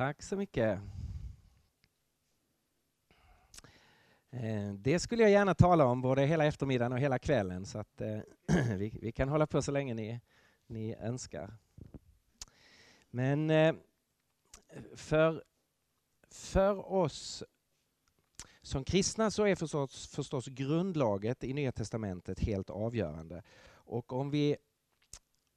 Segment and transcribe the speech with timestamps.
[0.00, 0.80] Tack så mycket.
[4.30, 8.00] Eh, det skulle jag gärna tala om både hela eftermiddagen och hela kvällen så att
[8.00, 8.18] eh,
[8.76, 10.20] vi, vi kan hålla på så länge ni,
[10.66, 11.54] ni önskar.
[13.10, 13.74] Men eh,
[14.94, 15.44] för,
[16.30, 17.44] för oss
[18.62, 23.42] som kristna så är förstås, förstås grundlaget i Nya Testamentet helt avgörande.
[23.68, 24.56] Och om, vi,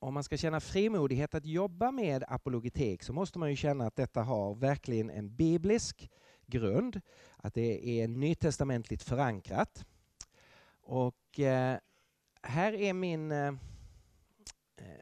[0.04, 3.96] om man ska känna frimodighet att jobba med apologetik så måste man ju känna att
[3.96, 6.10] detta har verkligen en biblisk
[6.46, 7.02] grund,
[7.38, 9.86] att det är nytestamentligt förankrat.
[10.82, 11.78] Och eh,
[12.42, 13.54] här är min, eh, eh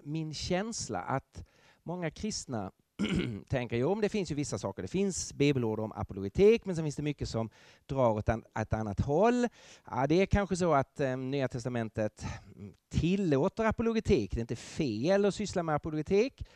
[0.04, 1.46] min känsla att
[1.84, 2.72] många kristna
[3.50, 4.82] tänker, jo det finns ju vissa saker.
[4.82, 7.50] Det finns bibelord om apologetik, men sen finns det mycket som
[7.86, 9.48] drar åt ett annat håll.
[9.86, 12.26] Ja, det är kanske så att eh, Nya Testamentet
[12.56, 14.32] mm, tillåter apologetik.
[14.32, 16.48] Det är inte fel att syssla med apologetik,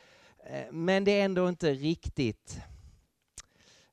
[0.49, 2.59] eh, men det är ändå inte riktigt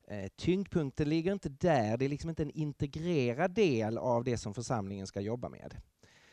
[0.07, 4.53] eh, Tyngdpunkten ligger inte där, det är liksom inte en integrerad del av det som
[4.53, 5.75] församlingen ska jobba med.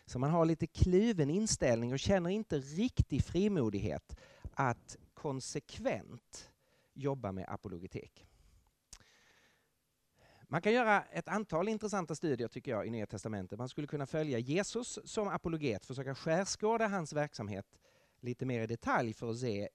[0.07, 4.17] Så man har lite kluven inställning och känner inte riktig frimodighet
[4.55, 6.51] att konsekvent
[6.93, 8.27] jobba med apologetik.
[10.43, 13.59] Man kan göra ett antal intressanta studier tycker jag i Nya Testamentet.
[13.59, 17.79] Man skulle kunna följa Jesus som apologet, försöka skärskåda hans verksamhet
[18.21, 19.69] lite mer i detalj för att se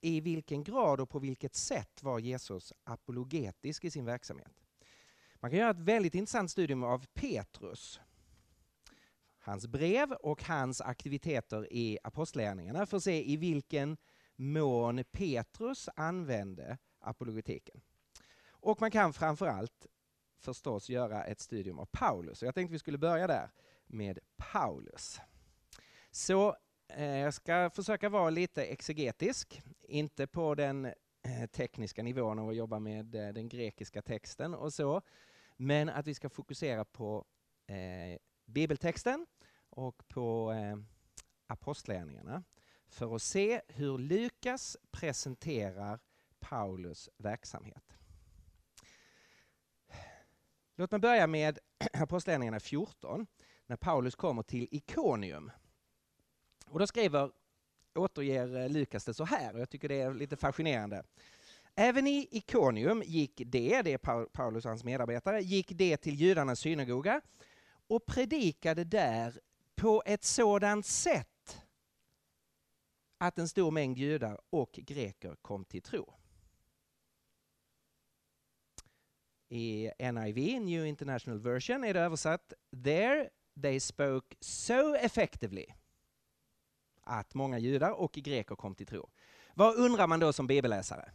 [0.00, 4.64] i vilken grad och på vilket sätt var Jesus apologetisk i sin verksamhet.
[5.34, 8.00] Man kan göra ett väldigt intressant studium av Petrus
[9.48, 13.96] hans brev och hans aktiviteter i apostlärningarna för att se i vilken
[14.38, 17.80] mån Petrus använde apologetiken.
[18.50, 19.86] Och man kan framförallt
[20.38, 22.42] förstås göra ett studium av Paulus.
[22.42, 23.50] Och jag tänkte vi skulle börja där
[23.86, 25.20] med Paulus.
[26.10, 26.56] Så
[26.88, 32.56] eh, jag ska försöka vara lite exegetisk, inte på den eh, tekniska nivån av att
[32.56, 35.02] jobba med eh, den grekiska texten och så,
[35.56, 37.24] men att vi ska fokusera på
[37.66, 39.26] eh, bibeltexten
[39.70, 40.76] och på eh,
[41.46, 42.44] apostlärningarna
[42.88, 46.00] för att se hur Lukas presenterar
[46.40, 47.82] Paulus verksamhet.
[50.76, 51.58] Låt mig börja med
[51.92, 53.26] Apostlagärningarna 14,
[53.66, 55.50] när Paulus kommer till Ikonium.
[56.66, 57.30] Och då skriver,
[57.94, 61.04] återger eh, Lukas det så här, och jag tycker det är lite fascinerande.
[61.74, 66.60] Även i Ikonium gick det, det är Paulus och hans medarbetare, gick det till judarnas
[66.60, 67.20] synagoga
[67.88, 69.40] och predikade där
[69.74, 71.37] på ett sådant sätt
[73.18, 76.14] att en stor mängd judar och greker kom till tro.
[79.48, 82.52] I NIV, New International Version, är det översatt
[82.84, 83.30] There
[83.62, 85.66] they spoke so effectively
[87.02, 89.10] att många judar och greker kom till tro.
[89.54, 91.12] Vad undrar man då som bibelläsare?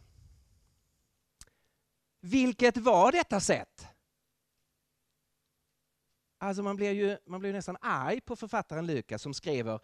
[2.20, 3.86] Vilket var detta sätt?
[6.38, 9.80] Alltså man blir ju man blir nästan arg på författaren Lukas som skriver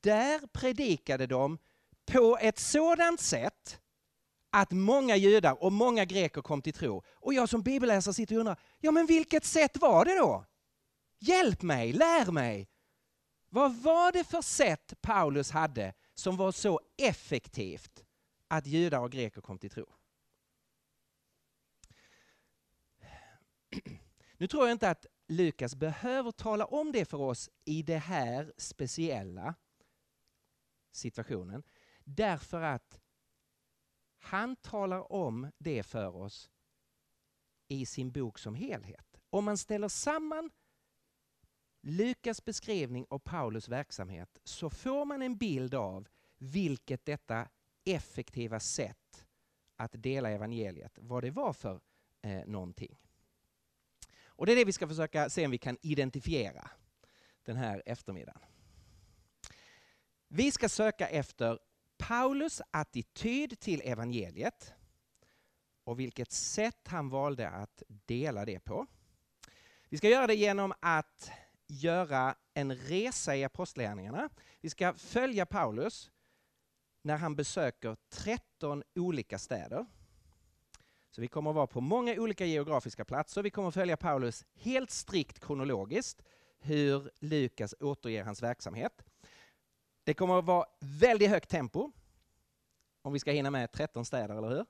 [0.00, 1.58] där predikade de
[2.06, 3.80] på ett sådant sätt
[4.50, 7.02] att många judar och många greker kom till tro.
[7.08, 10.44] Och jag som bibelläsare sitter och undrar, ja men vilket sätt var det då?
[11.18, 12.68] Hjälp mig, lär mig.
[13.48, 18.04] Vad var det för sätt Paulus hade som var så effektivt
[18.48, 19.86] att judar och greker kom till tro?
[24.36, 28.52] Nu tror jag inte att Lukas behöver tala om det för oss i det här
[28.56, 29.54] speciella
[30.94, 31.62] situationen.
[32.04, 33.00] Därför att
[34.18, 36.50] han talar om det för oss
[37.68, 39.20] i sin bok som helhet.
[39.30, 40.50] Om man ställer samman
[41.80, 47.48] Lukas beskrivning av Paulus verksamhet så får man en bild av vilket detta
[47.84, 49.26] effektiva sätt
[49.76, 51.80] att dela evangeliet, vad det var för
[52.22, 52.98] eh, någonting.
[54.26, 56.70] Och det är det vi ska försöka se om vi kan identifiera
[57.42, 58.53] den här eftermiddagen.
[60.28, 61.58] Vi ska söka efter
[61.96, 64.74] Paulus attityd till evangeliet
[65.84, 68.86] och vilket sätt han valde att dela det på.
[69.88, 71.30] Vi ska göra det genom att
[71.66, 74.28] göra en resa i apostlagärningarna.
[74.60, 76.10] Vi ska följa Paulus
[77.02, 79.86] när han besöker 13 olika städer.
[81.10, 83.42] Så vi kommer att vara på många olika geografiska platser.
[83.42, 86.22] Vi kommer att följa Paulus helt strikt kronologiskt,
[86.58, 89.04] hur Lukas återger hans verksamhet.
[90.04, 91.92] Det kommer att vara väldigt högt tempo,
[93.02, 94.66] om vi ska hinna med 13 städer, eller hur?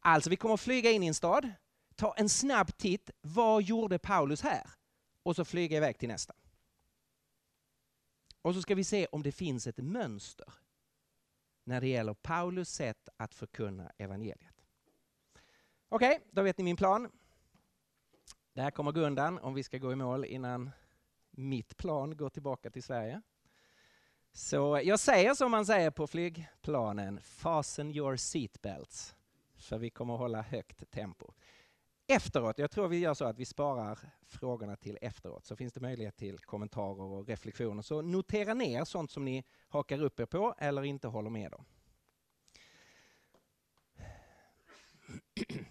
[0.00, 1.52] Alltså, vi kommer att flyga in i en stad,
[1.94, 4.70] ta en snabb titt, vad gjorde Paulus här?
[5.22, 6.34] Och så flyga iväg till nästa.
[8.42, 10.52] Och så ska vi se om det finns ett mönster.
[11.64, 14.64] när det gäller Paulus sätt att förkunna evangeliet.
[15.88, 17.10] Okej, okay, då vet ni min plan.
[18.52, 20.70] Det här kommer gå undan om vi ska gå i mål innan
[21.30, 23.22] mitt plan går tillbaka till Sverige.
[24.38, 29.14] Så jag säger som man säger på flygplanen, fasten your seatbelts.
[29.56, 31.32] För vi kommer att hålla högt tempo.
[32.06, 35.80] Efteråt, jag tror vi gör så att vi sparar frågorna till efteråt, så finns det
[35.80, 37.82] möjlighet till kommentarer och reflektioner.
[37.82, 41.64] Så notera ner sånt som ni hakar upp er på eller inte håller med om.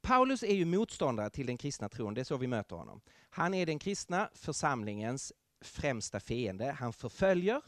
[0.00, 3.00] Paulus är ju motståndare till den kristna tron, det är så vi möter honom.
[3.30, 6.70] Han är den kristna församlingens främsta fiende.
[6.70, 7.62] Han förföljer,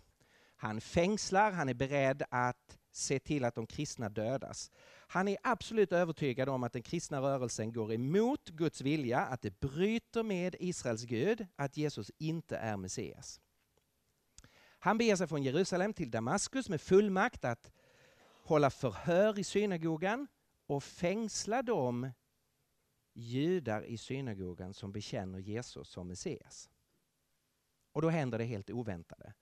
[0.57, 4.71] han fängslar, han är beredd att se till att de kristna dödas.
[5.07, 9.61] Han är absolut övertygad om att den kristna rörelsen går emot Guds vilja, att det
[9.61, 13.41] bryter med Israels Gud, att Jesus inte är Messias.
[14.79, 17.73] Han beger sig från Jerusalem till Damaskus med fullmakt att
[18.45, 20.27] hålla förhör i synagogan
[20.67, 22.11] och fängsla de
[23.15, 26.71] judar i synagogan som bekänner Jesus som Messias.
[27.93, 29.35] Och då händer det helt oväntade.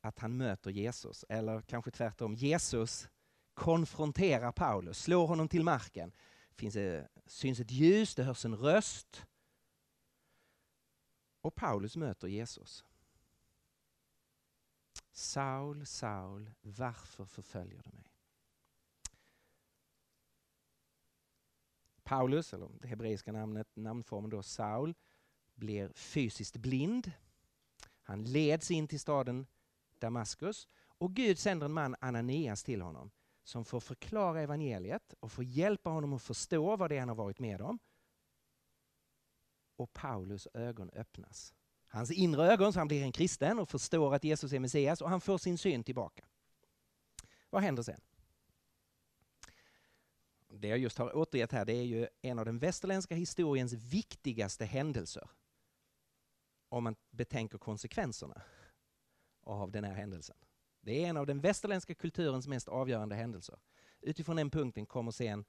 [0.00, 3.08] Att han möter Jesus, eller kanske tvärtom, Jesus
[3.54, 6.12] konfronterar Paulus, slår honom till marken.
[6.50, 9.26] Finns det syns ett ljus, det hörs en röst.
[11.40, 12.84] Och Paulus möter Jesus.
[15.12, 18.10] Saul, Saul, varför förföljer du mig?
[22.02, 24.94] Paulus, eller det hebreiska namnet, namnformen då Saul,
[25.54, 27.12] blir fysiskt blind.
[28.04, 29.46] Han leds in till staden
[29.98, 30.68] Damaskus
[30.98, 33.10] och Gud sänder en man, Ananias, till honom
[33.44, 37.16] som får förklara evangeliet och får hjälpa honom att förstå vad det är han har
[37.16, 37.78] varit med om.
[39.76, 41.54] Och Paulus ögon öppnas.
[41.86, 45.10] Hans inre ögon, så han blir en kristen och förstår att Jesus är Messias och
[45.10, 46.24] han får sin syn tillbaka.
[47.50, 48.00] Vad händer sen?
[50.48, 54.64] Det jag just har återgett här, det är ju en av den västerländska historiens viktigaste
[54.64, 55.28] händelser.
[56.74, 58.42] Om man betänker konsekvenserna
[59.42, 60.36] av den här händelsen.
[60.80, 63.58] Det är en av den västerländska kulturens mest avgörande händelser.
[64.00, 65.44] Utifrån den punkten kommer sen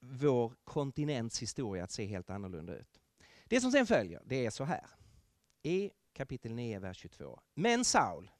[0.00, 3.00] vår kontinents historia att se helt annorlunda ut.
[3.44, 4.86] Det som sen följer, det är så här.
[5.62, 7.40] I kapitel 9, vers 22.
[7.54, 8.30] Men Saul,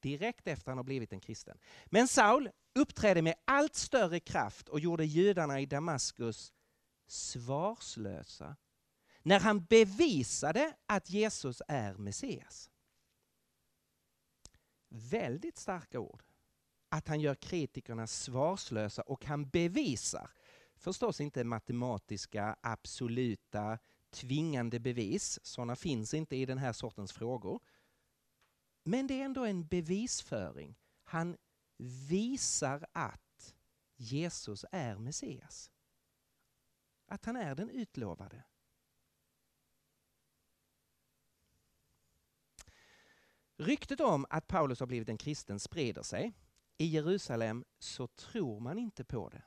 [0.00, 1.58] direkt efter han har blivit en kristen.
[1.86, 6.52] Men Saul uppträdde med allt större kraft och gjorde judarna i Damaskus
[7.06, 8.56] svarslösa
[9.22, 12.70] när han bevisade att Jesus är Messias.
[14.88, 16.22] Väldigt starka ord.
[16.88, 20.30] Att han gör kritikerna svarslösa och han bevisar,
[20.76, 23.78] förstås inte matematiska, absoluta,
[24.10, 27.60] tvingande bevis, sådana finns inte i den här sortens frågor.
[28.84, 30.78] Men det är ändå en bevisföring.
[31.04, 31.36] Han
[32.08, 33.54] visar att
[33.96, 35.70] Jesus är Messias.
[37.06, 38.44] Att han är den utlovade.
[43.60, 46.32] Ryktet om att Paulus har blivit en kristen sprider sig.
[46.76, 49.42] I Jerusalem så tror man inte på det.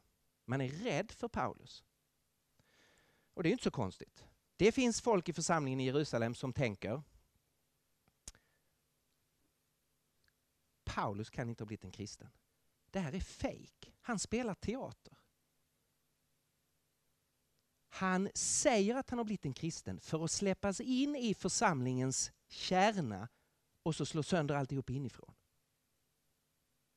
[0.46, 1.84] Man är rädd för Paulus.
[3.34, 4.26] Och det är inte så konstigt.
[4.56, 7.04] Det finns folk i församlingen i Jerusalem som tänker
[10.84, 12.30] Paulus kan inte ha blivit en kristen.
[12.86, 13.94] Det här är fejk.
[14.02, 15.18] Han spelar teater.
[17.90, 23.30] Han säger att han har blivit en kristen för att släppas in i församlingens kärna
[23.84, 25.36] och så slår sönder alltihop inifrån.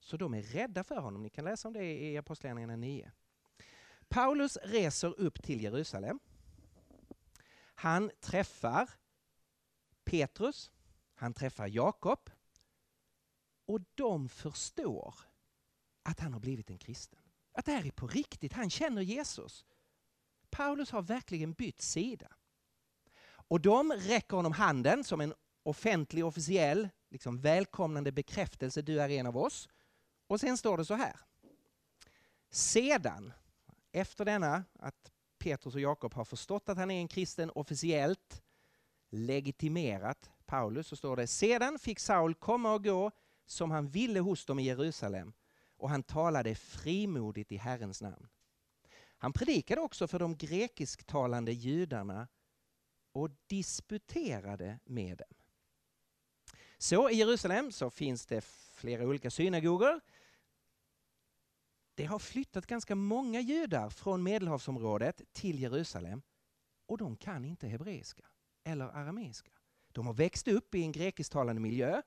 [0.01, 1.23] Så de är rädda för honom.
[1.23, 3.13] Ni kan läsa om det i Apostlagärningarna 9.
[4.09, 6.19] Paulus reser upp till Jerusalem.
[7.75, 8.91] Han träffar
[10.05, 10.71] Petrus,
[11.15, 12.31] han träffar Jakob
[13.67, 15.15] och de förstår
[16.03, 17.21] att han har blivit en kristen.
[17.53, 19.65] Att det här är på riktigt, han känner Jesus.
[20.51, 22.29] Paulus har verkligen bytt sida.
[23.49, 25.35] Och de räcker honom handen som en
[25.67, 29.69] offentlig, officiell, liksom välkomnande bekräftelse, du är en av oss.
[30.27, 31.17] Och sen står det så här.
[32.51, 33.33] Sedan,
[33.93, 38.43] efter denna, att Petrus och Jakob har förstått att han är en kristen officiellt,
[39.11, 43.11] legitimerat Paulus, så står det sedan fick Saul komma och gå
[43.47, 45.33] som han ville hos dem i Jerusalem
[45.77, 48.29] och han talade frimodigt i Herrens namn.
[49.19, 52.29] Han predikade också för de grekisktalande judarna
[53.13, 55.46] och disputerade med dem.
[56.79, 60.01] Så i Jerusalem så finns det flera olika synagogor.
[61.95, 66.23] Det har flyttat ganska många judar från Medelhavsområdet till Jerusalem
[66.87, 68.27] och de kan inte hebreiska
[68.65, 69.51] eller arameiska.
[69.93, 72.03] De har växt upp i en grekisktalande miljö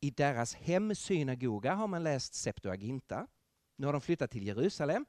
[0.00, 3.26] I deras hemsynagoga har man läst Septuaginta.
[3.76, 5.06] Nu har de flyttat till Jerusalem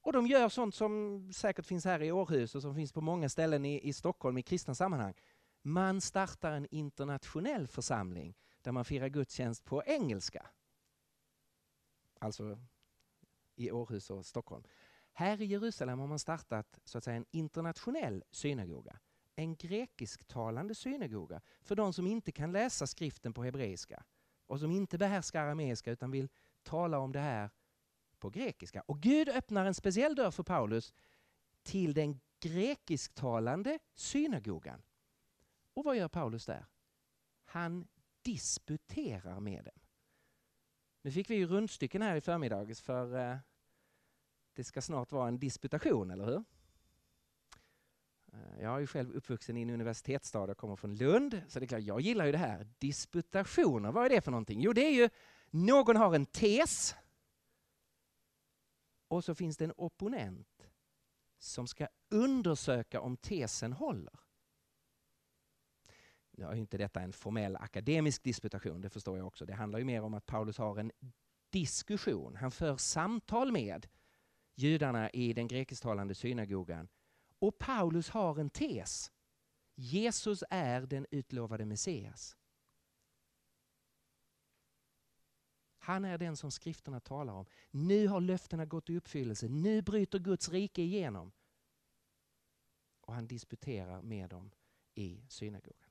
[0.00, 3.28] och de gör sånt som säkert finns här i Århus och som finns på många
[3.28, 5.14] ställen i, i Stockholm i kristna sammanhang.
[5.68, 10.46] Man startar en internationell församling där man firar gudstjänst på engelska.
[12.18, 12.58] Alltså
[13.54, 14.64] i Århus och Stockholm.
[15.12, 18.98] Här i Jerusalem har man startat så att säga en internationell synagoga.
[19.36, 24.04] En grekisktalande synagoga för de som inte kan läsa skriften på hebreiska
[24.46, 26.28] och som inte behärskar arameiska utan vill
[26.62, 27.50] tala om det här
[28.18, 28.82] på grekiska.
[28.86, 30.94] Och Gud öppnar en speciell dörr för Paulus
[31.62, 34.82] till den grekisktalande synagogan.
[35.78, 36.66] Och vad gör Paulus där?
[37.44, 37.88] Han
[38.22, 39.80] disputerar med dem.
[41.02, 43.38] Nu fick vi ju rundstycken här i förmiddags för eh,
[44.52, 46.44] det ska snart vara en disputation, eller hur?
[48.32, 51.64] Eh, jag är ju själv uppvuxen i en universitetsstad och kommer från Lund, så det
[51.64, 52.68] är klart, jag gillar ju det här.
[52.78, 54.60] Disputationer, vad är det för någonting?
[54.60, 55.08] Jo, det är ju
[55.50, 56.94] någon har en tes
[59.08, 60.70] och så finns det en opponent
[61.38, 64.27] som ska undersöka om tesen håller.
[66.38, 69.46] Nu är inte detta en formell akademisk disputation, det förstår jag också.
[69.46, 70.92] Det handlar ju mer om att Paulus har en
[71.50, 72.36] diskussion.
[72.36, 73.86] Han för samtal med
[74.54, 76.88] judarna i den grekisktalande synagogan.
[77.38, 79.12] Och Paulus har en tes.
[79.74, 82.36] Jesus är den utlovade Messias.
[85.78, 87.46] Han är den som skrifterna talar om.
[87.70, 89.48] Nu har löftena gått i uppfyllelse.
[89.48, 91.32] Nu bryter Guds rike igenom.
[93.00, 94.50] Och han disputerar med dem
[94.94, 95.87] i synagogan.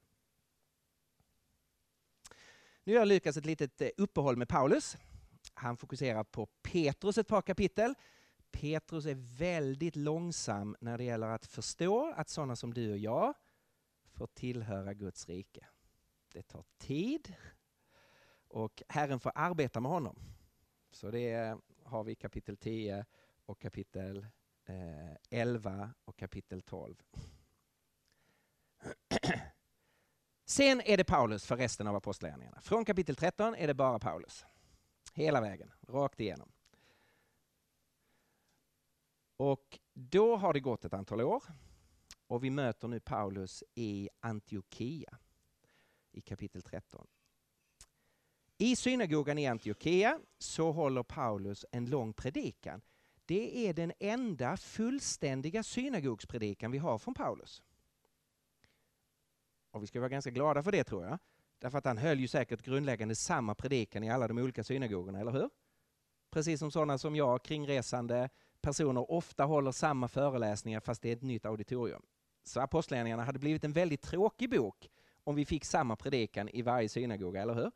[2.87, 4.97] Nu gör Lukas ett litet eh, uppehåll med Paulus.
[5.53, 7.93] Han fokuserar på Petrus ett par kapitel.
[8.51, 13.33] Petrus är väldigt långsam när det gäller att förstå att sådana som du och jag
[14.13, 15.67] får tillhöra Guds rike.
[16.33, 17.35] Det tar tid
[18.47, 20.19] och Herren får arbeta med honom.
[20.91, 23.05] Så det har vi kapitel 10
[23.45, 24.27] och kapitel
[24.65, 26.95] eh, 11 och kapitel 12.
[30.49, 32.61] Sen är det Paulus för resten av apostlagärningarna.
[32.61, 34.45] Från kapitel 13 är det bara Paulus.
[35.13, 36.51] Hela vägen, rakt igenom.
[39.37, 41.43] Och då har det gått ett antal år
[42.27, 45.17] och vi möter nu Paulus i Antiochia
[46.11, 47.07] i kapitel 13.
[48.57, 52.81] I synagogan i Antiochia så håller Paulus en lång predikan.
[53.25, 57.63] Det är den enda fullständiga synagogspredikan vi har från Paulus.
[59.71, 61.19] Och vi ska vara ganska glada för det tror jag.
[61.59, 65.31] Därför att han höll ju säkert grundläggande samma predikan i alla de olika synagogorna, eller
[65.31, 65.49] hur?
[66.31, 68.29] Precis som sådana som jag, kringresande
[68.61, 72.01] personer, ofta håller samma föreläsningar fast det är ett nytt auditorium.
[72.43, 74.89] Så Apostlagärningarna hade blivit en väldigt tråkig bok
[75.23, 77.71] om vi fick samma predikan i varje synagoga, eller hur?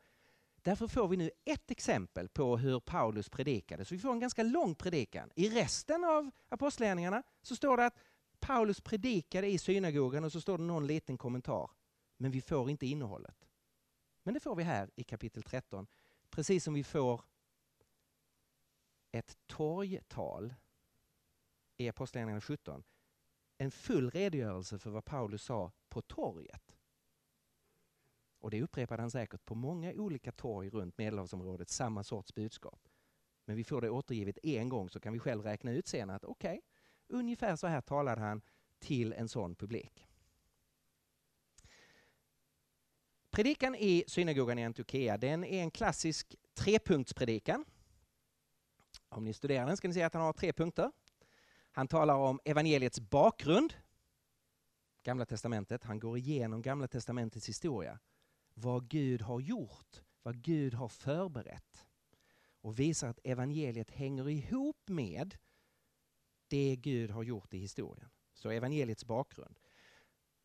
[0.62, 3.84] Därför får vi nu ett exempel på hur Paulus predikade.
[3.84, 5.30] Så vi får en ganska lång predikan.
[5.34, 7.98] I resten av Apostlagärningarna så står det att
[8.40, 11.70] Paulus predikade i synagogan och så står det någon liten kommentar.
[12.22, 13.48] Men vi får inte innehållet.
[14.22, 15.86] Men det får vi här i kapitel 13.
[16.30, 17.24] Precis som vi får
[19.10, 20.54] ett torgtal
[21.76, 22.84] i Apostlagärningarna 17.
[23.58, 26.76] En full redogörelse för vad Paulus sa på torget.
[28.38, 32.88] Och det upprepade han säkert på många olika torg runt Medelhavsområdet, samma sorts budskap.
[33.44, 36.24] Men vi får det återgivet en gång så kan vi själv räkna ut sen att
[36.24, 38.42] okej, okay, ungefär så här talade han
[38.78, 40.11] till en sån publik.
[43.32, 47.64] Predikan i synagogan i Antiochia, den är en klassisk trepunktspredikan.
[49.08, 50.92] Om ni studerar den ska ni se att han har tre punkter.
[51.72, 53.74] Han talar om evangeliets bakgrund,
[55.02, 55.84] Gamla testamentet.
[55.84, 57.98] Han går igenom Gamla testamentets historia.
[58.54, 61.86] Vad Gud har gjort, vad Gud har förberett.
[62.60, 65.36] Och visar att evangeliet hänger ihop med
[66.48, 68.10] det Gud har gjort i historien.
[68.34, 69.58] Så evangeliets bakgrund.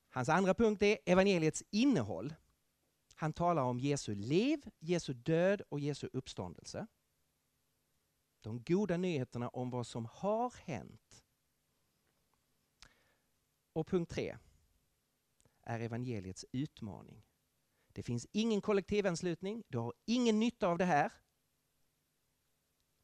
[0.09, 2.33] Hans andra punkt är evangeliets innehåll.
[3.19, 6.87] Han talar om Jesu liv, Jesu död och Jesu uppståndelse.
[8.41, 11.25] De goda nyheterna om vad som har hänt.
[13.73, 14.37] Och punkt tre
[15.61, 17.25] är evangeliets utmaning.
[17.87, 21.13] Det finns ingen kollektivanslutning, du har ingen nytta av det här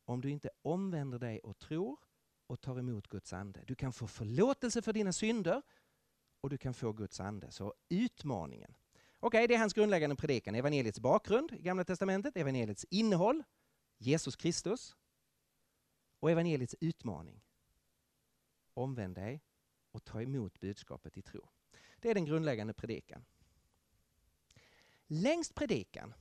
[0.06, 2.00] om du inte omvänder dig och tror
[2.48, 3.64] och tar emot Guds ande.
[3.68, 5.62] Du kan få förlåtelse för dina synder
[6.42, 7.52] och du kan få Guds ande.
[7.52, 8.76] Så utmaningen.
[9.24, 10.56] Okej, okay, det är hans grundläggande predikan.
[10.56, 13.44] Evangeliets bakgrund i Gamla Testamentet, evangeliets innehåll,
[13.98, 14.96] Jesus Kristus
[16.20, 17.42] och evangeliets utmaning.
[18.74, 19.42] Omvänd dig
[19.92, 21.50] och ta emot budskapet i tro.
[22.00, 23.26] Det är den grundläggande predikan.
[25.08, 26.14] Längst predikan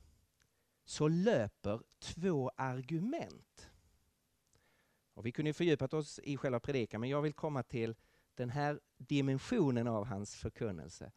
[0.85, 3.69] så löper två argument.
[5.13, 7.95] Och vi kunde ju fördjupat oss i själva predikan, men jag vill komma till
[8.35, 11.11] den här dimensionen av hans förkunnelse,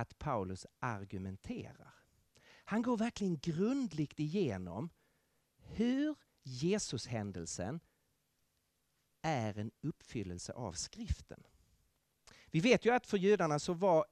[0.00, 1.94] att Paulus argumenterar.
[2.64, 4.90] Han går verkligen grundligt igenom
[5.56, 7.80] hur Jesushändelsen
[9.22, 11.42] är en uppfyllelse av skriften.
[12.46, 14.06] Vi vet ju att för judarna så var,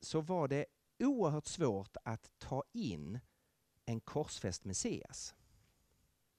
[0.00, 0.66] så var det
[0.98, 3.20] oerhört svårt att ta in
[3.84, 5.34] en korsfäst Messias.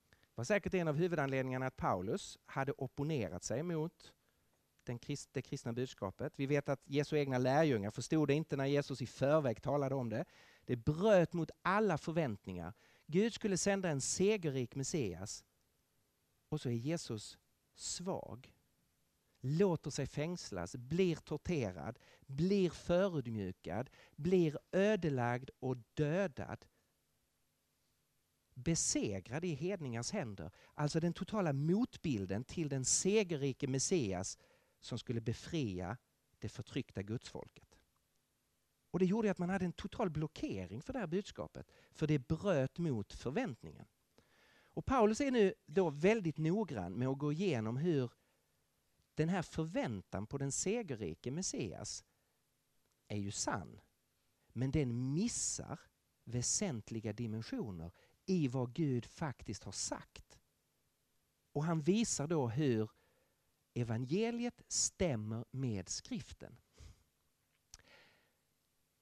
[0.10, 4.14] Det var säkert en av huvudanledningarna att Paulus hade opponerat sig mot
[4.90, 6.34] den krist, det kristna budskapet.
[6.36, 10.10] Vi vet att Jesu egna lärjungar förstod det inte när Jesus i förväg talade om
[10.10, 10.26] det.
[10.66, 12.74] Det bröt mot alla förväntningar.
[13.08, 15.44] Gud skulle sända en segerrik Messias
[16.50, 17.38] och så är Jesus
[17.76, 18.54] svag.
[19.42, 26.66] Låter sig fängslas, blir torterad, blir förödmjukad, blir ödelagd och dödad.
[28.54, 30.52] Besegrad i hedningars händer.
[30.74, 34.38] Alltså den totala motbilden till den segerrike Messias
[34.80, 35.98] som skulle befria
[36.40, 37.80] det förtryckta gudsfolket.
[38.92, 42.20] Och Det gjorde att man hade en total blockering för det här budskapet, för det
[42.20, 43.86] bröt mot förväntningen.
[44.72, 48.12] Och Paulus är nu då väldigt noggrann med att gå igenom hur
[49.16, 52.06] den här förväntan på den segerrike Messias
[53.08, 53.82] är ju sann.
[54.54, 55.80] Men den missar
[56.24, 57.92] väsentliga dimensioner
[58.26, 60.40] i vad Gud faktiskt har sagt.
[61.54, 62.92] Och han visar då hur
[63.74, 66.58] evangeliet stämmer med skriften.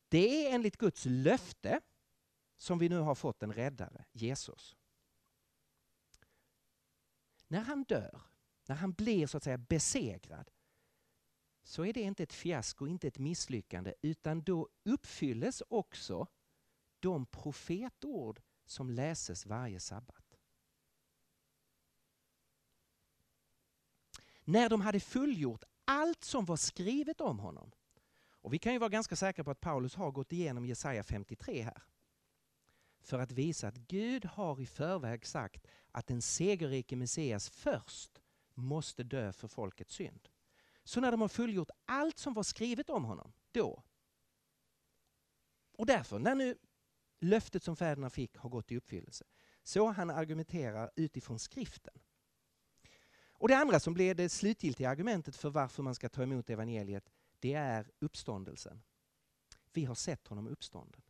[0.09, 1.81] Det är enligt Guds löfte
[2.57, 4.75] som vi nu har fått en räddare, Jesus.
[7.47, 8.21] När han dör,
[8.67, 10.50] när han blir så att säga besegrad,
[11.63, 16.27] så är det inte ett fiasko, inte ett misslyckande, utan då uppfylles också
[17.00, 20.26] de profetord som läses varje sabbat.
[24.50, 27.72] När de hade fullgjort allt som var skrivet om honom,
[28.29, 31.62] och vi kan ju vara ganska säkra på att Paulus har gått igenom Jesaja 53
[31.62, 31.83] här,
[33.01, 38.22] för att visa att Gud har i förväg sagt att den segerrike Messias först
[38.53, 40.29] måste dö för folkets synd.
[40.83, 43.83] Så när de har fullgjort allt som var skrivet om honom, då.
[45.77, 46.57] Och därför, när nu
[47.20, 49.25] löftet som fäderna fick har gått i uppfyllelse,
[49.64, 52.00] så han argumenterar utifrån skriften.
[53.39, 57.09] Och det andra som blev det slutgiltiga argumentet för varför man ska ta emot evangeliet,
[57.39, 58.81] det är uppståndelsen.
[59.73, 61.01] Vi har sett honom uppstånden.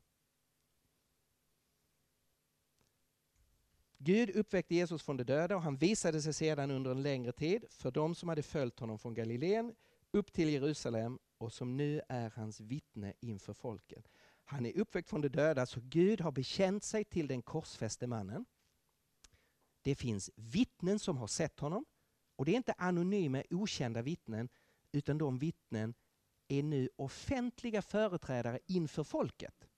[3.97, 7.65] Gud uppväckte Jesus från de döda och han visade sig sedan under en längre tid
[7.69, 9.75] för de som hade följt honom från Galileen
[10.11, 14.03] upp till Jerusalem och som nu är hans vittne inför folken.
[14.43, 18.45] Han är uppväckt från de döda så Gud har bekänt sig till den korsfäste mannen.
[19.81, 21.85] Det finns vittnen som har sett honom
[22.37, 24.49] och det är inte anonyma okända vittnen
[24.91, 25.93] utan de vittnen
[26.47, 29.69] är nu offentliga företrädare inför folket.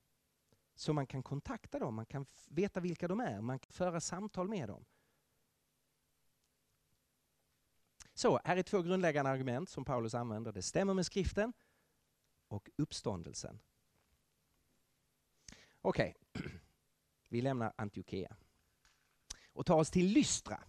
[0.76, 4.48] Så man kan kontakta dem, man kan veta vilka de är, man kan föra samtal
[4.48, 4.86] med dem.
[8.13, 10.52] Så, här är två grundläggande argument som Paulus använder.
[10.52, 11.54] Det stämmer med skriften
[12.48, 13.60] och uppståndelsen.
[15.82, 16.52] Okej, okay.
[17.30, 18.36] vi lämnar Antiochia
[19.54, 20.63] och tar oss till Lystra.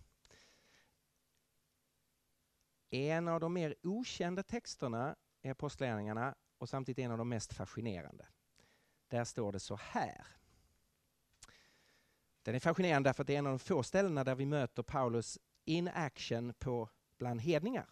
[2.90, 8.26] En av de mer okända texterna i Apostlagärningarna och samtidigt en av de mest fascinerande.
[9.08, 10.26] Där står det så här.
[12.42, 14.82] Den är fascinerande därför att det är en av de få ställena där vi möter
[14.82, 17.88] Paulus in action på bland hedningar.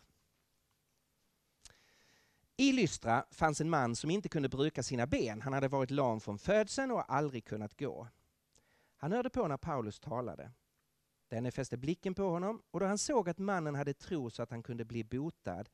[2.56, 5.42] I Lystra fanns en man som inte kunde bruka sina ben.
[5.42, 8.08] Han hade varit lam från födseln och aldrig kunnat gå.
[8.96, 10.52] Han hörde på när Paulus talade.
[11.28, 14.50] Denne fäste blicken på honom och då han såg att mannen hade tro så att
[14.50, 15.68] han kunde bli botad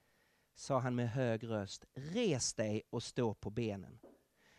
[0.55, 3.99] sa han med hög röst, res dig och stå på benen.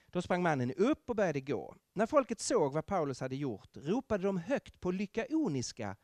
[0.08, 1.76] Då sprang mannen upp och började gå.
[1.94, 5.96] När folket såg vad Paulus hade gjort ropade de högt på lykaoniska.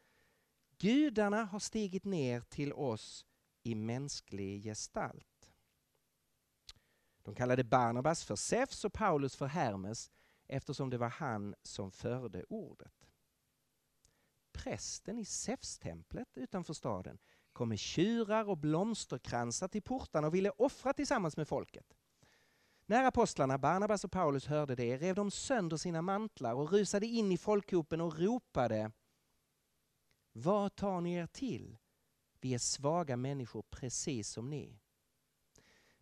[0.78, 3.26] Gudarna har stigit ner till oss
[3.64, 5.52] i mänsklig gestalt.
[7.24, 10.12] De kallade Barnabas för Zeus och Paulus för Hermes
[10.48, 13.11] eftersom det var han som förde ordet.
[14.64, 17.18] Prästen i Zeus-templet utanför staden
[17.54, 21.86] kom med tjurar och blomsterkransar till portarna och ville offra tillsammans med folket.
[22.86, 27.32] När apostlarna Barnabas och Paulus hörde det rev de sönder sina mantlar och rusade in
[27.32, 28.92] i folkhopen och ropade
[30.32, 31.78] Vad tar ni er till?
[32.42, 34.80] Vi är svaga människor precis som ni.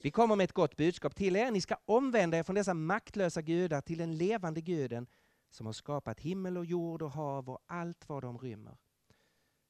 [0.02, 1.52] Vi kommer med ett gott budskap till er.
[1.52, 5.08] Ni ska omvända er från dessa maktlösa gudar till den levande guden
[5.50, 8.78] som har skapat himmel och jord och hav och allt vad de rymmer.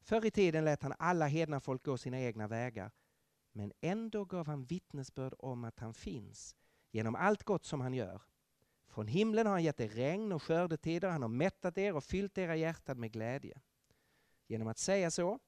[0.02, 2.92] Förr i tiden lät han alla hedna folk gå sina egna vägar,
[3.52, 6.56] men ändå gav han vittnesbörd om att han finns
[6.92, 8.22] genom allt gott som han gör.
[8.88, 12.38] Från himlen har han gett er regn och skördetider, han har mättat er och fyllt
[12.38, 13.62] era hjärtan med glädje.
[14.48, 15.40] Genom att säga så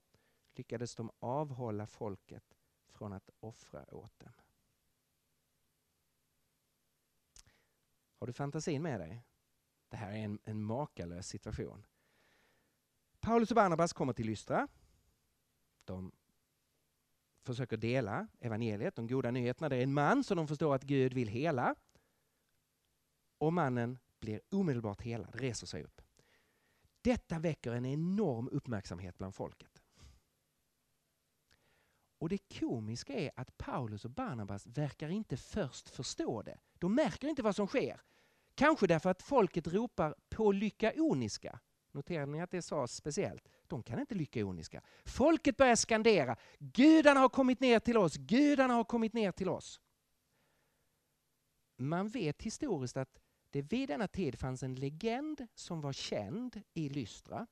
[0.55, 2.43] lyckades de avhålla folket
[2.89, 4.33] från att offra åt dem.
[8.19, 9.23] Har du fantasin med dig?
[9.91, 11.85] Det här är en, en makalös situation.
[13.19, 14.67] Paulus och Barnabas kommer till Lystra.
[15.85, 16.11] De
[17.43, 19.69] försöker dela evangeliet, de goda nyheterna.
[19.69, 21.75] Det är en man som de förstår att Gud vill hela.
[23.37, 26.01] Och mannen blir omedelbart helad, reser sig upp.
[27.01, 29.81] Detta väcker en enorm uppmärksamhet bland folket.
[32.17, 36.59] Och det komiska är att Paulus och Barnabas verkar inte först förstå det.
[36.73, 38.01] De märker inte vad som sker.
[38.55, 41.59] Kanske därför att folket ropar på lyckaoniska.
[41.91, 43.49] Noterade ni att det sades speciellt?
[43.67, 44.81] De kan inte lyckaoniska.
[45.05, 46.35] Folket börjar skandera.
[46.59, 48.17] Gudarna har kommit ner till oss.
[48.17, 49.81] Gudarna har kommit ner till oss.
[51.77, 56.89] Man vet historiskt att det vid denna tid fanns en legend som var känd i
[56.89, 57.47] Lystra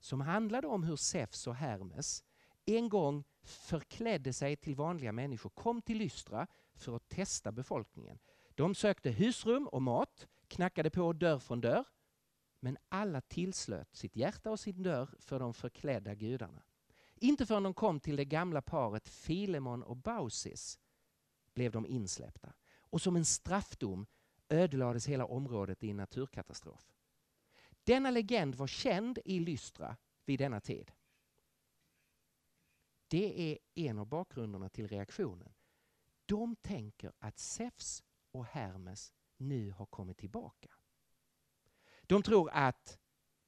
[0.00, 2.24] som handlade om hur Zeus och Hermes
[2.64, 8.18] en gång förklädde sig till vanliga människor, kom till Lystra för att testa befolkningen.
[8.54, 11.84] De sökte husrum och mat, knackade på dörr från dörr,
[12.60, 16.62] men alla tillslöt sitt hjärta och sin dörr för de förklädda gudarna.
[17.14, 20.78] Inte förrän de kom till det gamla paret Filemon och Bausis
[21.54, 22.52] blev de insläppta.
[22.78, 24.06] Och som en straffdom
[24.48, 26.92] ödelades hela området i en naturkatastrof.
[27.84, 30.92] Denna legend var känd i Lystra vid denna tid.
[33.08, 35.54] Det är en av bakgrunderna till reaktionen.
[36.26, 40.68] De tänker att Zeus och Hermes nu har kommit tillbaka.
[42.02, 42.98] De tror att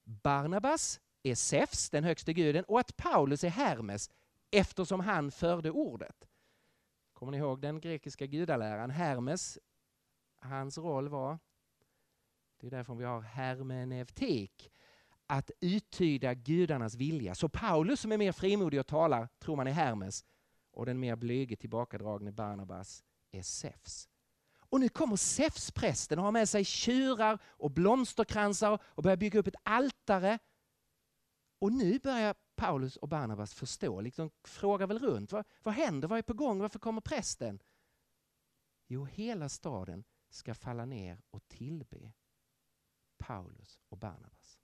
[0.04, 4.10] Barnabas är Zeus, den högste guden, och att Paulus är Hermes
[4.50, 6.28] eftersom han förde ordet.
[7.12, 8.90] Kommer ni ihåg den grekiska gudaläran?
[8.90, 9.58] Hermes,
[10.36, 11.38] hans roll var,
[12.60, 14.72] det är därför vi har hermeneutik,
[15.26, 17.34] att uttyda gudarnas vilja.
[17.34, 20.24] Så Paulus som är mer frimodig och talar tror man är Hermes
[20.70, 24.08] och den mer blyge tillbakadragne Barnabas är Zeus.
[24.74, 29.46] Och nu kommer Zeusprästen och har med sig tjurar och blomsterkransar och börjar bygga upp
[29.46, 30.38] ett altare.
[31.58, 35.32] Och nu börjar Paulus och Barnabas förstå, liksom frågar väl runt.
[35.32, 36.08] Vad, vad händer?
[36.08, 36.58] Vad är på gång?
[36.58, 37.62] Varför kommer prästen?
[38.86, 42.12] Jo, hela staden ska falla ner och tillbe
[43.18, 44.58] Paulus och Barnabas.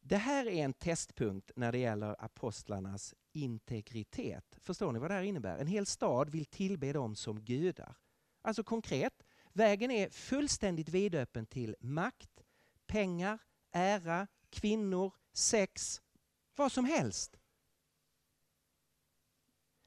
[0.00, 4.58] Det här är en testpunkt när det gäller apostlarnas integritet.
[4.60, 5.58] Förstår ni vad det här innebär?
[5.58, 7.96] En hel stad vill tillbe dem som gudar.
[8.42, 12.44] Alltså konkret, vägen är fullständigt vidöppen till makt,
[12.86, 13.38] pengar,
[13.72, 16.02] ära, kvinnor, sex,
[16.56, 17.40] vad som helst.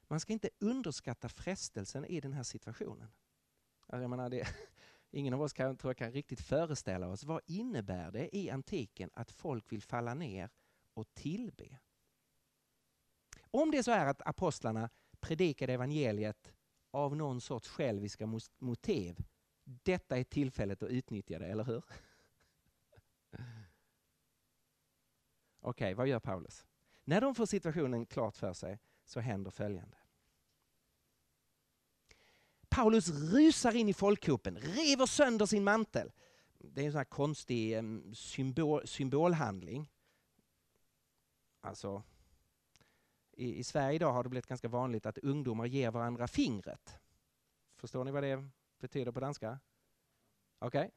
[0.07, 3.11] Man ska inte underskatta frestelsen i den här situationen.
[3.87, 4.47] Alltså, jag menar, det,
[5.11, 9.09] ingen av oss kan, tror jag kan riktigt föreställa oss vad innebär det i antiken
[9.13, 10.49] att folk vill falla ner
[10.93, 11.79] och tillbe.
[13.51, 16.53] Om det är så är att apostlarna predikade evangeliet
[16.91, 19.23] av någon sorts själviska motiv,
[19.63, 21.83] detta är tillfället att utnyttja det, eller hur?
[25.59, 26.65] Okej, okay, vad gör Paulus?
[27.03, 29.97] När de får situationen klart för sig så händer följande.
[32.69, 36.11] Paulus rusar in i folkhopen, river sönder sin mantel.
[36.59, 37.83] Det är en sån här konstig
[38.13, 39.91] symbol, symbolhandling.
[41.61, 42.03] Alltså,
[43.37, 46.99] i, i Sverige idag har det blivit ganska vanligt att ungdomar ger varandra fingret.
[47.75, 49.59] Förstår ni vad det betyder på danska?
[50.59, 50.79] Okej?
[50.79, 50.91] Okay.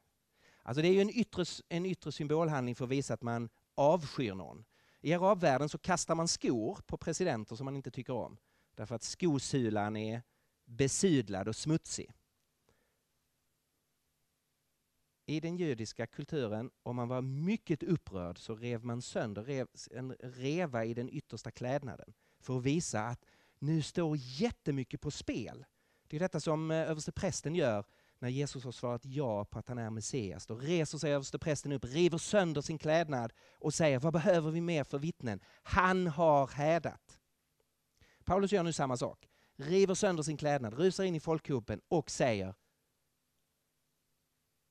[0.63, 4.35] Alltså det är ju en yttre, en yttre symbolhandling för att visa att man avskyr
[4.35, 4.65] någon.
[5.01, 8.37] I arabvärlden så kastar man skor på presidenter som man inte tycker om.
[8.75, 10.23] Därför att skosulan är
[10.65, 12.13] besudlad och smutsig.
[15.27, 20.13] I den judiska kulturen, om man var mycket upprörd så rev man sönder rev, en
[20.13, 23.25] reva i den yttersta klädnaden för att visa att
[23.59, 25.65] nu står jättemycket på spel.
[26.09, 27.85] Det är detta som eh, översteprästen gör
[28.19, 30.47] när Jesus har svarat ja på att han är Messias.
[30.47, 34.85] Då reser sig översteprästen upp, river sönder sin klädnad och säger vad behöver vi mer
[34.85, 35.41] för vittnen?
[35.63, 37.19] Han har hädat.
[38.25, 42.55] Paulus gör nu samma sak river sönder sin klädnad, rusar in i folkhopen och säger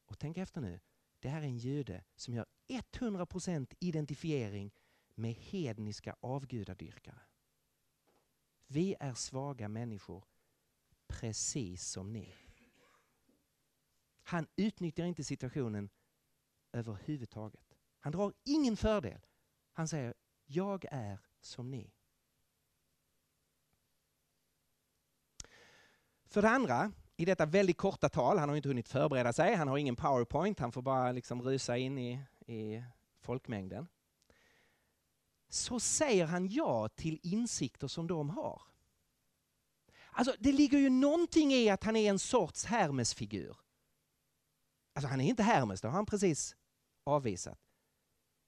[0.05, 0.79] och tänk efter nu,
[1.19, 4.71] det här är en jude som gör 100% identifiering
[5.15, 7.21] med hedniska avgudadyrkare.
[8.71, 10.23] Vi är svaga människor,
[11.07, 12.35] precis som ni.
[14.23, 15.89] Han utnyttjar inte situationen
[16.71, 17.77] överhuvudtaget.
[17.99, 19.25] Han drar ingen fördel.
[19.73, 20.13] Han säger,
[20.45, 21.93] jag är som ni.
[26.25, 29.67] För det andra, i detta väldigt korta tal, han har inte hunnit förbereda sig, han
[29.67, 32.83] har ingen powerpoint, han får bara liksom rusa in i, i
[33.19, 33.87] folkmängden.
[35.49, 38.61] Så säger han ja till insikter som de har.
[40.11, 43.57] Alltså det ligger ju någonting i att han är en sorts Hermesfigur.
[44.93, 46.55] Alltså han är inte Hermes, det har han precis
[47.03, 47.59] avvisat.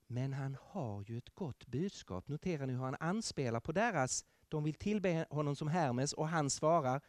[0.08, 2.28] Men han har ju ett gott budskap.
[2.28, 6.50] Notera nu hur han anspelar på deras, de vill tillbe honom som Hermes och han
[6.50, 7.02] svarar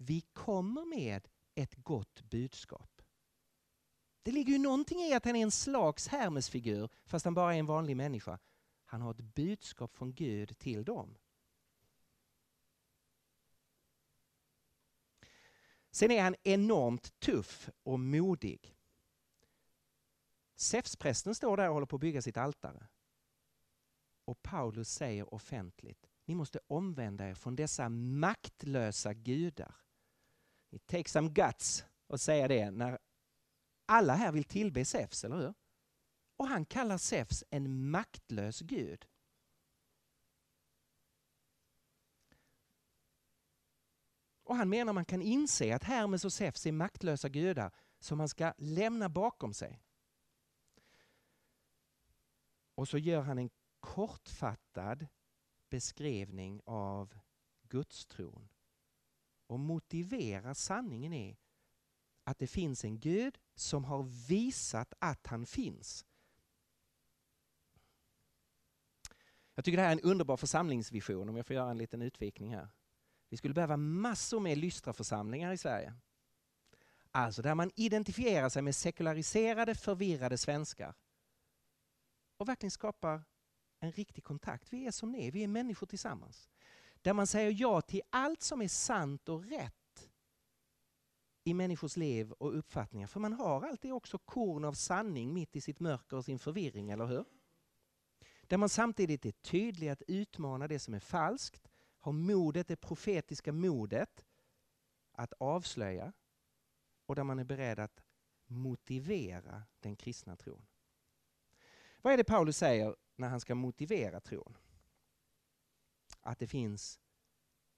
[0.00, 3.02] vi kommer med ett gott budskap.
[4.22, 7.58] Det ligger ju någonting i att han är en slags Hermesfigur fast han bara är
[7.58, 8.38] en vanlig människa.
[8.90, 11.18] Han har ett budskap från Gud till dem.
[15.90, 18.76] Sen är han enormt tuff och modig.
[20.54, 22.86] Zeusprästen står där och håller på att bygga sitt altare.
[24.24, 29.74] Och Paulus säger offentligt, ni måste omvända er från dessa maktlösa gudar.
[30.70, 32.98] It takes some guts att säga det när
[33.86, 35.54] alla här vill tillbe Zeus, eller hur?
[36.40, 39.06] Och han kallar Zeus en maktlös gud.
[44.42, 48.28] Och han menar man kan inse att Hermes och Zeus är maktlösa gudar som man
[48.28, 49.82] ska lämna bakom sig.
[52.74, 53.50] Och så gör han en
[53.80, 55.06] kortfattad
[55.68, 57.18] beskrivning av
[57.62, 58.48] gudstron
[59.46, 61.38] och motiverar sanningen i
[62.24, 66.06] att det finns en Gud som har visat att han finns.
[69.60, 72.54] Jag tycker det här är en underbar församlingsvision om jag får göra en liten utvikning
[72.54, 72.68] här.
[73.28, 75.94] Vi skulle behöva massor med lystra församlingar i Sverige.
[77.10, 80.94] Alltså där man identifierar sig med sekulariserade, förvirrade svenskar
[82.36, 83.22] och verkligen skapar
[83.80, 84.72] en riktig kontakt.
[84.72, 86.48] Vi är som ni vi är människor tillsammans.
[87.02, 90.08] Där man säger ja till allt som är sant och rätt
[91.44, 93.06] i människors liv och uppfattningar.
[93.06, 96.90] För man har alltid också korn av sanning mitt i sitt mörker och sin förvirring,
[96.90, 97.24] eller hur?
[98.50, 103.52] Där man samtidigt är tydlig att utmana det som är falskt, har modet, det profetiska
[103.52, 104.26] modet
[105.12, 106.12] att avslöja
[107.06, 108.00] och där man är beredd att
[108.46, 110.66] motivera den kristna tron.
[112.02, 114.56] Vad är det Paulus säger när han ska motivera tron?
[116.22, 117.00] att det finns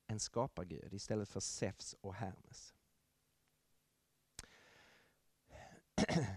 [0.07, 2.75] en skapargud istället för Zeus och Hermes.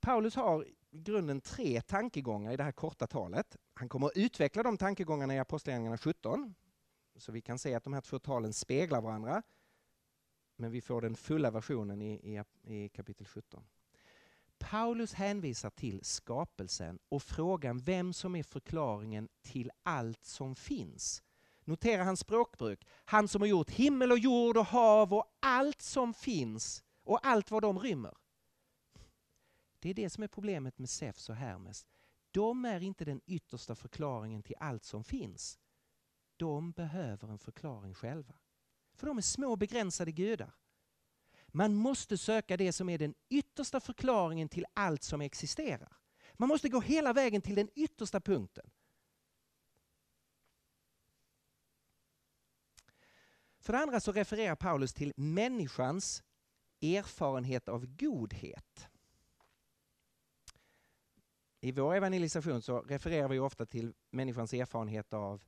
[0.00, 3.56] Paulus har grunden tre tankegångar i det här korta talet.
[3.74, 6.54] Han kommer att utveckla de tankegångarna i Apostlagärningarna 17,
[7.16, 9.42] så vi kan se att de här två talen speglar varandra.
[10.56, 12.42] Men vi får den fulla versionen i, i,
[12.74, 13.64] i kapitel 17.
[14.58, 21.22] Paulus hänvisar till skapelsen och frågan vem som är förklaringen till allt som finns.
[21.64, 22.86] Notera hans språkbruk.
[23.04, 27.50] Han som har gjort himmel och jord och hav och allt som finns och allt
[27.50, 28.14] vad de rymmer.
[29.78, 31.86] Det är det som är problemet med Zeus och Hermes.
[32.30, 35.58] De är inte den yttersta förklaringen till allt som finns.
[36.36, 38.34] De behöver en förklaring själva.
[38.94, 40.54] För de är små begränsade gudar.
[41.46, 45.96] Man måste söka det som är den yttersta förklaringen till allt som existerar.
[46.34, 48.70] Man måste gå hela vägen till den yttersta punkten.
[53.58, 56.22] För det andra så refererar Paulus till människans
[56.82, 58.88] erfarenhet av godhet.
[61.60, 65.44] I vår evangelisation så refererar vi ofta till människans erfarenhet av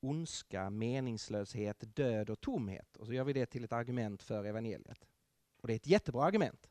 [0.00, 2.96] ondska, meningslöshet, död och tomhet.
[2.96, 5.08] Och så gör vi det till ett argument för evangeliet.
[5.56, 6.70] Och det är ett jättebra argument.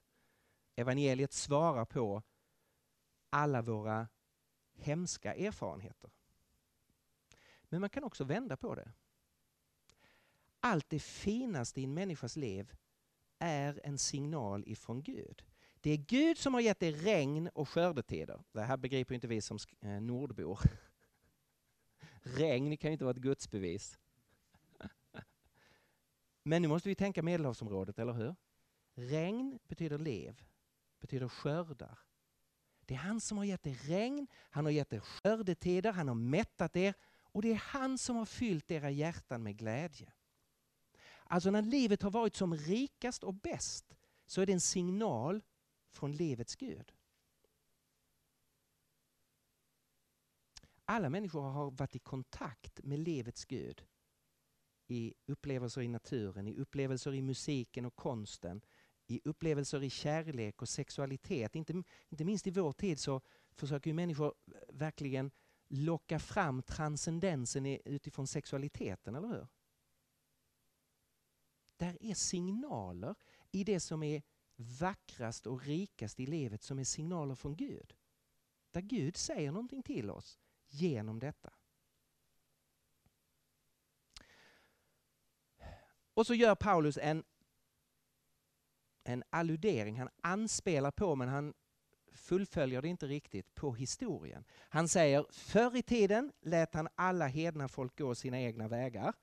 [0.75, 2.23] Evangeliet svarar på
[3.29, 4.07] alla våra
[4.73, 6.11] hemska erfarenheter.
[7.63, 8.91] Men man kan också vända på det
[10.61, 12.71] allt det finaste i en människas liv
[13.39, 15.43] är en signal ifrån Gud.
[15.81, 18.43] Det är Gud som har gett dig regn och skördetider.
[18.51, 20.59] Det här begriper inte vi som eh, nordbor.
[22.21, 23.99] regn kan ju inte vara ett gudsbevis.
[26.43, 28.35] Men nu måste vi tänka Medelhavsområdet, eller hur?
[28.95, 30.41] Regn betyder lev,
[30.99, 31.99] betyder skördar.
[32.85, 36.15] Det är han som har gett er regn, han har gett er skördetider, han har
[36.15, 40.13] mättat er och det är han som har fyllt era hjärtan med glädje.
[41.23, 45.41] Alltså när livet har varit som rikast och bäst så är det en signal
[45.91, 46.93] från livets Gud.
[50.85, 53.85] Alla människor har varit i kontakt med livets Gud
[54.87, 58.61] i upplevelser i naturen, i upplevelser i musiken och konsten,
[59.07, 61.55] i upplevelser i kärlek och sexualitet.
[61.55, 64.33] Inte, inte minst i vår tid så försöker ju människor
[64.69, 65.31] verkligen
[65.67, 69.47] locka fram transcendensen utifrån sexualiteten, eller hur?
[71.77, 73.15] Där är signaler
[73.51, 74.23] i det som är
[74.61, 77.93] vackrast och rikast i livet som är signaler från Gud.
[78.71, 81.53] Där Gud säger någonting till oss genom detta.
[86.13, 87.23] Och så gör Paulus en,
[89.03, 91.53] en alludering, han anspelar på men han
[92.11, 94.45] fullföljer det inte riktigt på historien.
[94.69, 99.13] Han säger förr i tiden lät han alla hedna folk gå sina egna vägar.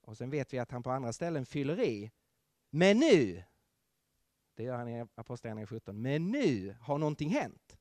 [0.00, 2.10] Och sen vet vi att han på andra ställen fyller i.
[2.70, 3.44] Men nu,
[4.60, 7.78] det gör han i Apostlagärningarna 17, men nu har någonting hänt.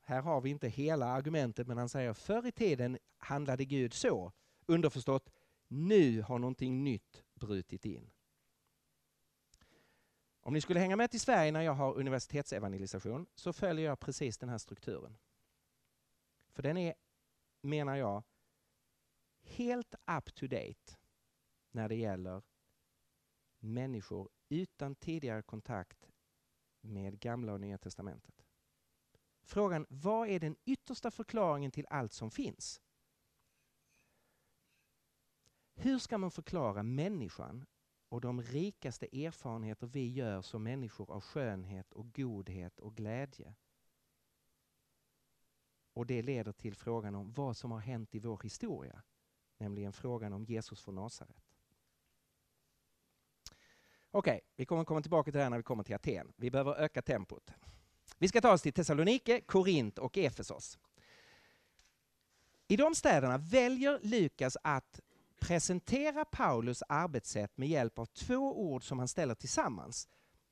[0.00, 4.32] Här har vi inte hela argumentet men han säger förr i tiden handlade Gud så.
[4.66, 5.30] Underförstått,
[5.68, 8.10] nu har någonting nytt brutit in.
[10.40, 14.38] Om ni skulle hänga med till Sverige när jag har universitetsevangelisation så följer jag precis
[14.38, 15.18] den här strukturen.
[16.50, 16.94] För den är,
[17.60, 18.22] menar jag,
[19.42, 20.96] helt up to date
[21.70, 22.42] när det gäller
[23.58, 26.10] människor utan tidigare kontakt
[26.80, 28.44] med Gamla och Nya Testamentet.
[29.42, 32.80] Frågan, vad är den yttersta förklaringen till allt som finns?
[35.74, 37.66] Hur ska man förklara människan
[38.08, 43.54] och de rikaste erfarenheter vi gör som människor av skönhet och godhet och glädje?
[45.92, 49.02] Och det leder till frågan om vad som har hänt i vår historia,
[49.56, 51.39] nämligen frågan om Jesus från Nasaret.
[54.10, 56.32] Okej, okay, vi kommer komma tillbaka till det här när vi kommer till Aten.
[56.36, 57.50] Vi behöver öka tempot.
[58.18, 60.78] Vi ska ta oss till Thessalonike, Korint och Efesos.
[62.68, 65.00] I de städerna väljer Lukas att
[65.40, 70.08] presentera Paulus arbetssätt med hjälp av två ord som han ställer tillsammans.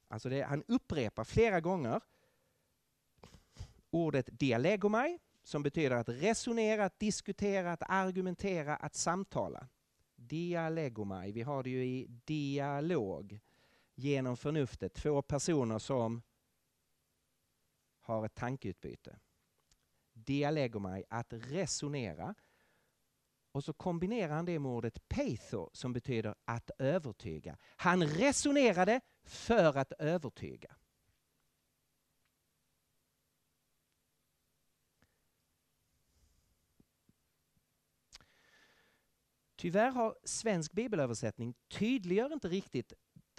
[0.08, 2.00] Alltså det, han upprepar flera gånger
[3.90, 9.68] ordet dialegomai, som betyder att resonera, att diskutera, att argumentera, att samtala.
[10.16, 13.40] Dialegomai, vi har det ju i dialog,
[13.98, 16.22] genom förnuftet, två personer som
[18.00, 19.18] har ett tankeutbyte.
[20.12, 22.34] Dialegomai, att resonera,
[23.52, 27.58] och så kombinerar han det med ordet peitho som betyder att övertyga.
[27.76, 30.76] Han resonerade för att övertyga.
[39.56, 42.92] Tyvärr har svensk bibelöversättning tydliggör inte riktigt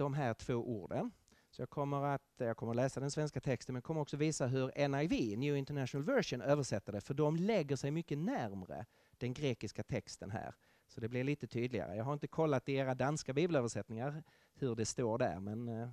[0.03, 1.11] de här två orden.
[1.51, 4.47] Så jag kommer att jag kommer att läsa den svenska texten men kommer också visa
[4.47, 8.85] hur NIV, New International Version, översätter det för de lägger sig mycket närmre
[9.17, 10.55] den grekiska texten här.
[10.87, 11.95] Så det blir lite tydligare.
[11.95, 15.89] Jag har inte kollat i era danska bibelöversättningar hur det står där, men eh,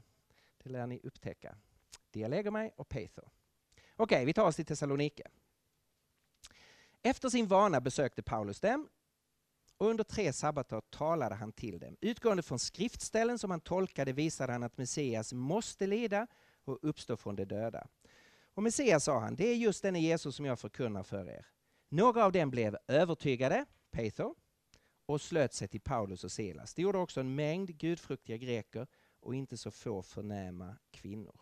[0.62, 1.56] det lär ni upptäcka.
[2.10, 3.22] Dialegomai och Peitho.
[3.96, 5.22] Okej, vi tar oss till Thessalonike.
[7.02, 8.88] Efter sin vana besökte Paulus dem
[9.78, 11.96] och under tre sabbater talade han till dem.
[12.00, 16.26] Utgående från skriftställen som han tolkade visade han att Messias måste lida
[16.64, 17.86] och uppstå från de döda.
[18.54, 21.46] Och Messias sa han, det är just denne Jesus som jag förkunnar för er.
[21.88, 24.34] Några av dem blev övertygade, Peter,
[25.06, 26.74] och slöt sig till Paulus och Silas.
[26.74, 28.86] Det gjorde också en mängd gudfruktiga greker
[29.20, 31.40] och inte så få förnäma kvinnor.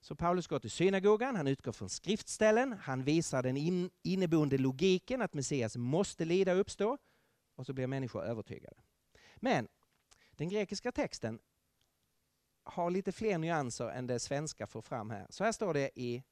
[0.00, 5.22] Så Paulus går till synagogan, han utgår från skriftställen, han visar den in, inneboende logiken
[5.22, 6.98] att Messias måste lida och uppstå
[7.54, 8.82] och så blir människor övertygade.
[9.36, 9.68] Men
[10.30, 11.38] den grekiska texten
[12.62, 15.26] har lite fler nyanser än det svenska får fram här.
[15.30, 16.22] Så här står det i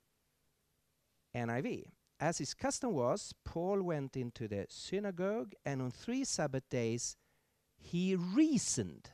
[1.32, 1.90] NIV.
[2.18, 7.18] As his custom was, Paul went into the synagogue and on three Sabbath days
[7.78, 9.08] he reasoned.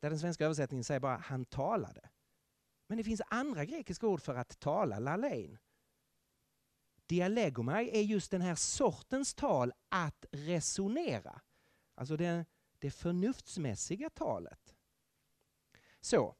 [0.00, 2.10] Där den svenska översättningen säger bara han talade.
[2.86, 5.58] Men det finns andra grekiska ord för att tala, lalein.
[7.06, 11.40] Dialegomai är just den här sortens tal att resonera.
[11.94, 12.44] Alltså det,
[12.78, 14.74] det förnuftsmässiga talet.
[16.00, 16.36] Så,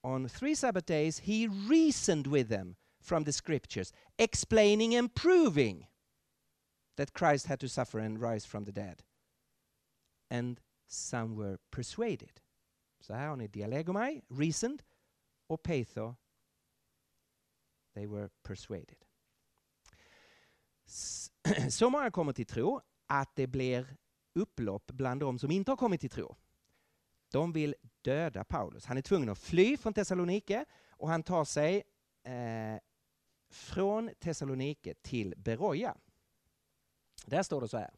[0.00, 5.88] on three Sabbath days he reasoned with them from the scriptures, explaining and proving
[6.96, 9.02] that Christ had to suffer and rise from the dead.
[10.30, 12.40] And some were persuaded.
[13.00, 14.82] Så här har ni dialegomai, reasoned,
[15.46, 16.14] och peitho,
[17.94, 19.04] they were persuaded.
[21.70, 23.96] Så många kommer till tro att det blir
[24.34, 26.36] upplopp bland de som inte har kommit till tro.
[27.32, 28.84] De vill döda Paulus.
[28.84, 31.82] Han är tvungen att fly från Thessalonike och han tar sig
[32.22, 32.80] eh,
[33.50, 35.96] från Thessalonike till Beroja.
[37.26, 37.94] Där står det så här.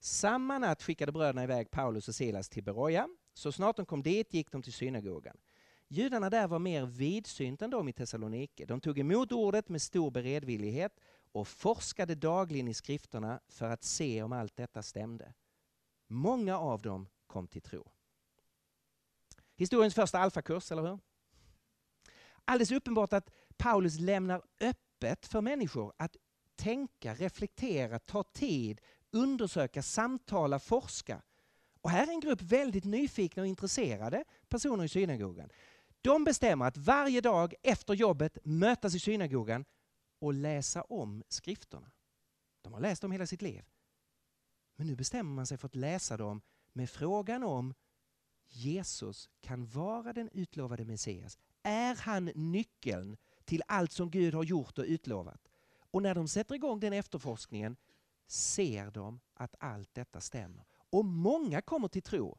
[0.00, 3.08] Samma natt skickade bröderna iväg Paulus och Silas till Beroja.
[3.34, 5.36] Så snart de kom dit gick de till synagogan.
[5.92, 8.66] Judarna där var mer vidsynta än de i Thessalonike.
[8.66, 11.00] De tog emot ordet med stor beredvillighet
[11.32, 15.34] och forskade dagligen i skrifterna för att se om allt detta stämde.
[16.06, 17.90] Många av dem kom till tro.
[19.56, 20.98] Historiens första alfakurs, eller hur?
[22.44, 26.16] Alldeles uppenbart att Paulus lämnar öppet för människor att
[26.56, 28.80] tänka, reflektera, ta tid,
[29.10, 31.22] undersöka, samtala, forska.
[31.80, 35.50] Och här är en grupp väldigt nyfikna och intresserade personer i synagogan.
[36.02, 39.64] De bestämmer att varje dag efter jobbet mötas i synagogan
[40.18, 41.90] och läsa om skrifterna.
[42.62, 43.64] De har läst dem hela sitt liv.
[44.76, 46.42] Men nu bestämmer man sig för att läsa dem
[46.72, 47.74] med frågan om
[48.48, 51.38] Jesus kan vara den utlovade Messias.
[51.62, 55.48] Är han nyckeln till allt som Gud har gjort och utlovat?
[55.70, 57.76] Och när de sätter igång den efterforskningen
[58.26, 60.64] ser de att allt detta stämmer.
[60.72, 62.38] Och många kommer till tro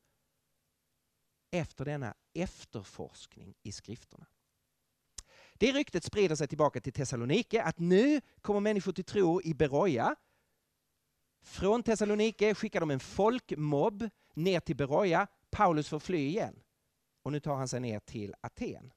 [1.52, 4.26] efter denna efterforskning i skrifterna.
[5.54, 10.16] Det ryktet sprider sig tillbaka till Thessalonike att nu kommer människor till tro i Beroja.
[11.42, 15.28] Från Thessalonike skickar de en folkmobb ner till Beroja.
[15.50, 16.64] Paulus får fly igen.
[17.24, 18.94] Och nu tar han sig ner till Aten.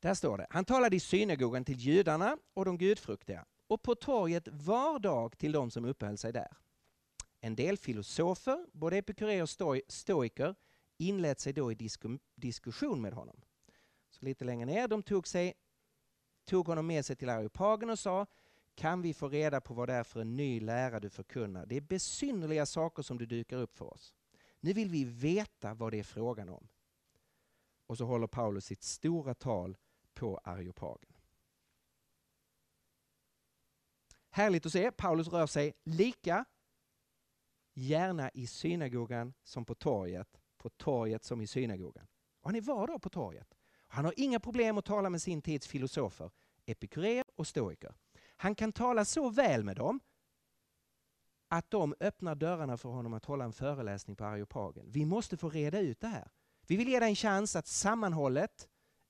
[0.00, 4.48] Där står det, han talade i synagogan till judarna och de gudfruktiga och på torget
[4.48, 6.56] var dag till de som uppehöll sig där.
[7.44, 10.54] En del filosofer, både epikurer och stoiker,
[10.96, 13.40] inlät sig då i disku, diskussion med honom.
[14.10, 15.54] Så lite längre ner, de tog, sig,
[16.44, 18.26] tog honom med sig till Areopagen och sa
[18.74, 21.66] kan vi få reda på vad det är för en ny lära du förkunnar?
[21.66, 24.14] Det är besynnerliga saker som du dukar upp för oss.
[24.60, 26.68] Nu vill vi veta vad det är frågan om.
[27.86, 29.76] Och så håller Paulus sitt stora tal
[30.14, 31.12] på Areopagen.
[34.30, 36.44] Härligt att se, Paulus rör sig lika
[37.74, 42.06] gärna i synagogan som på torget, på torget som i synagogan.
[42.40, 43.54] Och han är var dag på torget.
[43.88, 46.30] Han har inga problem att tala med sin tids filosofer,
[46.66, 47.94] epikureer och stoiker.
[48.36, 50.00] Han kan tala så väl med dem
[51.48, 54.90] att de öppnar dörrarna för honom att hålla en föreläsning på Areopagen.
[54.90, 56.30] Vi måste få reda ut det här.
[56.66, 58.68] Vi vill ge dig en chans att sammanhållet,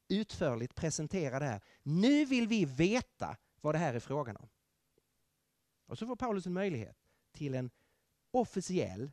[0.08, 1.60] utförligt presentera det här.
[1.82, 4.48] Nu vill vi veta vad det här är frågan om.
[5.86, 6.96] Och så får Paulus en möjlighet
[7.32, 7.70] till en
[8.34, 9.12] officiell,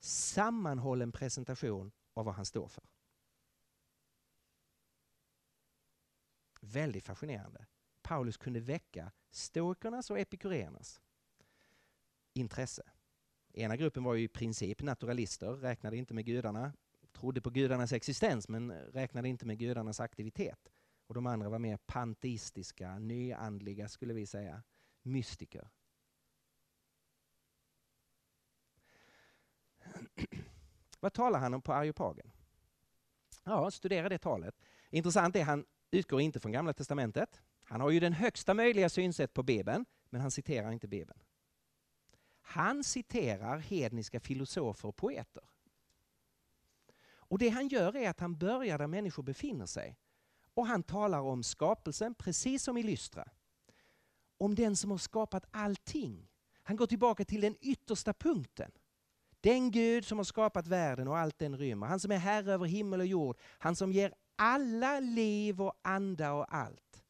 [0.00, 2.84] sammanhållen presentation av vad han står för.
[6.60, 7.66] Väldigt fascinerande.
[8.02, 11.00] Paulus kunde väcka stoikernas och epikureernas
[12.32, 12.82] intresse.
[13.52, 16.72] Ena gruppen var ju i princip naturalister, räknade inte med gudarna,
[17.12, 20.68] trodde på gudarnas existens men räknade inte med gudarnas aktivitet.
[21.06, 24.62] Och de andra var mer panteistiska, nyandliga skulle vi säga,
[25.02, 25.70] mystiker.
[31.04, 32.32] Vad talar han om på Areopagen?
[33.42, 34.54] Ja, studera det talet.
[34.90, 37.40] Intressant är att han utgår inte från Gamla Testamentet.
[37.64, 41.20] Han har ju den högsta möjliga synsätt på Bibeln, men han citerar inte Bibeln.
[42.40, 45.42] Han citerar hedniska filosofer och poeter.
[47.06, 49.96] Och det han gör är att han börjar där människor befinner sig.
[50.54, 53.28] Och han talar om skapelsen, precis som i Lystra.
[54.38, 56.28] Om den som har skapat allting.
[56.62, 58.72] Han går tillbaka till den yttersta punkten.
[59.44, 61.86] Den Gud som har skapat världen och allt den rymmer.
[61.86, 63.38] Han som är herre över himmel och jord.
[63.58, 67.04] Han som ger alla liv och anda och allt.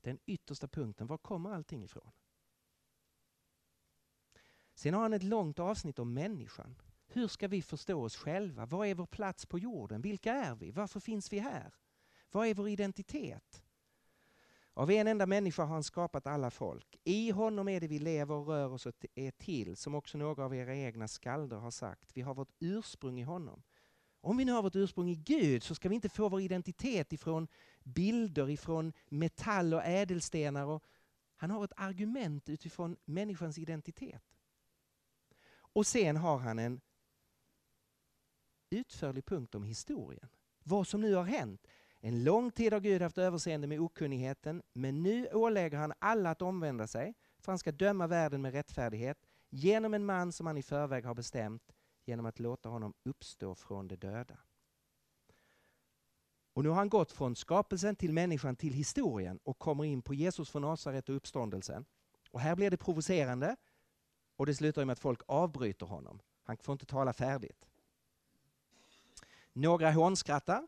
[0.00, 2.10] Den yttersta punkten, var kommer allting ifrån?
[4.74, 6.76] Sen har han ett långt avsnitt om människan.
[7.06, 8.66] Hur ska vi förstå oss själva?
[8.66, 10.02] Vad är vår plats på jorden?
[10.02, 10.70] Vilka är vi?
[10.70, 11.74] Varför finns vi här?
[12.30, 13.65] Vad är vår identitet?
[14.78, 17.00] Av en enda människa har han skapat alla folk.
[17.04, 20.44] I honom är det vi lever och rör oss och är till, som också några
[20.44, 22.10] av era egna skalder har sagt.
[22.14, 23.62] Vi har vårt ursprung i honom.
[24.20, 27.12] Om vi nu har vårt ursprung i Gud så ska vi inte få vår identitet
[27.12, 27.48] ifrån
[27.84, 30.66] bilder, ifrån metall och ädelstenar.
[30.66, 30.84] Och
[31.36, 34.22] han har ett argument utifrån människans identitet.
[35.48, 36.80] Och sen har han en
[38.70, 40.28] utförlig punkt om historien.
[40.62, 41.66] Vad som nu har hänt.
[42.06, 46.42] En lång tid har Gud haft överseende med okunnigheten, men nu ålägger han alla att
[46.42, 49.18] omvända sig, för han ska döma världen med rättfärdighet
[49.50, 51.72] genom en man som han i förväg har bestämt,
[52.04, 54.38] genom att låta honom uppstå från de döda.
[56.52, 60.14] Och nu har han gått från skapelsen till människan till historien och kommer in på
[60.14, 61.84] Jesus från Nasaret och uppståndelsen.
[62.30, 63.56] Och här blir det provocerande
[64.36, 66.20] och det slutar med att folk avbryter honom.
[66.42, 67.68] Han får inte tala färdigt.
[69.52, 70.66] Några hånskrattar.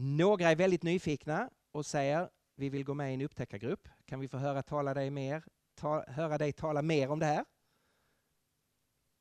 [0.00, 3.88] Några är väldigt nyfikna och säger vi vill gå med i en upptäckargrupp.
[4.04, 5.44] Kan vi få höra, tala dig mer,
[5.74, 7.44] ta, höra dig tala mer om det här?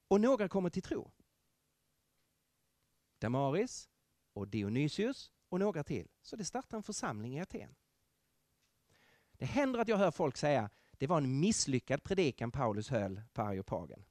[0.07, 1.11] Och några kommer till tro.
[3.19, 3.89] Damaris
[4.33, 6.07] och Dionysius och några till.
[6.21, 7.75] Så det startar en församling i Aten.
[9.31, 13.41] Det händer att jag hör folk säga det var en misslyckad predikan Paulus höll på
[13.41, 14.05] Areopagen.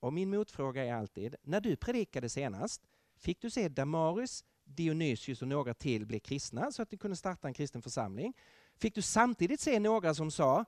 [0.00, 2.86] Och min motfråga är alltid, när du predikade senast,
[3.22, 7.48] fick du se Damaris, Dionysius och några till bli kristna så att de kunde starta
[7.48, 8.34] en kristen församling?
[8.76, 10.64] Fick du samtidigt se några som sa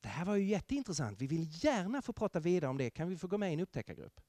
[0.00, 3.16] det här var ju jätteintressant, vi vill gärna få prata vidare om det, kan vi
[3.16, 4.20] få gå med i en upptäckargrupp?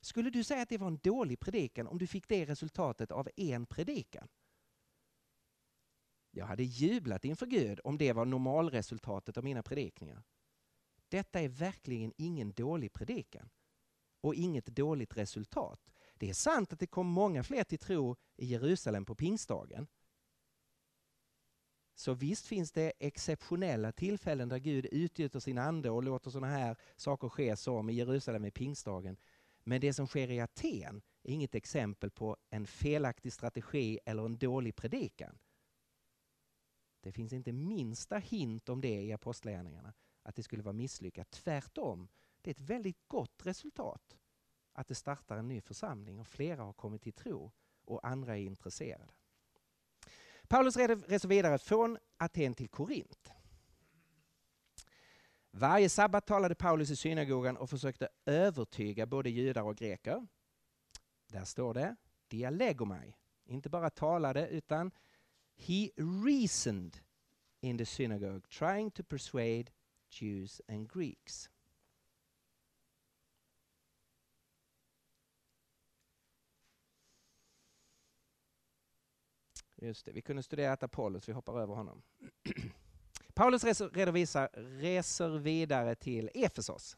[0.00, 3.28] Skulle du säga att det var en dålig predikan om du fick det resultatet av
[3.36, 4.28] en predikan?
[6.30, 10.22] Jag hade jublat inför Gud om det var normalresultatet av mina predikningar.
[11.08, 13.50] Detta är verkligen ingen dålig predikan
[14.22, 15.90] och inget dåligt resultat.
[16.14, 19.86] Det är sant att det kom många fler till tro i Jerusalem på pingstdagen.
[21.94, 26.76] Så visst finns det exceptionella tillfällen där Gud utgjuter sin ande och låter sådana här
[26.96, 29.16] saker ske som i Jerusalem i pingstdagen.
[29.64, 34.38] Men det som sker i Aten är inget exempel på en felaktig strategi eller en
[34.38, 35.38] dålig predikan.
[37.00, 41.30] Det finns inte minsta hint om det i Apostlagärningarna, att det skulle vara misslyckat.
[41.30, 42.08] Tvärtom,
[42.42, 44.18] det är ett väldigt gott resultat
[44.72, 47.52] att det startar en ny församling och flera har kommit till tro
[47.84, 49.12] och andra är intresserade.
[50.48, 53.32] Paulus reser vidare från Aten till Korint.
[55.50, 60.26] Varje sabbat talade Paulus i synagogan och försökte övertyga både judar och greker.
[61.26, 61.96] Där står det
[62.28, 63.14] dialegomai.
[63.44, 64.90] Inte bara talade utan
[65.56, 65.90] he
[66.24, 66.98] reasoned
[67.60, 69.72] in the synagogue trying to persuade
[70.10, 71.50] Jews and Greeks.
[79.82, 82.02] Just det, vi kunde studera Apollos, vi hoppar över honom.
[83.34, 84.48] Paulus redovisar,
[84.80, 86.96] reser vidare till Efesos.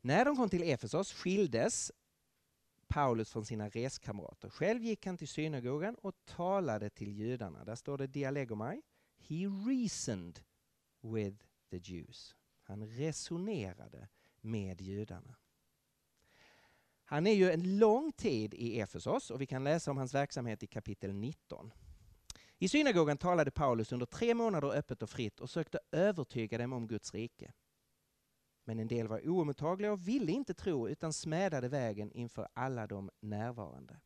[0.00, 1.92] När de kom till Efesos skildes
[2.88, 4.50] Paulus från sina reskamrater.
[4.50, 7.64] Själv gick han till synagogan och talade till judarna.
[7.64, 8.82] Där står det dialegomai.
[9.18, 10.40] He reasoned
[11.00, 12.34] with the Jews.
[12.62, 14.08] Han resonerade
[14.40, 15.36] med judarna.
[17.12, 20.62] Han är ju en lång tid i Efesos och vi kan läsa om hans verksamhet
[20.62, 21.72] i kapitel 19.
[22.58, 26.86] I synagogan talade Paulus under tre månader öppet och fritt och sökte övertyga dem om
[26.86, 27.52] Guds rike.
[28.64, 33.10] Men en del var oemottagliga och ville inte tro utan smädade vägen inför alla de
[33.20, 34.00] närvarande.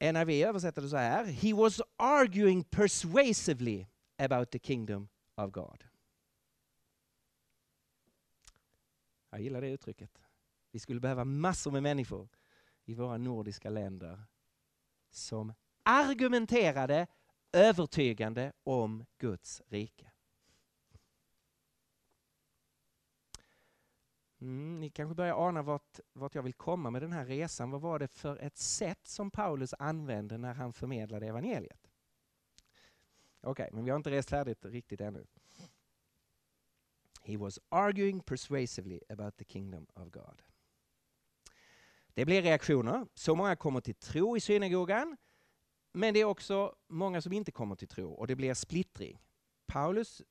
[0.00, 1.24] NIV översätter det så här.
[1.24, 3.86] He was arguing persuasively
[4.18, 5.84] about the kingdom of God.
[9.30, 10.27] Jag gillar det uttrycket.
[10.70, 12.28] Vi skulle behöva massor med människor
[12.84, 14.22] i våra nordiska länder
[15.10, 15.52] som
[15.82, 17.06] argumenterade
[17.52, 20.12] övertygande om Guds rike.
[24.40, 27.70] Mm, ni kanske börjar ana vart, vart jag vill komma med den här resan.
[27.70, 31.90] Vad var det för ett sätt som Paulus använde när han förmedlade evangeliet?
[33.40, 35.26] Okej, okay, men vi har inte rest färdigt riktigt ännu.
[37.22, 40.42] He was arguing persuasively about the kingdom of God.
[42.18, 43.06] Det blir reaktioner.
[43.14, 45.16] Så många kommer till tro i synagogan,
[45.92, 49.20] men det är också många som inte kommer till tro och det blir splittring.
[49.66, 50.22] Paulus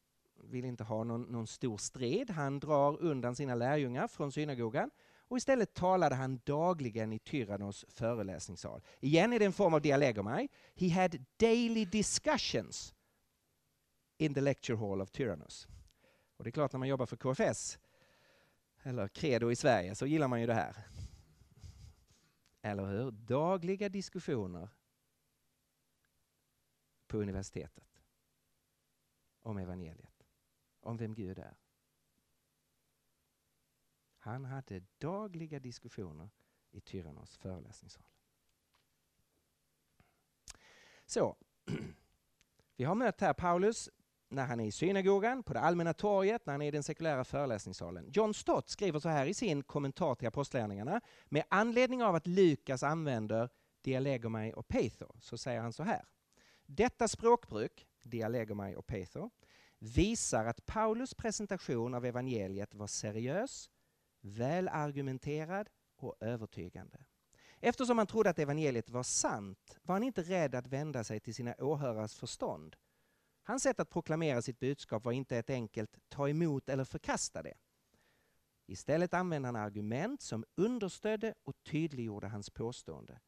[0.44, 2.30] vill inte ha någon, någon stor strid.
[2.30, 4.92] Han drar undan sina lärjungar från synagogan
[5.28, 8.82] och istället talade han dagligen i Tyrannos föreläsningssal.
[9.00, 10.48] Igen är det en form av dialegomai.
[10.76, 12.94] He had daily discussions
[14.18, 15.68] in the lecture hall of Tyrannos.
[16.38, 17.80] Och det är klart när man jobbar för KFS
[18.84, 20.76] eller Credo i Sverige så gillar man ju det här.
[22.62, 23.12] Eller hur?
[23.12, 24.70] Dagliga diskussioner
[27.08, 28.02] på universitetet
[29.42, 30.28] om evangeliet,
[30.80, 31.58] om vem Gud är.
[34.18, 36.30] Han hade dagliga diskussioner
[36.72, 38.06] i Tyrannos föreläsningssal.
[41.06, 41.38] Så,
[42.76, 43.90] vi har mött här Paulus
[44.30, 47.24] när han är i synagogan, på det allmänna torget, när han är i den sekulära
[47.24, 48.10] föreläsningssalen.
[48.14, 51.02] John Stott skriver så här i sin kommentar till Apostlagärningarna.
[51.26, 53.50] Med anledning av att Lukas använder
[53.82, 56.06] dialegomai och peitho så säger han så här.
[56.66, 59.30] Detta språkbruk, dialegomai och peitho,
[59.80, 63.70] visar att Paulus presentation av evangeliet var seriös,
[64.22, 66.98] välargumenterad och övertygande.
[67.60, 71.36] Eftersom han trodde att evangeliet var sant var han inte rädd att vända sig till
[71.36, 72.76] sina åhörares förstånd
[73.48, 77.54] Hans sätt att proklamera sitt budskap var inte ett enkelt ta emot eller förkasta det.
[78.66, 83.20] Istället använde han argument som understödde och tydliggjorde hans påstående.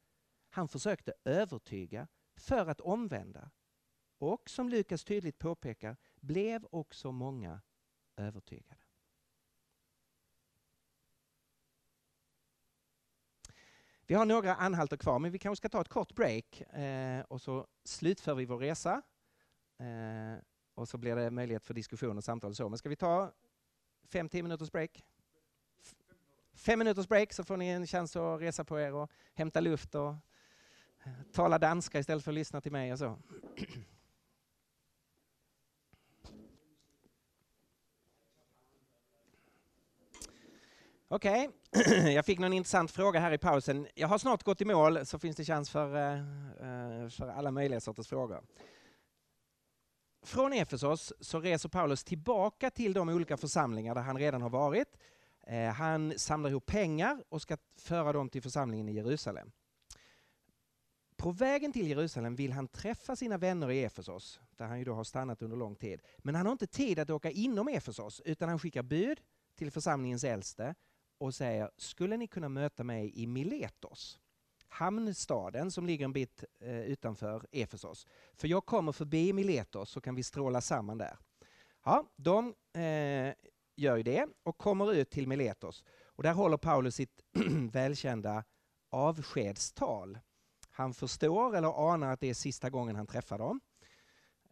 [0.49, 3.51] Han försökte övertyga för att omvända.
[4.17, 7.61] Och som Lukas tydligt påpekar blev också många
[8.15, 8.81] övertygade.
[14.01, 17.41] Vi har några anhalter kvar, men vi kanske ska ta ett kort break eh, och
[17.41, 19.01] så slutför vi vår resa.
[19.79, 20.37] Eh,
[20.75, 22.69] och så blir det möjlighet för diskussion och samtal och så.
[22.69, 23.31] Men ska vi ta
[24.03, 25.05] fem, tio minuters break?
[26.53, 29.95] Fem minuters break så får ni en chans att resa på er och hämta luft
[29.95, 30.09] och
[31.03, 33.17] eh, tala danska istället för att lyssna till mig och så.
[41.11, 42.13] Okej, okay.
[42.13, 43.87] jag fick någon intressant fråga här i pausen.
[43.95, 46.13] Jag har snart gått i mål så finns det chans för, eh,
[47.03, 48.43] eh, för alla möjliga sorters frågor.
[50.21, 54.97] Från Efesos så reser Paulus tillbaka till de olika församlingar där han redan har varit.
[55.47, 59.51] Eh, han samlar ihop pengar och ska föra dem till församlingen i Jerusalem.
[61.17, 64.93] På vägen till Jerusalem vill han träffa sina vänner i Efesos, där han ju då
[64.93, 66.01] har stannat under lång tid.
[66.17, 69.21] Men han har inte tid att åka inom Efesos, utan han skickar bud
[69.55, 70.75] till församlingens äldste
[71.17, 74.19] och säger, skulle ni kunna möta mig i Miletos?
[74.69, 78.07] Hamnstaden som ligger en bit eh, utanför Efesos.
[78.33, 81.17] För jag kommer förbi Miletos så kan vi stråla samman där.
[81.85, 83.33] Ja, de eh,
[83.75, 85.83] gör ju det och kommer ut till Miletos.
[86.03, 87.21] Och där håller Paulus sitt
[87.71, 88.43] välkända
[88.89, 90.19] avskedstal.
[90.69, 93.61] Han förstår eller anar att det är sista gången han träffar dem.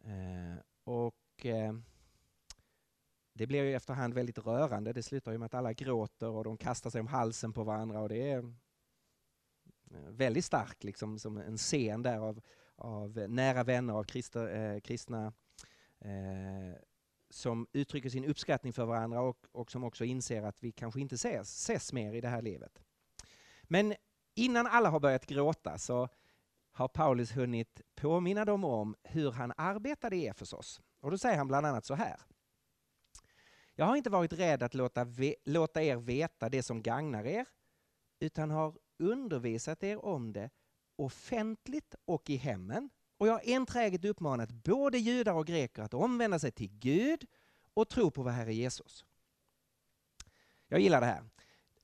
[0.04, 1.72] Eh, och eh,
[3.34, 4.92] det blir ju efterhand väldigt rörande.
[4.92, 8.00] Det slutar ju med att alla gråter och de kastar sig om halsen på varandra
[8.00, 8.54] och det är
[9.90, 12.40] Eh, väldigt stark liksom, som en scen där av,
[12.76, 15.32] av nära vänner av kristna, eh, kristna
[16.00, 16.80] eh,
[17.30, 21.14] som uttrycker sin uppskattning för varandra och, och som också inser att vi kanske inte
[21.14, 22.82] ses, ses mer i det här livet.
[23.62, 23.94] Men
[24.34, 26.08] innan alla har börjat gråta så
[26.72, 30.80] har Paulus hunnit påminna dem om hur han arbetade i Efesos.
[31.00, 32.16] Och då säger han bland annat så här.
[33.74, 35.06] Jag har inte varit rädd att låta,
[35.44, 37.46] låta er veta det som gagnar er,
[38.20, 40.50] utan har undervisat er om det
[40.96, 42.90] offentligt och i hemmen.
[43.18, 47.26] Och jag har enträget uppmanat både judar och greker att omvända sig till Gud
[47.74, 49.04] och tro på vår Herre Jesus.
[50.68, 51.24] Jag gillar det här.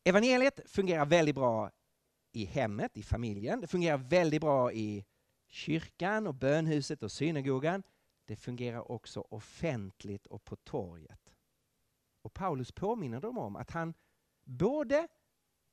[0.04, 1.70] Evangeliet fungerar väldigt bra
[2.32, 3.60] i hemmet, i familjen.
[3.60, 5.04] Det fungerar väldigt bra i
[5.46, 7.82] kyrkan och bönhuset och synagogan.
[8.24, 11.34] Det fungerar också offentligt och på torget.
[12.22, 13.94] Och Paulus påminner dem om att han
[14.44, 15.08] både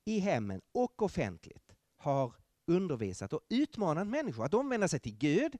[0.05, 2.35] i hemmen och offentligt har
[2.65, 5.57] undervisat och utmanat människor att omvända sig till Gud.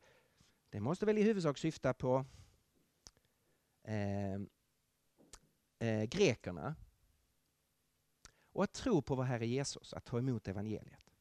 [0.70, 2.26] Det måste väl i huvudsak syfta på
[3.84, 4.34] eh,
[5.80, 6.76] eh, grekerna.
[8.54, 11.12] Och att tro på vår Herre Jesus, att ta emot evangeliet.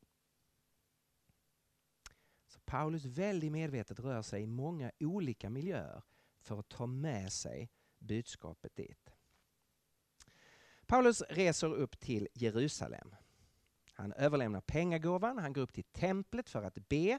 [2.47, 6.03] Så Paulus väldigt medvetet rör sig i många olika miljöer
[6.41, 9.10] för att ta med sig budskapet dit.
[10.91, 13.14] Paulus reser upp till Jerusalem.
[13.93, 17.18] Han överlämnar pengagåvan, han går upp till templet för att be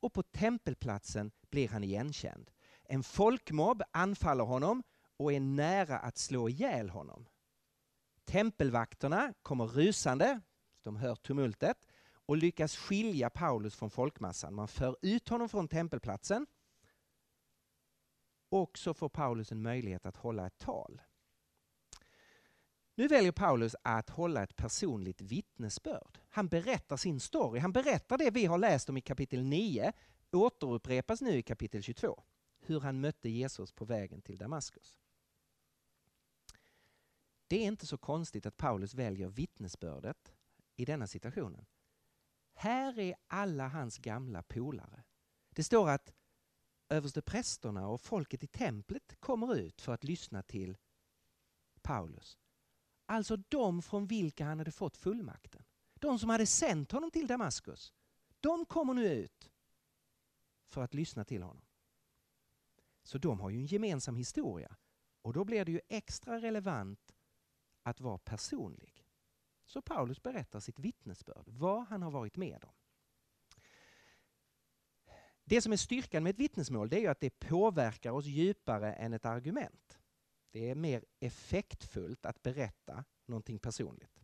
[0.00, 2.50] och på tempelplatsen blir han igenkänd.
[2.84, 4.82] En folkmobb anfaller honom
[5.16, 7.28] och är nära att slå ihjäl honom.
[8.24, 10.40] Tempelvakterna kommer rusande,
[10.82, 11.86] de hör tumultet
[12.26, 14.54] och lyckas skilja Paulus från folkmassan.
[14.54, 16.46] Man för ut honom från tempelplatsen
[18.48, 21.00] och så får Paulus en möjlighet att hålla ett tal.
[22.98, 26.18] Nu väljer Paulus att hålla ett personligt vittnesbörd.
[26.28, 27.60] Han berättar sin story.
[27.60, 29.92] Han berättar det vi har läst om i kapitel 9,
[30.32, 32.24] återupprepas nu i kapitel 22.
[32.60, 34.98] Hur han mötte Jesus på vägen till Damaskus.
[37.46, 40.34] Det är inte så konstigt att Paulus väljer vittnesbördet
[40.76, 41.66] i denna situationen.
[42.54, 45.04] Här är alla hans gamla polare.
[45.50, 46.12] Det står att
[46.88, 50.76] översteprästerna och folket i templet kommer ut för att lyssna till
[51.82, 52.38] Paulus.
[53.10, 55.64] Alltså de från vilka han hade fått fullmakten.
[55.94, 57.92] De som hade sänt honom till Damaskus.
[58.40, 59.50] De kommer nu ut
[60.66, 61.64] för att lyssna till honom.
[63.02, 64.76] Så de har ju en gemensam historia
[65.22, 67.14] och då blir det ju extra relevant
[67.82, 69.06] att vara personlig.
[69.64, 72.74] Så Paulus berättar sitt vittnesbörd, vad han har varit med om.
[75.44, 78.92] Det som är styrkan med ett vittnesmål det är ju att det påverkar oss djupare
[78.92, 79.98] än ett argument.
[80.50, 84.20] Det är mer effektfullt att berätta någonting personligt.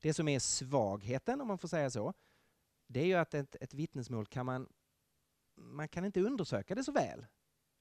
[0.00, 2.14] Det som är svagheten, om man får säga så,
[2.86, 4.68] det är ju att ett, ett vittnesmål kan man,
[5.54, 7.26] man kan inte undersöka det så väl.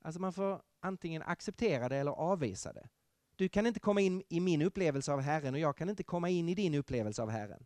[0.02, 2.90] Alltså man får antingen acceptera det eller avvisa det.
[3.36, 6.30] Du kan inte komma in i min upplevelse av Herren och jag kan inte komma
[6.30, 7.66] in i din upplevelse av Herren.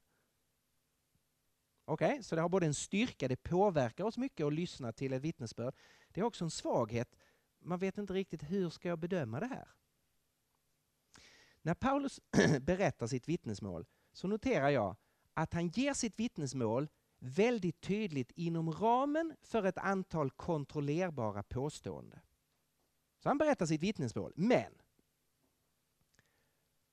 [1.86, 2.24] Okej, okay?
[2.24, 5.76] så det har både en styrka, det påverkar oss mycket att lyssna till ett vittnesbörd.
[6.08, 7.16] Det är också en svaghet.
[7.64, 9.68] Man vet inte riktigt hur ska jag bedöma det här.
[11.62, 12.20] När Paulus
[12.62, 14.96] berättar sitt vittnesmål så noterar jag
[15.34, 16.90] att han ger sitt vittnesmål
[17.20, 22.20] väldigt tydligt inom ramen för ett antal kontrollerbara påståenden.
[23.20, 24.74] Så han berättar sitt vittnesmål, men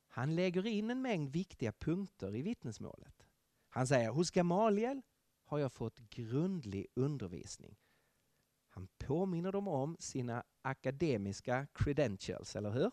[0.08, 3.26] han lägger in en mängd viktiga punkter i vittnesmålet.
[3.68, 5.02] Han säger, hos Gamaliel
[5.44, 7.76] har jag fått grundlig undervisning.
[8.80, 12.90] Han påminner dem om sina akademiska credentials, eller hur?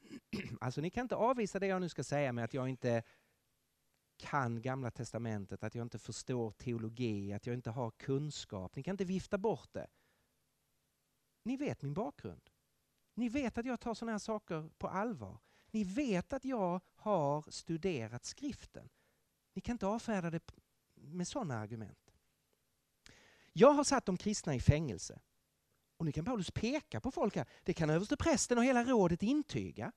[0.60, 3.02] Alltså ni kan inte avvisa det jag nu ska säga med att jag inte
[4.16, 8.76] kan Gamla Testamentet, att jag inte förstår teologi, att jag inte har kunskap.
[8.76, 9.86] Ni kan inte vifta bort det.
[11.42, 12.50] Ni vet min bakgrund.
[13.14, 15.38] Ni vet att jag tar sådana här saker på allvar.
[15.70, 18.88] Ni vet att jag har studerat skriften.
[19.54, 20.52] Ni kan inte avfärda det
[20.94, 22.05] med sådana argument.
[23.58, 25.20] Jag har satt de kristna i fängelse.
[25.96, 27.48] Och nu kan Paulus peka på folk här.
[27.62, 29.92] Det kan översteprästen och hela rådet intyga.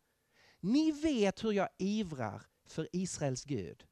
[0.60, 3.88] Ni vet hur jag ivrar för Israels Gud.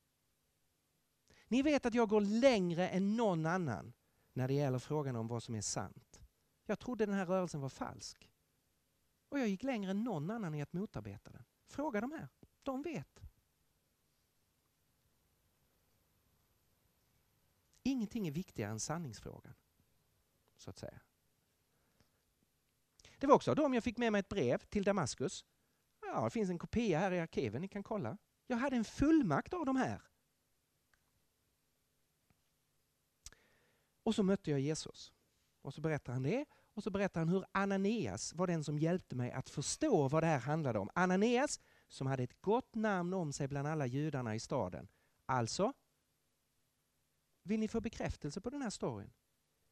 [1.47, 3.93] Ni vet att jag går längre än någon annan
[4.34, 6.22] när det gäller frågan om vad som är sant.
[6.65, 8.32] Jag trodde den här rörelsen var falsk.
[9.30, 11.43] Och jag gick längre än någon annan i att motarbeta den.
[11.68, 12.28] Fråga de här,
[12.63, 13.27] de vet.
[17.88, 19.54] Ingenting är viktigare än sanningsfrågan,
[20.58, 21.02] så att säga.
[23.20, 25.46] Det var också av dem jag fick med mig ett brev till Damaskus.
[26.02, 28.18] Ja, det finns en kopia här i arkiven, ni kan kolla.
[28.48, 30.02] Jag hade en fullmakt av de här.
[34.04, 35.14] Och så mötte jag Jesus.
[35.62, 36.46] Och så berättar han det.
[36.74, 40.28] Och så berättar han hur Ananias var den som hjälpte mig att förstå vad det
[40.28, 40.90] här handlade om.
[40.96, 44.88] Ananias som hade ett gott namn om sig bland alla judarna i staden.
[45.26, 45.74] Alltså,
[47.48, 49.12] vill ni få bekräftelse på den här storyn?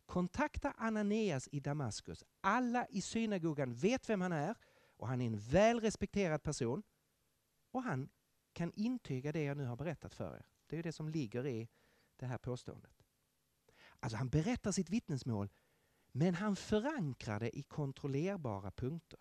[0.05, 2.23] Kontakta Ananias i Damaskus.
[2.41, 4.55] Alla i synagogan vet vem han är
[4.97, 6.83] och han är en väl respekterad person.
[7.71, 8.09] Och han
[8.53, 10.45] kan intyga det jag nu har berättat för er.
[10.67, 11.69] Det är det som ligger i
[12.15, 13.03] det här påståendet.
[13.99, 15.49] Alltså han berättar sitt vittnesmål
[16.11, 19.19] men han förankrar det i kontrollerbara punkter.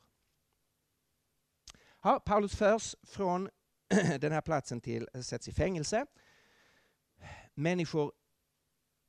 [2.02, 3.50] Ja, Paulus förs från
[4.20, 6.06] den här platsen till sätts i fängelse.
[7.54, 8.12] Människor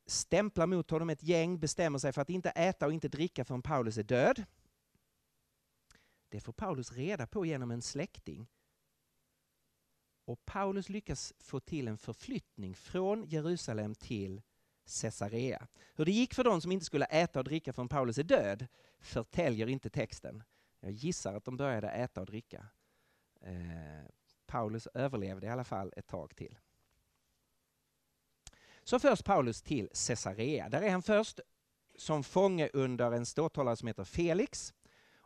[0.06, 3.62] stämplar mot honom, ett gäng bestämmer sig för att inte äta och inte dricka förrän
[3.62, 4.46] Paulus är död.
[6.30, 8.48] Det får Paulus reda på genom en släkting.
[10.26, 14.42] Och Paulus lyckas få till en förflyttning från Jerusalem till
[15.02, 15.68] Caesarea.
[15.96, 18.68] Hur det gick för de som inte skulle äta och dricka förrän Paulus är död
[19.00, 20.44] förtäljer inte texten.
[20.80, 22.68] Jag gissar att de började äta och dricka.
[23.42, 24.06] Eh,
[24.46, 26.58] Paulus överlevde i alla fall ett tag till.
[28.88, 30.70] Så förs Paulus till Caesarea.
[30.70, 31.40] Där är han först
[31.96, 34.74] som fånge under en ståthållare som heter Felix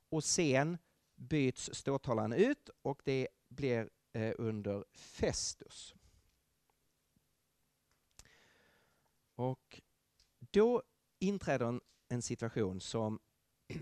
[0.09, 0.77] och sen
[1.15, 5.95] byts ståthållaren ut och det blir eh, under Festus.
[9.35, 9.81] Och
[10.39, 10.83] då
[11.19, 13.19] inträder en, en situation som,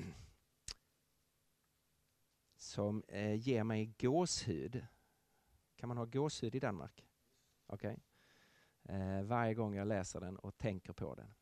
[2.55, 4.85] som eh, ger mig gåshud.
[5.75, 7.05] Kan man ha gåshud i Danmark?
[7.67, 7.91] Okej.
[7.91, 8.06] Okay.
[8.89, 11.33] Eh, varje gång jag läser den och tänker på den.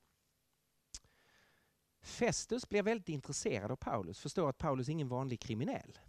[2.02, 6.00] Festus blir väldigt intresserad av Paulus, förstår att Paulus är ingen vanlig kriminell.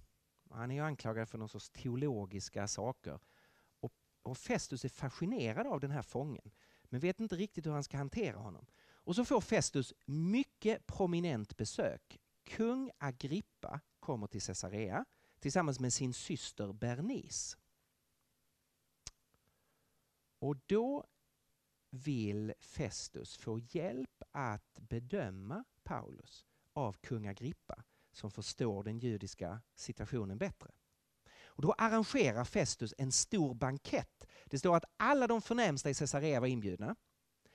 [0.51, 3.21] Han är ju anklagad för någon sorts teologiska saker.
[3.81, 6.51] Och, och Festus är fascinerad av den här fången
[6.85, 8.67] men vet inte riktigt hur han ska hantera honom.
[8.79, 12.19] Och så får Festus mycket prominent besök.
[12.45, 15.05] Kung Agrippa kommer till Caesarea
[15.39, 17.57] tillsammans med sin syster Bernice.
[20.39, 21.07] Och då
[21.91, 30.39] vill Festus få hjälp att bedöma Paulus av kung Agrippa som förstår den judiska situationen
[30.39, 30.71] bättre.
[31.45, 34.27] Och då arrangerar Festus en stor bankett.
[34.47, 36.97] Det står att alla de förnämsta i Caesarea var inbjudna.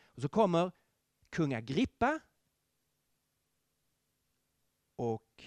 [0.06, 0.72] Och så kommer
[1.30, 2.20] kung Agrippa
[4.96, 5.44] och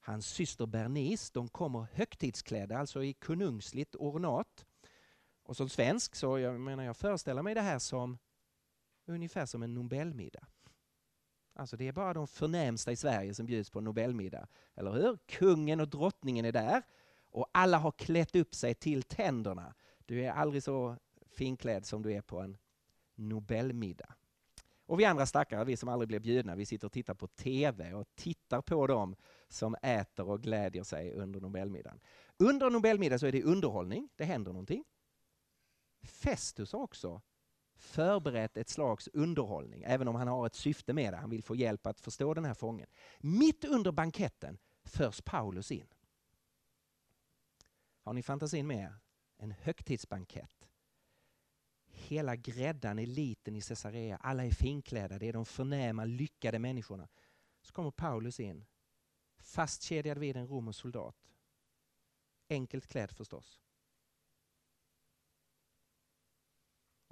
[0.00, 1.30] hans syster Bernice.
[1.34, 4.66] De kommer högtidsklädda, alltså i konungsligt ornat.
[5.46, 8.18] Och som svensk så jag menar jag föreställer mig det här som
[9.06, 10.46] ungefär som en Nobelmiddag.
[11.54, 14.48] Alltså det är bara de förnämsta i Sverige som bjuds på en Nobelmiddag.
[14.74, 15.18] Eller hur?
[15.26, 16.82] Kungen och drottningen är där
[17.30, 19.74] och alla har klätt upp sig till tänderna.
[20.06, 22.56] Du är aldrig så finklädd som du är på en
[23.14, 24.14] Nobelmiddag.
[24.86, 27.92] Och vi andra stackare, vi som aldrig blir bjudna, vi sitter och tittar på TV
[27.92, 29.16] och tittar på dem
[29.48, 32.00] som äter och glädjer sig under Nobelmiddagen.
[32.36, 34.84] Under Nobelmiddagen så är det underhållning, det händer någonting.
[36.06, 37.22] Festus har också
[37.76, 41.16] förberett ett slags underhållning, även om han har ett syfte med det.
[41.16, 42.88] Han vill få hjälp att förstå den här fången.
[43.18, 45.88] Mitt under banketten förs Paulus in.
[48.02, 48.98] Har ni fantasin med er?
[49.36, 50.70] En högtidsbankett.
[51.86, 57.08] Hela gräddan, eliten i Caesarea, alla är finklädda, det är de förnäma, lyckade människorna.
[57.62, 58.66] Så kommer Paulus in,
[59.38, 61.16] fastkedjad vid en romersk soldat.
[62.48, 63.60] Enkelt klädd förstås.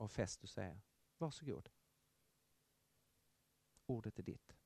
[0.05, 0.81] Och Festus säger,
[1.19, 1.69] varsågod.
[3.87, 4.57] Ordet är ditt.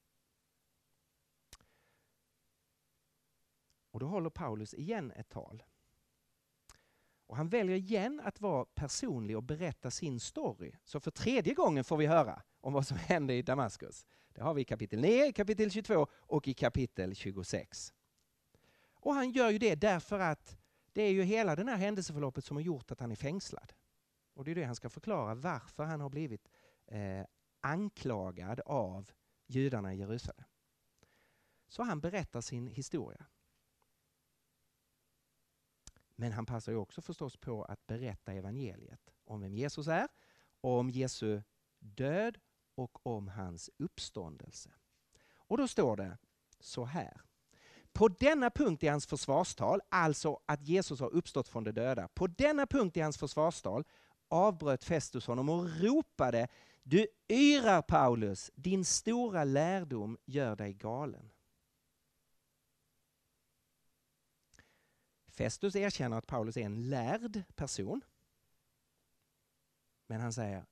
[3.91, 5.63] Och då håller Paulus igen ett tal.
[7.27, 10.73] Och han väljer igen att vara personlig och berätta sin story.
[10.85, 14.07] Så för tredje gången får vi höra om vad som hände i Damaskus.
[14.29, 17.95] Det har vi i kapitel 9, kapitel 22 och i kapitel 26.
[18.93, 20.59] Och han gör ju det därför att
[20.93, 23.73] det är ju hela det här händelseförloppet som har gjort att han är fängslad.
[24.39, 26.49] Och det är det han ska förklara varför han har blivit
[26.87, 27.27] eh,
[27.61, 29.11] anklagad av
[29.47, 30.45] judarna i Jerusalem.
[31.69, 33.27] Så han berättar sin historia.
[36.17, 40.09] Men han passar ju också förstås på att berätta evangeliet om vem Jesus är,
[40.61, 41.43] om Jesu
[41.79, 42.39] död
[42.75, 44.71] och om hans uppståndelse.
[45.31, 46.19] Och då står det
[46.61, 47.21] så här.
[47.93, 52.27] På denna punkt i hans försvarstal, alltså att Jesus har uppstått från de döda, på
[52.27, 53.85] denna punkt i hans försvarstal
[54.29, 56.49] avbröt Festus honom och ropade
[56.83, 61.33] Du yrar Paulus, din stora lärdom gör dig galen.
[65.27, 68.01] Festus erkänner att Paulus är en lärd person.
[70.07, 70.67] Men han säger,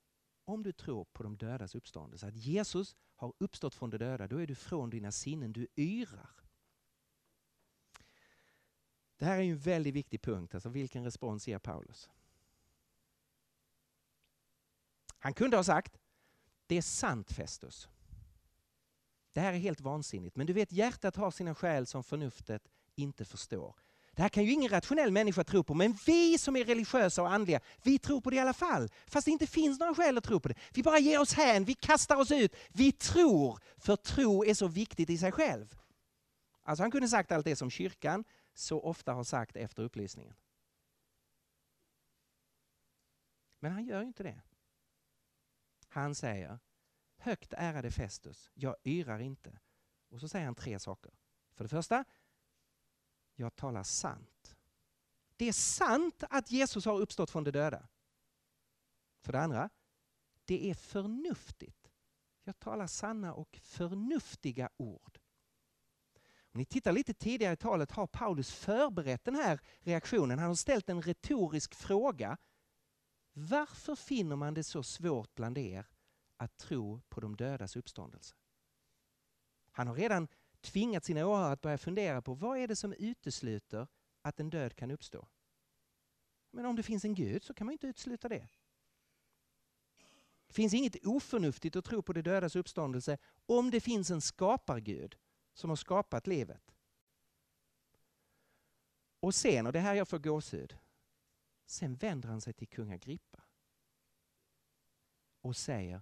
[0.45, 4.37] om du tror på de dödas uppståndelse, att Jesus har uppstått från de döda, då
[4.37, 6.29] är du från dina sinnen, du yrar.
[9.17, 12.09] Det här är en väldigt viktig punkt, alltså vilken respons ger Paulus?
[15.19, 15.97] Han kunde ha sagt,
[16.67, 17.87] det är sant Festus.
[19.33, 22.61] Det här är helt vansinnigt, men du vet hjärtat har sina skäl som förnuftet
[22.95, 23.75] inte förstår.
[24.11, 27.31] Det här kan ju ingen rationell människa tro på, men vi som är religiösa och
[27.31, 28.89] andliga, vi tror på det i alla fall.
[29.07, 30.55] Fast det inte finns några skäl att tro på det.
[30.73, 32.55] Vi bara ger oss hän, vi kastar oss ut.
[32.69, 35.79] Vi tror, för tro är så viktigt i sig själv.
[36.63, 40.35] Alltså han kunde sagt allt det som kyrkan så ofta har sagt efter upplysningen.
[43.59, 44.41] Men han gör ju inte det.
[45.87, 46.59] Han säger,
[47.17, 49.59] högt ärade Festus, jag yrar inte.
[50.09, 51.13] Och så säger han tre saker.
[51.53, 52.05] För det första,
[53.35, 54.57] jag talar sant.
[55.35, 57.87] Det är sant att Jesus har uppstått från de döda.
[59.21, 59.69] För det andra,
[60.45, 61.91] det är förnuftigt.
[62.43, 65.19] Jag talar sanna och förnuftiga ord.
[66.39, 70.39] Om ni tittar lite tidigare i talet har Paulus förberett den här reaktionen.
[70.39, 72.37] Han har ställt en retorisk fråga.
[73.39, 75.85] Varför finner man det så svårt bland er
[76.37, 78.35] att tro på de dödas uppståndelse?
[79.71, 80.27] Han har redan
[80.61, 83.87] tvingat sina åhörare att börja fundera på vad är det som utesluter
[84.21, 85.27] att en död kan uppstå?
[86.51, 88.47] Men om det finns en Gud så kan man inte utesluta det.
[90.47, 95.17] Det finns inget oförnuftigt att tro på det dödas uppståndelse om det finns en skapargud
[95.53, 96.75] som har skapat livet.
[99.19, 100.77] Och sen, och det här jag får gåshud,
[101.69, 103.43] sen vänder han sig till kung Agrippa
[105.41, 106.01] och säger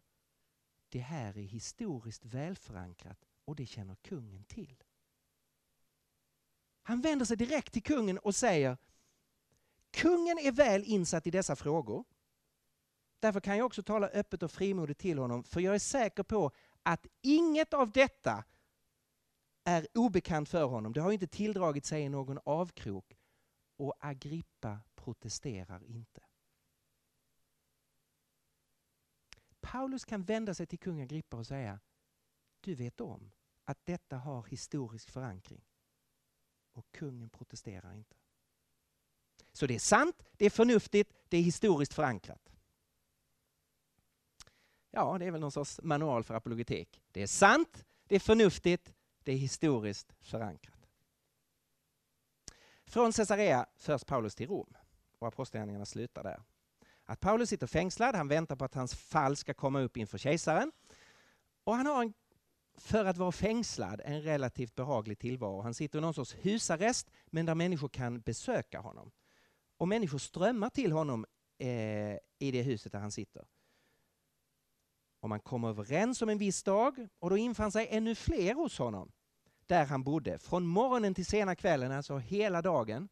[0.89, 4.83] det här är historiskt välförankrat och det känner kungen till.
[6.81, 8.77] Han vänder sig direkt till kungen och säger
[9.91, 12.03] Kungen är väl insatt i dessa frågor.
[13.19, 16.51] Därför kan jag också tala öppet och frimodigt till honom, för jag är säker på
[16.83, 18.43] att inget av detta
[19.63, 20.93] är obekant för honom.
[20.93, 23.14] Det har inte tilldragit sig i någon avkrok
[23.77, 26.21] och Agrippa protesterar inte.
[29.59, 31.79] Paulus kan vända sig till kung Agrippa och säga
[32.59, 33.31] du vet om
[33.63, 35.65] att detta har historisk förankring.
[36.71, 38.15] Och kungen protesterar inte.
[39.51, 42.51] Så det är sant, det är förnuftigt, det är historiskt förankrat.
[44.91, 47.01] Ja, det är väl någon sorts manual för apologetik.
[47.11, 50.74] Det är sant, det är förnuftigt, det är historiskt förankrat.
[52.87, 54.73] Från Caesarea förs Paulus till Rom
[55.19, 56.41] och apostlagärningarna slutar där.
[57.05, 60.71] Att Paulus sitter fängslad, han väntar på att hans fall ska komma upp inför kejsaren.
[61.63, 62.13] Och han har en
[62.77, 65.61] för att vara fängslad en relativt behaglig tillvaro.
[65.61, 69.11] Han sitter i någon sorts husarrest men där människor kan besöka honom.
[69.77, 71.25] Och människor strömmar till honom
[71.57, 71.67] eh,
[72.39, 73.45] i det huset där han sitter.
[75.19, 78.77] Och man kommer överens om en viss dag och då infann sig ännu fler hos
[78.77, 79.11] honom
[79.67, 80.37] där han bodde.
[80.37, 83.09] Från morgonen till sena kvällen, alltså hela dagen.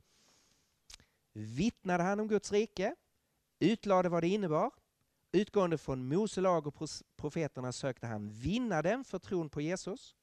[1.33, 2.95] vittnade han om Guds rike,
[3.59, 4.71] utlade vad det innebar,
[5.31, 10.15] utgående från Mose lag och profeterna sökte han vinna dem för tron på Jesus.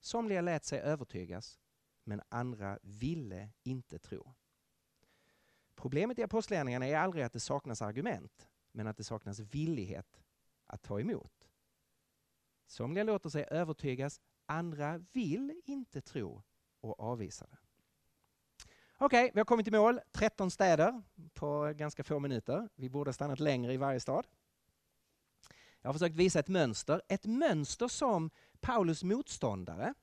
[0.00, 1.58] Somliga lät sig övertygas,
[2.04, 4.34] men andra ville inte tro.
[5.74, 10.22] Problemet i apostlagärningarna är aldrig att det saknas argument, men att det saknas villighet
[10.66, 11.39] att ta emot.
[12.70, 16.42] Somliga låter sig övertygas, andra vill inte tro
[16.80, 17.58] och avvisar det.
[18.98, 20.00] Okej, okay, vi har kommit i mål.
[20.12, 21.02] 13 städer
[21.34, 22.68] på ganska få minuter.
[22.74, 24.26] Vi borde ha stannat längre i varje stad.
[25.80, 29.94] Jag har försökt visa ett mönster, ett mönster som Paulus motståndare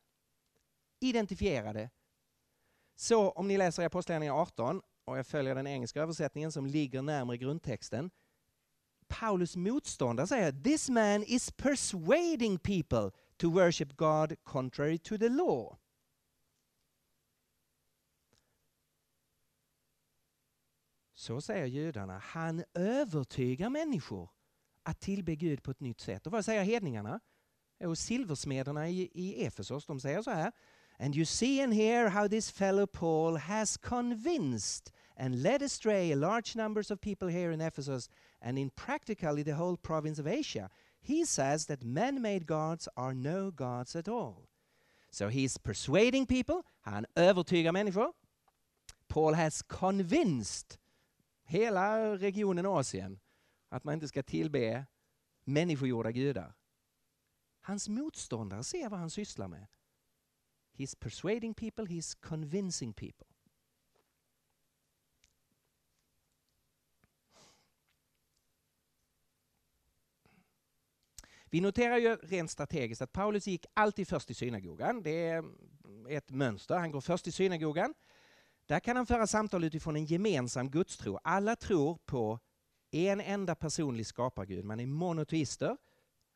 [1.00, 1.90] identifierade.
[2.96, 7.38] Så om ni läser Apostlagärningarna 18 och jag följer den engelska översättningen som ligger närmare
[7.38, 8.12] grundtexten.
[9.08, 15.78] Paulus motståndare säger This man is persuading people to worship God contrary to the law.
[21.14, 22.18] Så säger judarna.
[22.18, 24.30] Han övertygar människor
[24.84, 26.28] att tillbe Gud på ett nytt sätt.
[26.28, 27.20] Och vad säger hedningarna?
[27.84, 30.52] Och silversmederna i, i Efesos, de säger så här.
[31.00, 36.56] And you see and hear how this fellow Paul has convinced and led astray large
[36.56, 38.10] numbers of people here in Ephesus
[38.42, 40.70] and in practically the whole province of Asia.
[41.00, 44.50] He says that man made gods are no gods at all.
[45.12, 48.14] So he's persuading people, han övertygar människor.
[49.08, 50.78] Paul has convinced
[51.44, 53.20] hela regionen Asien
[53.70, 54.86] att man inte ska tillbe
[55.44, 56.54] människogjorda gudar.
[57.62, 59.68] Hans motståndare ser vad han sysslar med.
[60.78, 63.28] He's persuading people, he's convincing people.
[71.50, 75.04] Vi noterar ju rent strategiskt att Paulus gick alltid först i synagogan.
[75.04, 75.44] Det är
[76.10, 76.78] ett mönster.
[76.78, 77.94] Han går först i synagogan.
[78.66, 81.20] Där kan han föra samtal utifrån en gemensam gudstro.
[81.24, 82.40] Alla tror på
[82.92, 84.66] en enda personlig skapargud.
[84.66, 85.78] Man är monoteister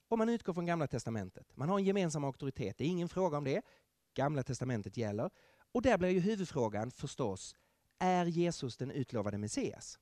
[0.08, 1.58] och man utgår från Gamla Testamentet.
[1.58, 2.78] Man har en gemensam auktoritet.
[2.78, 3.62] Det är ingen fråga om det.
[4.14, 5.30] Gamla Testamentet gäller.
[5.72, 7.56] Och där blir ju huvudfrågan förstås,
[8.00, 10.00] är Jesus den utlovade Messias?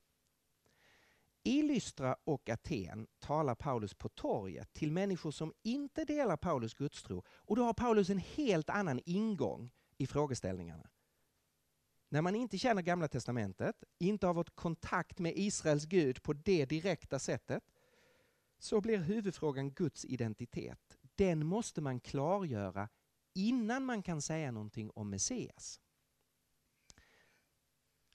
[1.42, 7.24] I Lystra och Aten talar Paulus på torget till människor som inte delar Paulus gudstro.
[7.28, 10.90] Och då har Paulus en helt annan ingång i frågeställningarna.
[12.08, 16.64] När man inte känner Gamla Testamentet, inte har fått kontakt med Israels Gud på det
[16.64, 17.64] direkta sättet,
[18.58, 20.98] så blir huvudfrågan Guds identitet.
[21.14, 22.88] Den måste man klargöra
[23.34, 25.80] innan man kan säga någonting om Messias.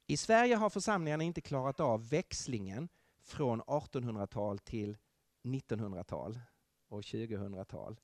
[0.08, 2.90] I Sverige har församlingarna inte klarat av växlingen
[3.26, 4.98] från 1800-tal till
[5.44, 6.40] 1900-tal
[6.90, 8.00] och 2000-tal.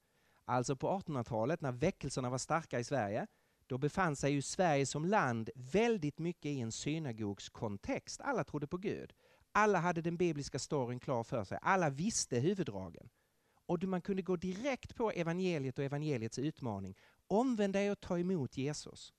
[0.46, 3.28] Alltså på 1800-talet när väckelserna var starka i Sverige,
[3.68, 8.22] då befann sig ju Sverige som land väldigt mycket i en synagogskontext.
[8.22, 9.14] Alla trodde på Gud.
[9.52, 11.60] Alla hade den bibliska storyn klar för sig.
[11.62, 13.10] Alla visste huvuddragen.
[13.66, 16.98] Och man kunde gå direkt på evangeliet och evangeliets utmaning.
[17.28, 19.14] Omvänd dig och ta emot Jesus.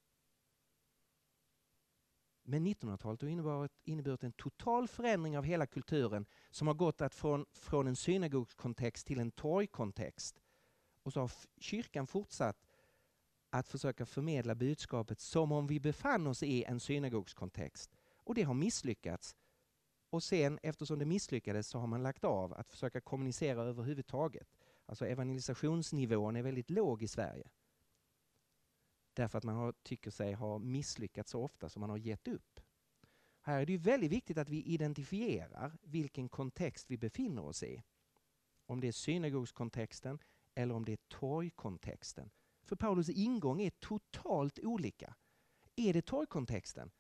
[2.45, 7.14] Men 1900-talet har inneburit, inneburit en total förändring av hela kulturen som har gått att
[7.14, 10.40] från, från en synagogskontext till en torgkontext.
[11.03, 12.57] Och så har kyrkan fortsatt
[13.51, 17.90] att försöka förmedla budskapet som om vi befann oss i en synagogskontext.
[18.14, 19.36] Och det har misslyckats.
[20.11, 24.49] Och sen, eftersom det misslyckades, så har man lagt av att försöka kommunicera överhuvudtaget.
[24.86, 27.51] Alltså evangelisationsnivån är väldigt låg i Sverige.
[29.14, 32.60] Därför att man har, tycker sig ha misslyckats så ofta som man har gett upp.
[33.40, 37.82] Här är det ju väldigt viktigt att vi identifierar vilken kontext vi befinner oss i.
[38.66, 40.18] Om det är synagogskontexten
[40.54, 42.30] eller om det är torgkontexten.
[42.64, 45.16] För Paulus ingång är totalt olika.
[45.76, 46.90] Är det torgkontexten?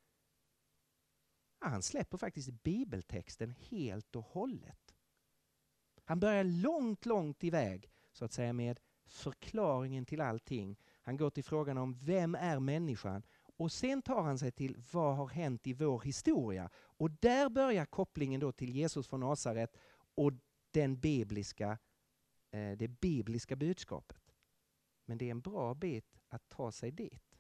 [1.60, 4.94] Ja, han släpper faktiskt bibeltexten helt och hållet.
[6.04, 11.44] Han börjar långt, långt iväg så att säga med förklaringen till allting han går till
[11.44, 13.22] frågan om vem är människan?
[13.56, 16.70] Och sen tar han sig till vad har hänt i vår historia?
[16.74, 19.76] Och där börjar kopplingen då till Jesus från Nasaret
[20.14, 20.32] och
[20.70, 21.78] den bibliska,
[22.50, 24.34] eh, det bibliska budskapet.
[25.04, 27.38] Men det är en bra bit att ta sig dit.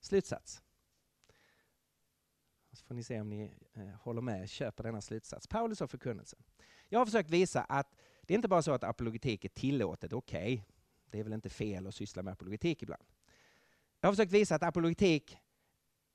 [0.00, 0.62] Slutsats.
[2.72, 5.46] Så får ni se om ni eh, håller med, köper denna slutsats.
[5.46, 6.42] Paulus och förkunnelsen.
[6.88, 7.96] Jag har försökt visa att
[8.32, 10.62] det är inte bara så att apologetik är tillåtet, okej, okay.
[11.10, 13.02] det är väl inte fel att syssla med apologetik ibland.
[14.00, 15.38] Jag har försökt visa att apologetik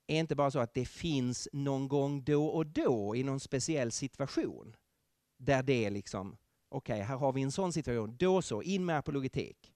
[0.07, 3.91] är inte bara så att det finns någon gång då och då i någon speciell
[3.91, 4.75] situation
[5.37, 6.37] där det är liksom,
[6.69, 9.73] okej, okay, här har vi en sån situation, då så, in med apologetik.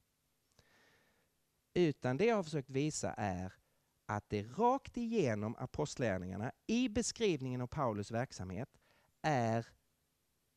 [1.73, 3.53] Utan det jag har försökt visa är
[4.05, 8.69] att det rakt igenom apostlärningarna i beskrivningen av Paulus verksamhet
[9.21, 9.67] är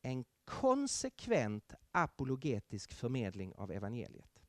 [0.05, 4.43] en konsekvent apologetisk förmedling av evangeliet.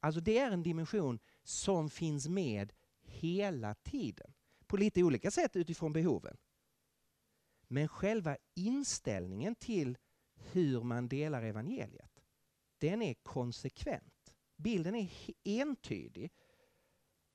[0.00, 2.72] Alltså det är en dimension som finns med
[3.02, 4.34] hela tiden.
[4.66, 6.36] På lite olika sätt utifrån behoven.
[7.68, 9.98] Men själva inställningen till
[10.34, 12.22] hur man delar evangeliet,
[12.78, 14.34] den är konsekvent.
[14.56, 15.10] Bilden är
[15.44, 16.32] entydig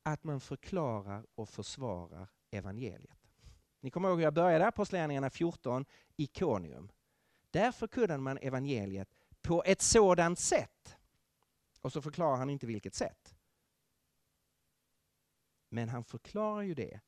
[0.04, 3.30] att man förklarar och försvarar evangeliet.
[3.80, 5.86] Ni kommer ihåg hur jag började Apostlagärningarna 14,
[6.16, 6.92] Ikonium.
[7.52, 9.10] Där förkunnade man evangeliet
[9.42, 10.96] på ett sådant sätt.
[11.82, 13.36] Och så förklarar han inte vilket sätt.
[15.70, 17.02] Men han förklarar ju det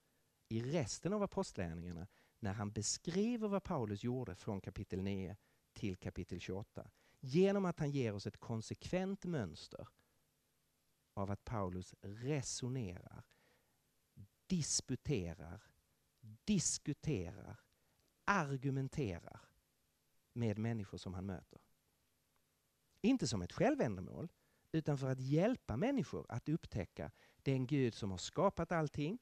[0.50, 2.08] i resten av apostlagärningarna
[2.40, 5.38] när han beskriver vad Paulus gjorde från kapitel 9
[5.74, 6.92] till kapitel 28.
[7.20, 9.88] Genom att han ger oss ett konsekvent mönster
[11.14, 13.24] av att Paulus resonerar,
[14.48, 15.64] disputerar,
[16.46, 17.60] diskuterar,
[18.26, 19.53] argumenterar
[20.34, 21.62] med människor som han möter.
[23.02, 24.32] Inte som ett självändamål,
[24.72, 29.20] utan för att hjälpa människor att upptäcka den Gud som har skapat allting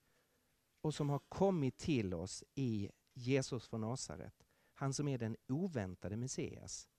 [0.82, 4.47] och som har kommit till oss i Jesus från Nasaret.
[4.74, 6.89] Han som är den oväntade Messias,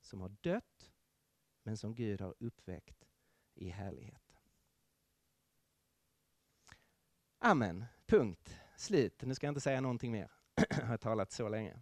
[0.00, 0.92] som har dött
[1.62, 3.08] men som Gud har uppväckt
[3.54, 4.36] i härlighet.
[7.38, 7.84] Amen.
[8.06, 8.56] Punkt.
[8.76, 9.22] Slut.
[9.22, 10.30] Nu ska jag inte säga någonting mer.
[10.70, 11.80] jag har talat så länge.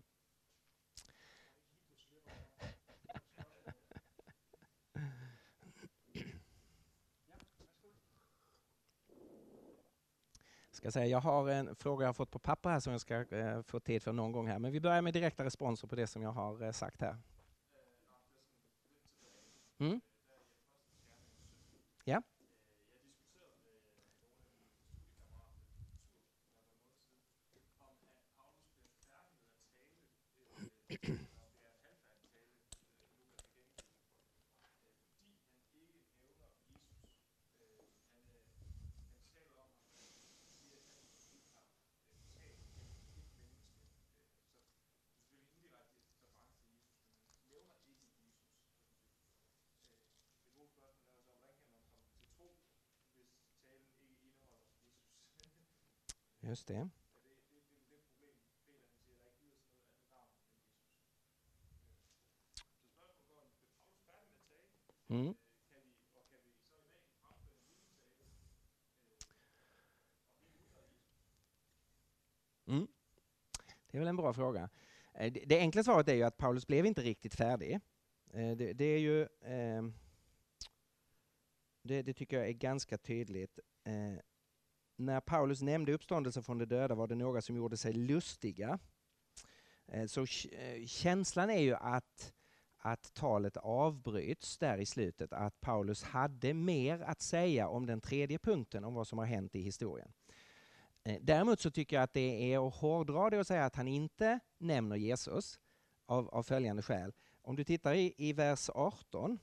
[10.79, 13.37] Ska säga, jag har en fråga jag har fått på papper här som jag ska
[13.37, 14.59] eh, få tid för någon gång här.
[14.59, 17.17] Men vi börjar med direkta responser på det som jag har eh, sagt här.
[19.79, 20.01] Mm.
[22.05, 22.23] Ja.
[56.59, 56.89] Just det.
[65.09, 65.35] Mm.
[72.67, 72.89] Mm.
[73.91, 74.71] Det är väl en bra fråga.
[75.15, 77.81] Eh, det, det enkla svaret är ju att Paulus blev inte riktigt färdig.
[78.31, 79.23] Eh, det, det är ju...
[79.23, 79.83] Eh,
[81.83, 83.59] det, det, tycker jag är ganska tydligt
[84.99, 88.79] när Paulus nämnde uppståndelsen från de döda var det några som gjorde sig lustiga.
[89.87, 92.33] Eh, så eh, känslan är ju att,
[92.79, 98.39] att talet avbryts där i slutet, att Paulus hade mer att säga om den tredje
[98.39, 100.13] punkten, om vad som har hänt i historien.
[101.05, 103.89] Eh, däremot så tycker jag att det är att hårdra det att säga att han
[103.89, 105.61] inte nämner Jesus
[106.07, 107.13] av, av följande skäl.
[107.43, 109.39] Om du tittar i, i vers 18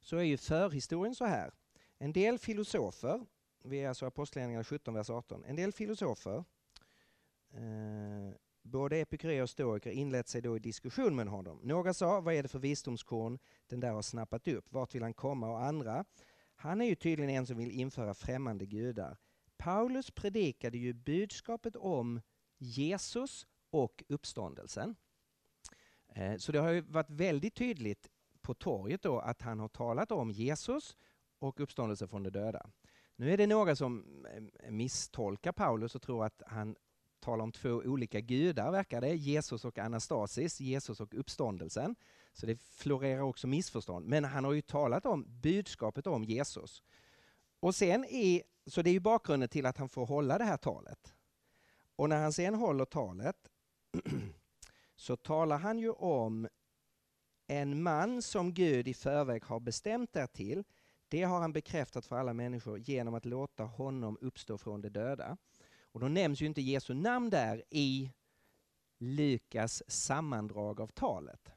[0.00, 1.52] så är ju förhistorien så här.
[1.98, 3.26] En del filosofer
[3.64, 5.44] vi är alltså Apostlagärningarna 17, vers 18.
[5.44, 6.44] En del filosofer,
[7.52, 11.60] eh, både epikureer och stoiker, inlät sig då i diskussion med honom.
[11.62, 14.72] Några sa, vad är det för visdomskorn den där har snappat upp?
[14.72, 15.50] Vart vill han komma?
[15.50, 16.04] Och andra,
[16.54, 19.16] han är ju tydligen en som vill införa främmande gudar.
[19.56, 22.20] Paulus predikade ju budskapet om
[22.58, 24.96] Jesus och uppståndelsen.
[26.08, 28.10] Eh, så det har ju varit väldigt tydligt
[28.42, 30.96] på torget då att han har talat om Jesus
[31.38, 32.70] och uppståndelsen från de döda.
[33.20, 34.24] Nu är det några som
[34.64, 36.76] eh, misstolkar Paulus och tror att han
[37.18, 39.14] talar om två olika gudar, verkar det.
[39.14, 41.96] Jesus och Anastasis, Jesus och uppståndelsen.
[42.32, 44.06] Så det florerar också missförstånd.
[44.06, 46.82] Men han har ju talat om budskapet om Jesus.
[47.60, 50.56] Och sen är, så det är ju bakgrunden till att han får hålla det här
[50.56, 51.14] talet.
[51.96, 53.36] Och när han sen håller talet
[54.96, 56.48] så talar han ju om
[57.46, 60.64] en man som Gud i förväg har bestämt därtill
[61.10, 65.36] det har han bekräftat för alla människor genom att låta honom uppstå från de döda.
[65.82, 68.12] Och då nämns ju inte Jesu namn där i
[68.98, 71.52] Lukas sammandrag av talet.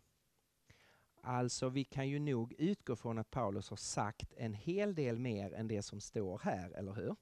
[1.22, 5.54] Alltså vi kan ju nog utgå från att Paulus har sagt en hel del mer
[5.54, 7.16] än det som står här, eller hur?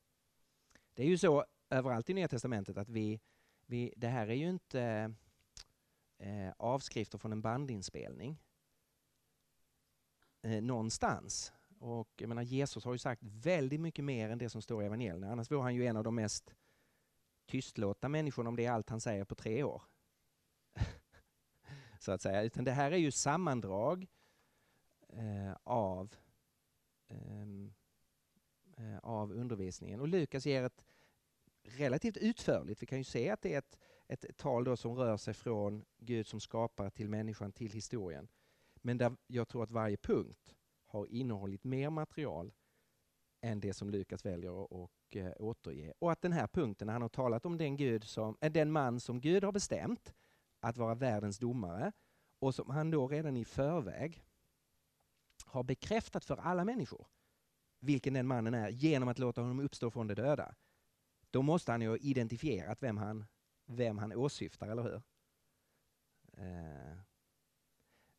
[0.93, 3.19] Det är ju så överallt i Nya Testamentet att vi,
[3.65, 5.13] vi det här är ju inte
[6.17, 8.37] eh, avskrifter från en bandinspelning
[10.41, 14.61] eh, någonstans och jag menar, Jesus har ju sagt väldigt mycket mer än det som
[14.61, 15.31] står i evangelierna.
[15.31, 16.55] Annars var han ju en av de mest
[17.45, 19.83] tystlåtna människorna om det är allt han säger på tre år.
[21.99, 22.43] Så att säga.
[22.43, 24.07] Utan det här är ju sammandrag
[25.09, 26.15] eh, av,
[27.07, 27.73] ehm,
[28.77, 29.99] eh, av undervisningen.
[29.99, 30.85] Och Lukas ger ett
[31.63, 33.77] relativt utförligt, vi kan ju se att det är ett,
[34.07, 38.27] ett tal då som rör sig från Gud som skapare till människan till historien.
[38.75, 40.55] Men där jag tror att varje punkt
[40.91, 42.53] har innehållit mer material
[43.41, 45.93] än det som Lukas väljer att och, eh, återge.
[45.99, 48.71] Och att den här punkten, när han har talat om den, Gud som, eh, den
[48.71, 50.13] man som Gud har bestämt
[50.59, 51.91] att vara världens domare
[52.39, 54.23] och som han då redan i förväg
[55.45, 57.07] har bekräftat för alla människor
[57.81, 60.55] vilken den mannen är genom att låta honom uppstå från de döda.
[61.31, 63.25] Då måste han ju ha identifierat vem han,
[63.65, 65.01] vem han åsyftar, eller hur?
[66.37, 66.97] Eh.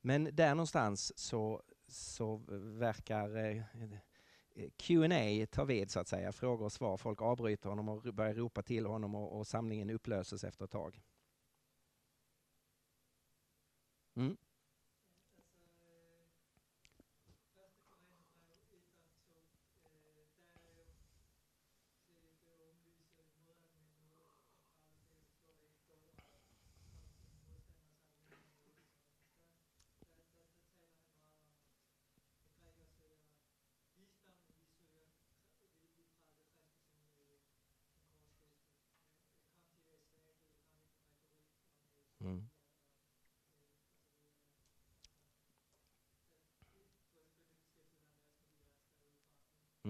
[0.00, 1.62] Men där någonstans så,
[1.92, 2.36] så
[2.78, 3.62] verkar eh,
[4.76, 6.96] Q&A ta vid så att säga, frågor och svar.
[6.96, 11.02] Folk avbryter honom och börjar ropa till honom och, och samlingen upplöses efter ett tag.
[14.14, 14.36] Mm.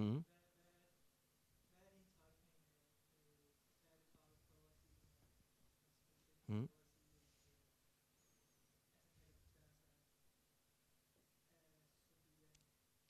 [0.02, 0.24] Mm.
[6.48, 6.68] Mm.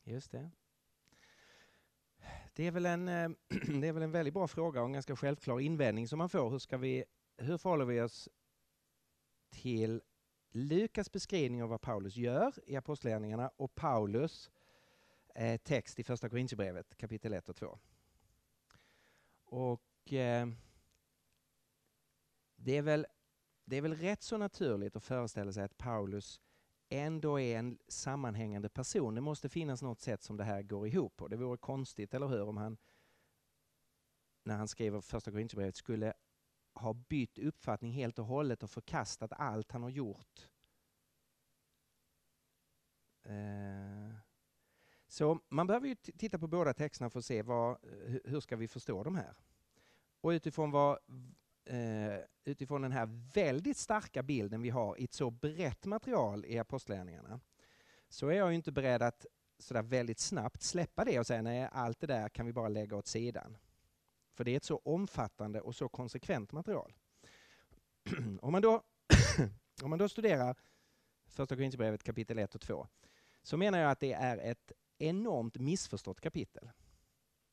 [0.05, 0.51] Just det.
[2.55, 3.31] Det är, väl en, eh,
[3.81, 6.51] det är väl en väldigt bra fråga och en ganska självklar invändning som man får.
[6.51, 7.05] Hur, ska vi,
[7.37, 8.29] hur förhåller vi oss
[9.51, 10.03] till
[10.51, 14.62] Lukas beskrivning av vad Paulus gör i Apostlagärningarna och Paulus eh,
[15.35, 17.79] Eh, text i Första Korintierbrevet kapitel 1 och 2.
[19.45, 20.49] Och eh,
[22.57, 23.07] det, är väl,
[23.65, 26.41] det är väl rätt så naturligt att föreställa sig att Paulus
[26.89, 29.15] ändå är en sammanhängande person.
[29.15, 31.29] Det måste finnas något sätt som det här går ihop på.
[31.29, 32.79] Det vore konstigt, eller hur, om han
[34.45, 36.13] när han skriver Första Korintierbrevet skulle
[36.75, 40.49] ha bytt uppfattning helt och hållet och förkastat allt han har gjort.
[43.23, 44.02] Eh,
[45.13, 47.79] så man behöver ju titta på båda texterna för att se vad,
[48.25, 49.37] hur ska vi förstå de här.
[50.21, 50.99] Och utifrån, vad,
[51.65, 56.59] eh, utifrån den här väldigt starka bilden vi har i ett så brett material i
[56.59, 57.41] Apostlagärningarna
[58.09, 59.27] så är jag inte beredd att
[59.59, 62.97] sådär väldigt snabbt släppa det och säga nej, allt det där kan vi bara lägga
[62.97, 63.57] åt sidan.
[64.35, 66.95] För det är ett så omfattande och så konsekvent material.
[68.41, 68.83] om, man då,
[69.83, 70.57] om man då studerar
[71.27, 72.87] Första Korinthierbrevet kapitel 1 och 2
[73.43, 74.73] så menar jag att det är ett
[75.03, 76.71] enormt missförstått kapitel.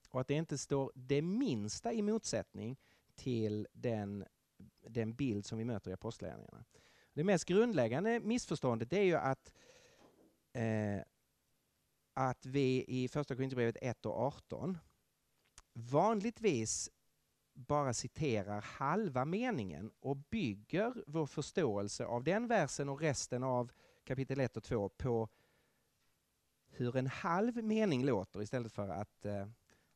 [0.10, 2.78] Och att det inte står det minsta i motsättning
[3.16, 4.26] till den,
[4.88, 6.66] den bild som vi möter i Apostlagärningarna.
[7.14, 9.54] Det mest grundläggande missförståndet är ju att,
[10.54, 11.02] eh,
[12.14, 14.78] att vi i Första Korinthierbrevet 1 och 18
[15.74, 16.90] vanligtvis
[17.54, 23.72] bara citerar halva meningen och bygger vår förståelse av den versen och resten av
[24.04, 25.30] kapitel 1 och 2 på
[26.70, 29.48] hur en halv mening låter istället för att eh,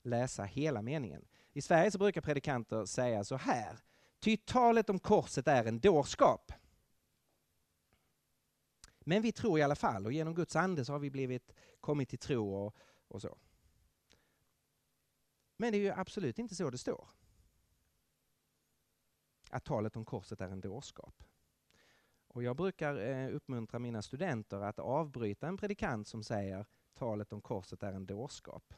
[0.04, 1.26] läsa hela meningen.
[1.54, 3.80] I Sverige så brukar predikanter säga så här,
[4.20, 6.52] ty talet om korset är en dårskap.
[9.00, 12.10] Men vi tror i alla fall och genom Guds ande så har vi blivit, kommit
[12.10, 12.76] till tro och,
[13.08, 13.38] och så.
[15.58, 17.10] Men det är ju absolut inte så det står.
[19.50, 21.24] Att talet om korset är en dårskap.
[22.34, 27.42] Och jag brukar eh, uppmuntra mina studenter att avbryta en predikant som säger talet om
[27.42, 28.74] korset är en dårskap.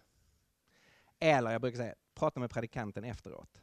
[1.20, 3.62] Eller jag brukar säga, prata med predikanten efteråt.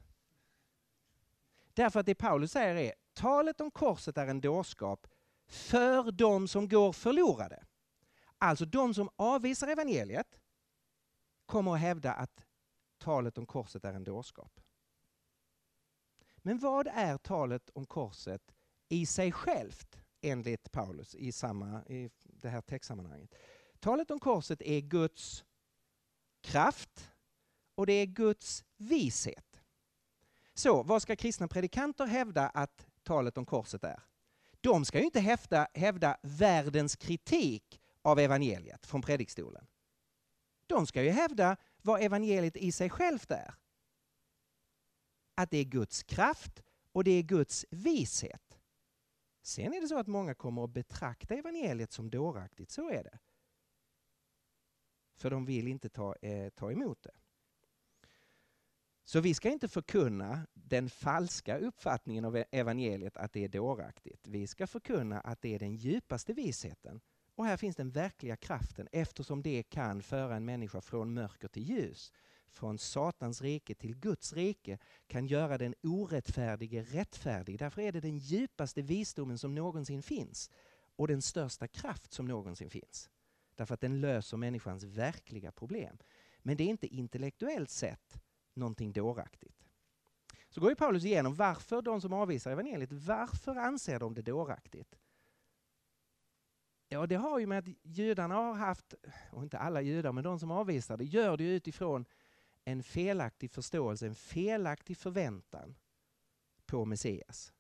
[1.75, 5.07] Därför att det Paulus säger är, talet om korset är en dårskap
[5.47, 7.65] för de som går förlorade.
[8.39, 10.41] Alltså de som avvisar evangeliet
[11.47, 12.45] kommer att hävda att
[12.99, 14.61] talet om korset är en dårskap.
[16.37, 18.55] Men vad är talet om korset
[18.93, 23.35] i sig självt enligt Paulus i, samma, i det här textsammanhanget?
[23.81, 25.45] Talet om korset är Guds
[26.41, 27.11] kraft
[27.75, 29.61] och det är Guds vishet.
[30.55, 34.03] Så vad ska kristna predikanter hävda att talet om korset är?
[34.61, 39.67] De ska ju inte hävda, hävda världens kritik av evangeliet från predikstolen.
[40.67, 43.55] De ska ju hävda vad evangeliet i sig självt är.
[45.35, 46.63] Att det är Guds kraft
[46.93, 48.52] och det är Guds vishet.
[49.43, 53.19] Sen är det så att många kommer att betrakta evangeliet som dåraktigt, så är det.
[55.17, 57.13] För de vill inte ta, eh, ta emot det.
[59.05, 64.29] Så vi ska inte förkunna den falska uppfattningen av evangeliet att det är dåraktigt.
[64.29, 67.01] Vi ska förkunna att det är den djupaste visheten.
[67.35, 71.63] Och här finns den verkliga kraften eftersom det kan föra en människa från mörker till
[71.63, 72.13] ljus.
[72.53, 77.59] Från Satans rike till Guds rike kan göra den orättfärdige rättfärdig.
[77.59, 80.51] Därför är det den djupaste visdomen som någonsin finns
[80.97, 83.11] och den största kraft som någonsin finns.
[83.55, 85.99] Därför att den löser människans verkliga problem.
[86.39, 88.23] Men det är inte intellektuellt sett
[88.55, 89.65] någonting dåraktigt.
[90.49, 94.99] Så går ju Paulus igenom varför de som avvisar evangeliet, varför anser de det dåraktigt?
[96.89, 98.95] Ja, det har ju med att judarna har haft,
[99.31, 102.05] och inte alla judar, men de som avvisar det, gör det utifrån
[102.65, 105.75] en felaktig förståelse, en felaktig förväntan
[106.67, 107.53] på Messias.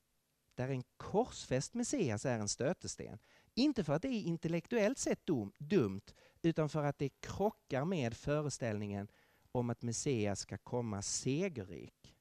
[0.54, 3.18] Där en korsfäst Messias är en stötesten.
[3.54, 8.16] Inte för att det är intellektuellt sett dum, dumt, utan för att det krockar med
[8.16, 9.08] föreställningen
[9.52, 12.14] om att Messias ska komma segerrik.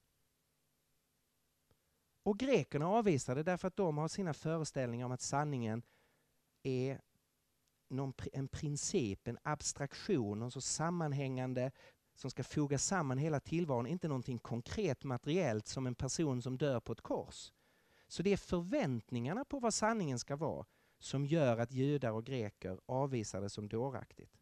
[2.24, 5.84] Och grekerna avvisar det därför att de har sina föreställningar om att sanningen
[6.64, 7.02] är
[7.90, 11.72] någon, en princip, en abstraktion, någon så sammanhängande
[12.16, 16.80] som ska foga samman hela tillvaron, inte någonting konkret materiellt som en person som dör
[16.80, 17.52] på ett kors.
[18.08, 20.66] Så det är förväntningarna på vad sanningen ska vara
[21.00, 24.38] som gör att judar och greker avvisar det som dåraktigt.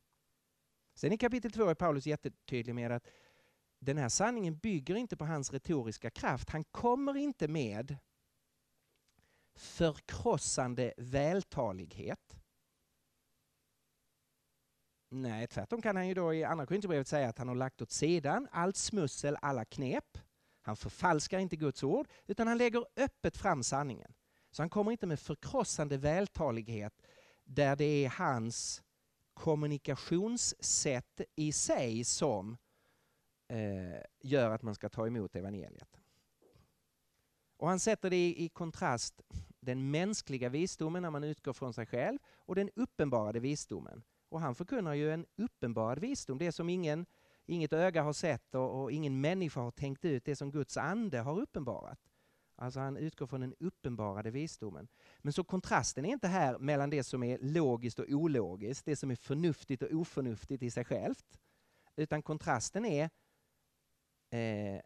[0.95, 3.07] Sen i kapitel 2 är Paulus jättetydlig med att
[3.79, 6.49] den här sanningen bygger inte på hans retoriska kraft.
[6.49, 7.97] Han kommer inte med
[9.55, 12.38] förkrossande vältalighet.
[15.09, 17.91] Nej, tvärtom kan han ju då i Andra Korinthierbrevet säga att han har lagt åt
[17.91, 20.17] sidan allt smussel, alla knep.
[20.61, 24.13] Han förfalskar inte Guds ord, utan han lägger öppet fram sanningen.
[24.51, 27.01] Så han kommer inte med förkrossande vältalighet
[27.43, 28.83] där det är hans
[29.33, 32.57] kommunikationssätt i sig som
[33.47, 35.99] eh, gör att man ska ta emot evangeliet.
[37.57, 39.21] Och han sätter det i, i kontrast
[39.59, 44.03] den mänskliga visdomen när man utgår från sig själv och den uppenbarade visdomen.
[44.29, 47.05] Och han förkunnar ju en uppenbarad visdom, det som ingen,
[47.45, 51.19] inget öga har sett och, och ingen människa har tänkt ut, det som Guds ande
[51.19, 51.99] har uppenbarat.
[52.55, 54.87] Alltså han utgår från den uppenbarade visdomen.
[55.17, 59.11] Men så kontrasten är inte här mellan det som är logiskt och ologiskt, det som
[59.11, 61.39] är förnuftigt och oförnuftigt i sig självt.
[61.95, 63.09] Utan kontrasten är
[64.29, 64.81] eh,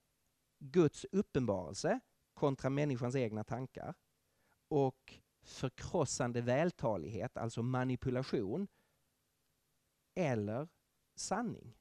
[0.59, 1.99] Guds uppenbarelse
[2.33, 3.93] kontra människans egna tankar
[4.67, 8.67] och förkrossande vältalighet, alltså manipulation,
[10.15, 10.67] eller
[11.15, 11.77] sanning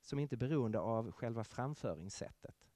[0.00, 2.68] som inte är beroende av själva framföringssättet.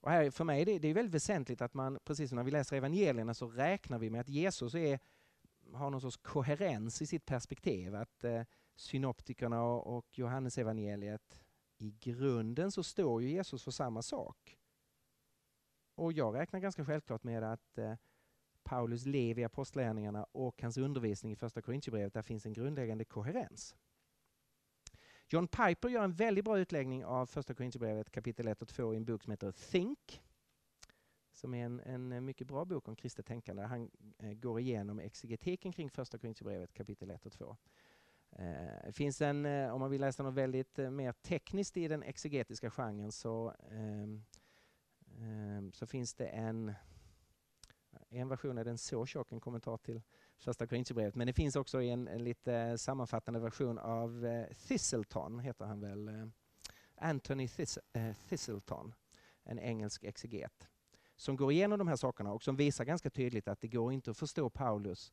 [0.00, 2.50] Och här, för mig det, det är väldigt väsentligt att man, precis som när vi
[2.50, 4.98] läser evangelierna, så räknar vi med att Jesus är,
[5.72, 7.94] har någon sorts koherens i sitt perspektiv.
[7.94, 8.42] Att eh,
[8.76, 11.40] synoptikerna och, och Johannesevangeliet,
[11.78, 14.58] i grunden så står ju Jesus för samma sak.
[15.94, 17.94] Och jag räknar ganska självklart med att eh,
[18.64, 23.76] Paulus liv i Apostlagärningarna och hans undervisning i Första Korintierbrevet, där finns en grundläggande koherens.
[25.28, 28.96] John Piper gör en väldigt bra utläggning av Första Korintierbrevet kapitel 1 och 2 i
[28.96, 30.22] en bok som heter Think.
[31.32, 33.62] Som är en, en mycket bra bok om kristet tänkande.
[33.62, 37.56] Han eh, går igenom exegetiken kring Första Korintierbrevet kapitel 1 och 2.
[38.36, 42.02] Eh, finns en, eh, om man vill läsa något väldigt eh, mer tekniskt i den
[42.02, 44.24] exegetiska genren så, ehm,
[45.18, 46.72] ehm, så finns det en
[48.16, 50.02] en version är den så tjock, en kommentar till
[50.38, 51.14] första Korintierbrevet.
[51.14, 56.08] Men det finns också en, en lite sammanfattande version av eh, Thistleton, heter han väl.
[56.08, 56.26] Eh,
[56.96, 58.94] Anthony This eh, Thistleton,
[59.42, 60.68] en engelsk exeget.
[61.16, 64.10] Som går igenom de här sakerna och som visar ganska tydligt att det går inte
[64.10, 65.12] att förstå Paulus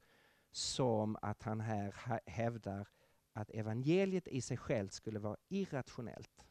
[0.51, 2.87] som att han här hävdar
[3.33, 6.45] att evangeliet i sig självt skulle vara irrationellt.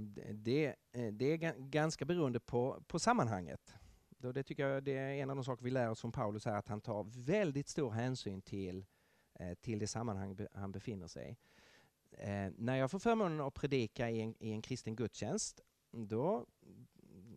[0.00, 3.74] Eh, det, eh, det är ganska beroende på, på sammanhanget.
[4.08, 6.54] Det tycker jag det är en av de saker vi lär oss från Paulus här,
[6.54, 8.86] att han tar väldigt stor hänsyn till,
[9.34, 11.36] eh, till det sammanhang han befinner sig i.
[12.56, 15.60] När jag får förmånen att predika i en, i en kristen gudstjänst,
[15.92, 16.46] då,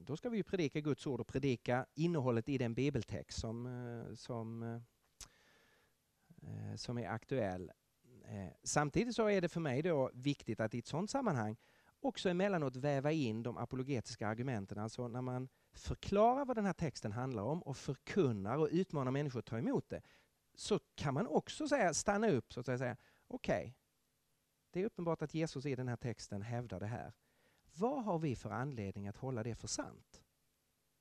[0.01, 3.67] då ska vi predika Guds ord och predika innehållet i den bibeltext som,
[4.15, 4.81] som,
[6.75, 7.71] som är aktuell.
[8.63, 11.57] Samtidigt så är det för mig då viktigt att i ett sådant sammanhang
[12.05, 17.11] också emellanåt väva in de apologetiska argumenten, alltså när man förklarar vad den här texten
[17.11, 20.01] handlar om och förkunnar och utmanar människor att ta emot det,
[20.55, 22.97] så kan man också säga, stanna upp och säga
[23.27, 23.73] okej, okay,
[24.71, 27.13] det är uppenbart att Jesus i den här texten hävdar det här.
[27.75, 30.23] Vad har vi för anledning att hålla det för sant?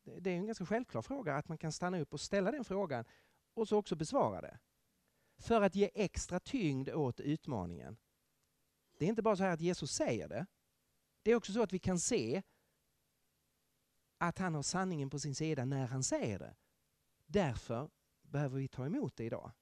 [0.04, 3.04] Det är en ganska självklar fråga att man kan stanna upp och ställa den frågan
[3.54, 4.58] och så också besvara det.
[5.38, 7.96] För att ge extra tyngd åt utmaningen.
[8.98, 10.46] Det är inte bara så här att Jesus säger det,
[11.22, 12.42] det är också så att vi kan se
[14.18, 16.54] att han har sanningen på sin sida när han säger det.
[17.26, 17.90] Därför
[18.22, 19.52] behöver vi ta emot det idag.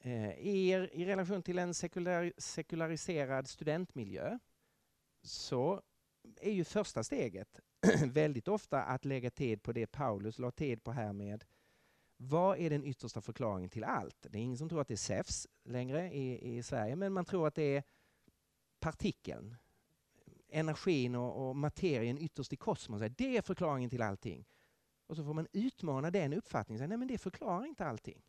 [0.00, 4.38] Eh, I, I relation till en sekular, sekulariserad studentmiljö
[5.22, 5.82] så
[6.40, 7.60] är ju första steget
[8.06, 11.44] väldigt ofta att lägga tid på det Paulus la tid på här med
[12.16, 14.26] vad är den yttersta förklaringen till allt?
[14.30, 17.24] Det är ingen som tror att det är sefs längre i, i Sverige, men man
[17.24, 17.82] tror att det är
[18.82, 19.56] partikeln,
[20.48, 23.02] energin och, och materien ytterst i kosmos.
[23.16, 24.48] Det är förklaringen till allting.
[25.06, 26.78] Och så får man utmana den uppfattningen.
[26.78, 28.22] Säga, Nej, men det förklarar inte allting.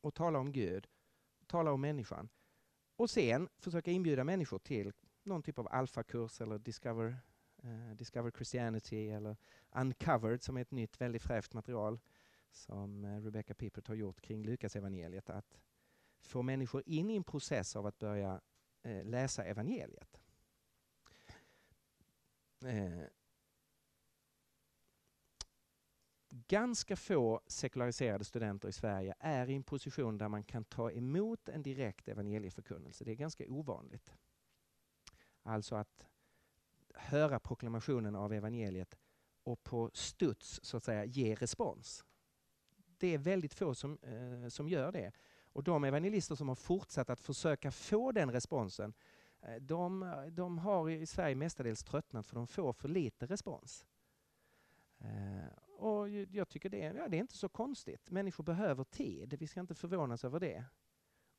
[0.00, 0.88] Och tala om Gud,
[1.46, 2.28] tala om människan.
[2.96, 4.92] Och sen försöka inbjuda människor till
[5.22, 7.16] någon typ av alfakurs eller Discover,
[7.64, 9.36] uh, Discover Christianity eller
[9.70, 12.00] Uncovered som är ett nytt väldigt fräscht material
[12.50, 15.58] som eh, Rebecca Pippert har gjort kring Lukas evangeliet att
[16.26, 18.40] få människor in i en process av att börja
[18.82, 20.20] eh, läsa evangeliet.
[22.64, 23.04] Eh,
[26.30, 31.48] ganska få sekulariserade studenter i Sverige är i en position där man kan ta emot
[31.48, 33.04] en direkt evangelieförkunnelse.
[33.04, 34.14] Det är ganska ovanligt.
[35.42, 36.06] Alltså att
[36.94, 38.98] höra proklamationen av evangeliet
[39.42, 42.04] och på studs så att säga ge respons.
[42.98, 45.12] Det är väldigt få som, eh, som gör det.
[45.54, 48.94] Och de evangelister som har fortsatt att försöka få den responsen,
[49.40, 53.86] eh, de, de har i Sverige mestadels tröttnat för de får för lite respons.
[54.98, 58.10] Eh, och jag tycker det, ja, det är inte så konstigt.
[58.10, 60.64] Människor behöver tid, vi ska inte förvånas över det.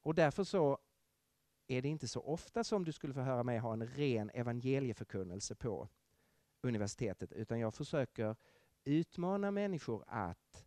[0.01, 0.79] Och därför så
[1.67, 5.55] är det inte så ofta som du skulle få höra mig ha en ren evangelieförkunnelse
[5.55, 5.89] på
[6.61, 8.35] universitetet, utan jag försöker
[8.83, 10.65] utmana människor att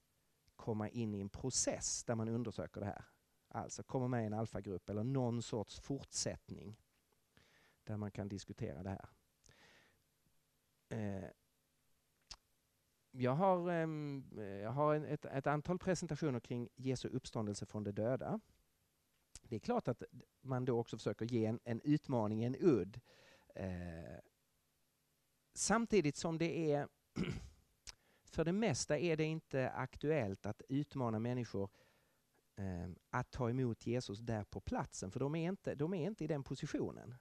[0.57, 3.05] komma in i en process där man undersöker det här.
[3.49, 6.77] Alltså komma med i en alfagrupp eller någon sorts fortsättning
[7.85, 9.09] där man kan diskutera det här.
[10.89, 11.31] Eh,
[13.11, 17.93] jag har, ehm, eh, jag har ett, ett, antal presentationer kring Jesu uppståndelse från de
[17.93, 18.41] döda.
[19.43, 20.03] Det är klart att
[20.41, 23.01] man då också försöker ge en, en utmaning, en udd.
[23.55, 24.19] Eh,
[25.55, 26.89] samtidigt som det är
[28.25, 31.71] för det mesta är det inte aktuellt att utmana människor eh,
[32.59, 36.25] Ehm, att ta emot Jesus där på platsen, för de är, inte, de är inte
[36.25, 37.15] i den positionen.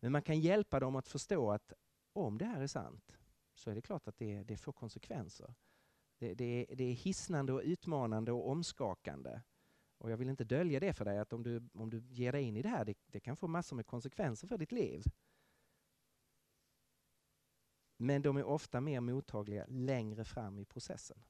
[0.00, 1.72] Men man kan hjälpa dem att förstå att
[2.12, 3.18] om det här är sant
[3.54, 5.54] så är det klart att det, det får konsekvenser.
[6.18, 9.40] Det, det, det är hisnande och utmanande och omskakande.
[9.98, 12.42] Och jag vill inte dölja det för dig att om du, om du ger dig
[12.42, 15.02] in i det här, det, det kan få massor med konsekvenser för ditt liv.
[17.96, 21.22] Men de är ofta mer mottagliga längre fram i processen.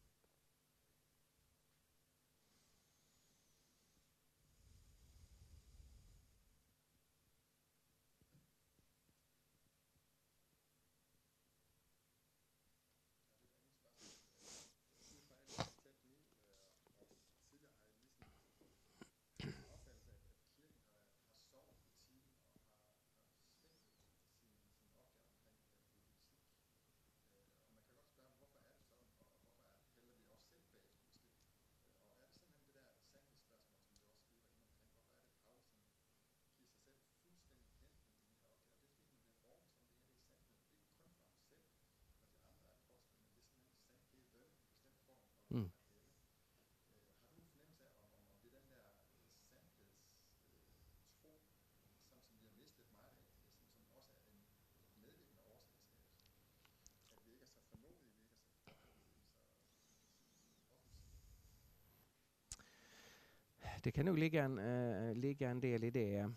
[63.82, 66.30] Det kan nog ligga en, eh, ligga en del i det.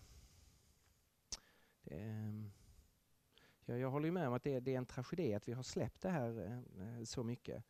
[1.81, 2.51] det ehm,
[3.65, 6.01] ja, jag håller med om att det, det, är en tragedi att vi har släppt
[6.01, 7.63] det här eh, så mycket.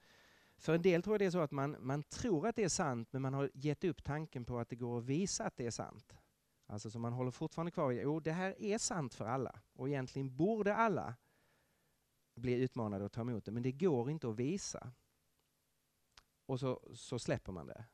[0.58, 2.70] För en del tror jag det är så att man, man tror att det är
[2.70, 5.66] sant men man har gett upp tanken på att det går att visa att det
[5.66, 6.18] är sant.
[6.66, 9.90] Alltså så man håller fortfarande kvar i, jo det här är sant för alla och
[9.90, 11.16] egentligen borde alla
[12.36, 14.92] bli utmanade att ta emot det men det går inte att visa.
[16.46, 17.86] Och så, så släpper man det.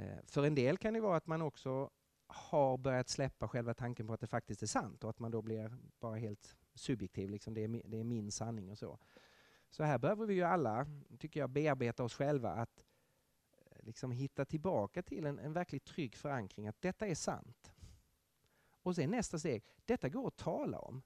[0.00, 1.90] Eh, för en del kan det vara att man också
[2.26, 5.42] har börjat släppa själva tanken på att det faktiskt är sant och att man då
[5.42, 8.98] blir bara helt subjektiv, liksom det, är, det är min sanning och så.
[9.70, 10.86] Så här behöver vi ju alla,
[11.18, 12.86] tycker jag, bearbeta oss själva att
[13.52, 17.72] eh, liksom hitta tillbaka till en, en verkligt trygg förankring att detta är sant.
[18.82, 21.02] Och sen nästa steg, detta går att tala om.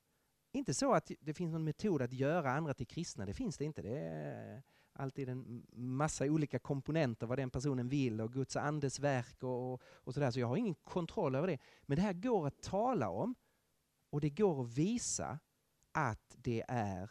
[0.53, 3.65] Inte så att det finns någon metod att göra andra till kristna, det finns det
[3.65, 3.83] inte.
[3.83, 4.63] Det är
[4.95, 9.83] alltid en massa olika komponenter, vad den personen vill och Guds andes verk och, och,
[9.87, 10.31] och sådär.
[10.31, 11.59] Så jag har ingen kontroll över det.
[11.83, 13.35] Men det här går att tala om
[14.11, 15.39] och det går att visa
[15.93, 17.11] att det är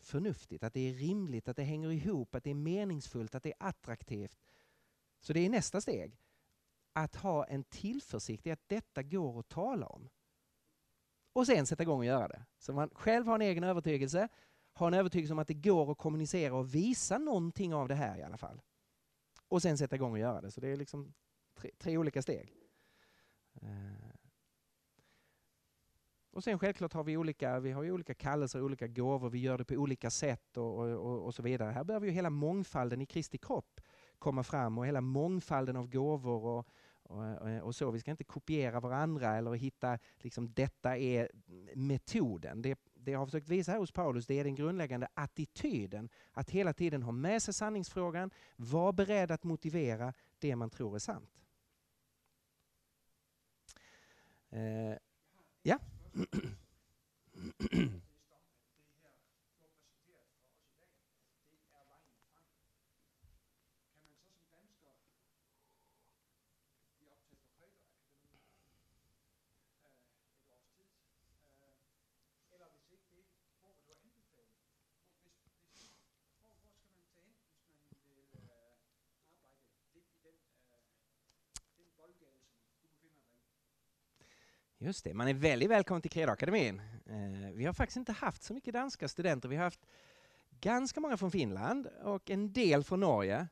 [0.00, 3.52] förnuftigt, att det är rimligt, att det hänger ihop, att det är meningsfullt, att det
[3.52, 4.38] är attraktivt.
[5.20, 6.18] Så det är nästa steg.
[6.92, 10.08] Att ha en tillförsikt i att detta går att tala om.
[11.32, 12.44] Och sen sätta igång och göra det.
[12.58, 14.28] Så man själv har en egen övertygelse,
[14.74, 18.18] ha en övertygelse om att det går att kommunicera och visa någonting av det här
[18.18, 18.60] i alla fall.
[19.48, 20.50] Och sen sätta igång och göra det.
[20.50, 21.14] Så det är liksom
[21.54, 22.52] tre, tre olika steg.
[23.62, 24.12] Eh.
[26.32, 29.58] Och sen självklart har vi olika, vi har ju olika kallelser, olika gåvor, vi gör
[29.58, 31.70] det på olika sätt och, och, och så vidare.
[31.70, 33.80] Här behöver ju hela mångfalden i Kristi kropp
[34.18, 36.68] komma fram och hela mångfalden av gåvor och,
[37.02, 37.90] och, eh, och, så.
[37.90, 41.30] Vi ska inte kopiera varandra eller hitta liksom detta är
[41.74, 42.62] metoden.
[42.62, 46.08] Det, det jag har försökt visa här hos Paulus det är den grundläggande attityden.
[46.32, 50.98] Att hela tiden ha med sig sanningsfrågan, vara beredd att motivera det man tror är
[50.98, 51.44] sant.
[54.50, 54.96] Eh,
[55.62, 55.78] ja.
[84.82, 86.80] Just det, man är väldigt välkommen till Kredakademin.
[87.06, 89.48] Eh, vi har faktiskt inte haft så mycket danska studenter.
[89.48, 89.86] Vi har haft
[90.60, 93.48] ganska många från Finland och en del från Norge.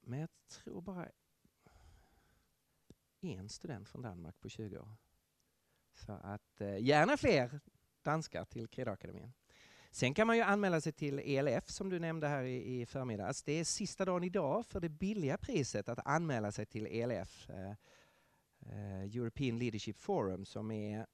[0.00, 1.08] Men jag tror bara
[3.20, 4.96] en student från Danmark på 20 år.
[5.94, 7.60] Så att eh, gärna fler
[8.02, 9.32] danskar till Kredakademin.
[9.90, 13.42] Sen kan man ju anmäla sig till ELF som du nämnde här i, i förmiddags.
[13.42, 17.50] Det är sista dagen idag för det billiga priset att anmäla sig till ELF.
[17.50, 17.72] Eh, Eh,
[18.72, 21.06] Eh, European Leadership Forum som är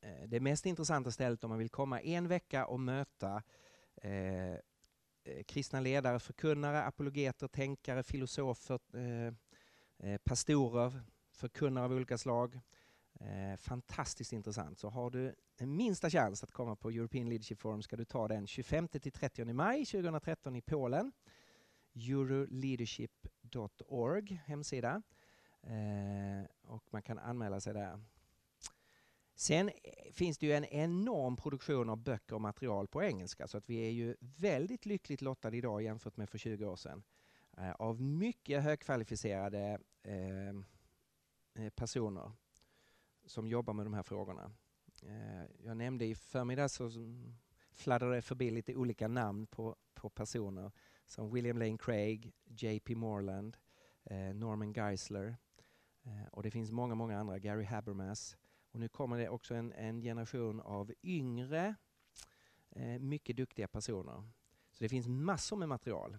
[0.00, 3.42] eh, det mest intressanta stället om man vill komma en vecka och möta
[4.02, 4.58] eh, eh
[5.46, 9.32] kristna ledare, förkunnare, apologeter, tänkare, filosofer, eh,
[10.24, 11.00] pastorer,
[11.32, 12.60] förkunnare av olika slag.
[13.58, 14.78] fantastiskt intressant.
[14.78, 18.28] Så har du en minsta chans att komma på European Leadership Forum ska du ta
[18.28, 21.12] den 25 30 maj 2013 i Polen.
[21.94, 25.02] Euroleadership.org hemsida.
[25.66, 28.00] Eh, och man kan anmäla sig där.
[29.34, 33.58] Sen eh, finns det ju en enorm produktion av böcker och material på engelska så
[33.58, 37.02] att vi är ju väldigt lyckligt lottade idag jämfört med för 20 år sedan.
[37.56, 40.48] Eh, av mycket högkvalificerade eh,
[41.64, 42.32] eh, personer
[43.26, 44.52] som jobbar med de här frågorna.
[45.02, 46.90] Eh, jag nämnde i förmiddags så
[47.72, 50.72] fladdrade förbi lite olika namn på, på personer
[51.06, 52.94] som William Lane Craig, J.P.
[52.94, 53.56] Morland,
[54.04, 55.36] eh, Norman Geisler,
[56.06, 58.36] Eh, och det finns många, många andra, Gary Habermas.
[58.72, 61.74] Och nu kommer det också en, en generation av yngre,
[62.70, 64.30] eh, mycket duktiga personer.
[64.72, 66.18] Så det finns massor med material.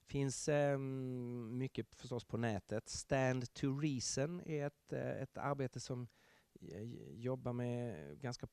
[0.00, 2.88] Det finns eh, mycket förstås på nätet.
[2.88, 6.08] Stand to Reason är ett, eh, ett arbete som
[6.60, 8.48] eh, jobbar med ganska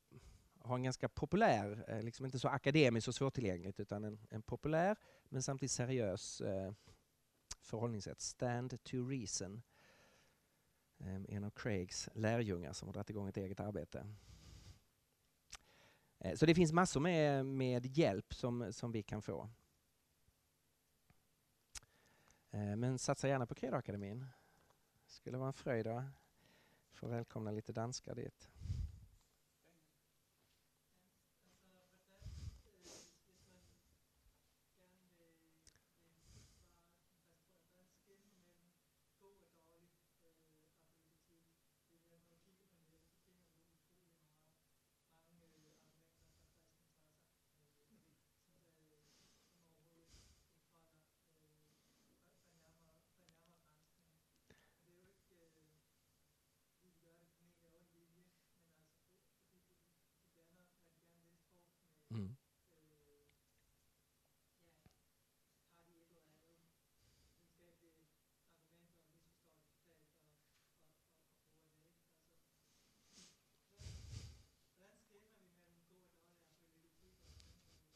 [0.62, 4.98] har en ganska populär, eh, liksom inte så akademisk och svårtillgängligt utan en, en populär
[5.30, 6.74] men samtidigt seriös eh,
[7.62, 8.22] förhållningssätt.
[8.22, 9.62] Stand to Reason.
[11.00, 14.06] Ehm, en av Craigs lärjungar som har dragit igång ett eget arbete.
[16.20, 19.50] Eh, så det finns massor med, med hjälp som, som vi kan få.
[22.52, 24.20] Eh, men satsa gärna på Credoakademin.
[25.06, 26.04] Det skulle vara en fröjd att
[26.94, 28.50] få välkomna lite danskar dit.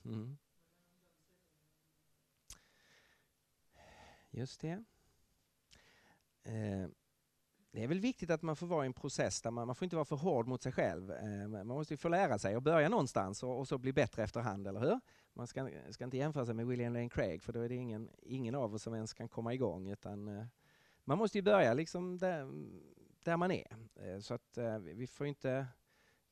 [0.06, 0.38] Mm.
[4.30, 4.84] Just det.
[6.44, 6.88] Eh,
[7.72, 9.84] det är väl viktigt att man får vara i en process där man, man får
[9.86, 11.12] inte vara för hård mot sig själv.
[11.12, 14.68] Eh, man måste få lära sig och börja någonstans och, och, så bli bättre efterhand,
[14.68, 15.00] eller hur?
[15.34, 18.10] Man ska, ska, inte jämföra sig med William Lane Craig för då är det ingen,
[18.22, 20.46] ingen av oss som ens kan komma igång utan eh,
[21.04, 22.52] man måste ju börja liksom där,
[23.24, 23.76] där man är.
[23.96, 25.68] Eh, så att eh, vi får inte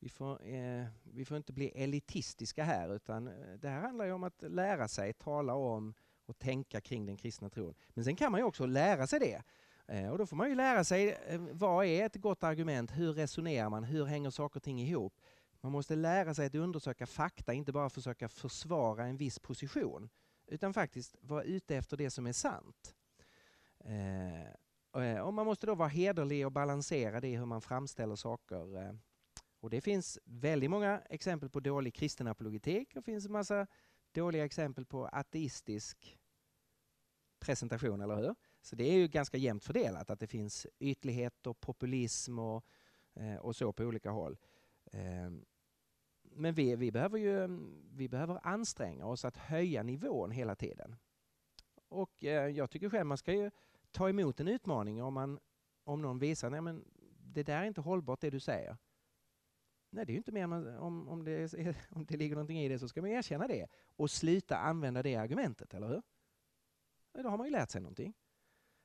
[0.01, 4.11] vi får, eh, vi får inte bli elitistiska här utan eh, det här handlar ju
[4.11, 5.93] om att lära sig tala om
[6.25, 7.75] och tänka kring den kristna tron.
[7.89, 9.43] Men sen kan man ju också lära sig det.
[9.87, 13.13] Eh, och då får man ju lära sig eh, vad är ett gott argument, hur
[13.13, 15.19] resonerar man, hur hänger saker och ting ihop?
[15.61, 20.09] Man måste lära sig att undersöka fakta, inte bara försöka försvara en viss position
[20.47, 22.95] utan faktiskt vara ute efter det som är sant.
[23.79, 28.97] Eh, eh, och man måste då vara hederlig och balansera det hur man framställer saker
[29.61, 33.67] och det finns väldigt många exempel på dålig kristen apologetik och det finns en massa
[34.11, 36.17] dåliga exempel på ateistisk
[37.39, 38.35] presentation, eller hur?
[38.61, 42.65] Så det är ju ganska jämnt fördelat att det finns ytlighet och populism och,
[43.13, 44.37] eh, och så på olika håll.
[44.91, 45.45] Ehm,
[46.23, 47.47] men vi, vi, behöver ju
[47.91, 50.95] vi behöver anstränga oss att höja nivån hela tiden.
[51.87, 53.51] Och eh, jag tycker själv man ska ju
[53.91, 55.39] ta emot en utmaning om, man,
[55.83, 56.75] om någon visar att
[57.17, 58.77] det där är inte hållbart det du säger.
[59.93, 60.43] Nej, det är ju inte mer
[60.79, 63.67] om, om, det, är, om det ligger någonting i det så ska man erkänna det
[63.95, 66.01] och sluta använda det argumentet, eller hur?
[67.23, 68.13] Då har man ju lärt sig någonting.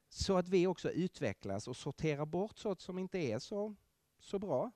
[0.08, 3.76] Så att vi också utvecklas och sorterar bort sånt som inte är så,
[4.18, 4.72] så bra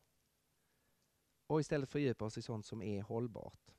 [1.47, 3.75] och istället fördjupa oss i sånt som är hållbart.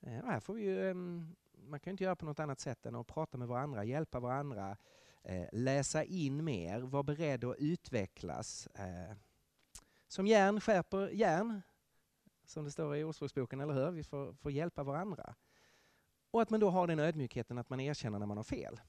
[0.00, 2.86] Eh, och här får vi ju, ehm, man kan inte göra på något annat sätt
[2.86, 4.76] än att prata med varandra, hjälpa varandra,
[5.22, 8.66] eh, läsa in mer, vara beredd att utvecklas.
[8.66, 9.16] Eh,
[10.08, 11.62] som järn skärper järn,
[12.44, 13.90] som det står i Ordspråksboken, eller hur?
[13.90, 15.34] Vi får, får hjälpa varandra.
[16.30, 18.80] Och att man då har den ödmjukheten att man erkänner när man har fel.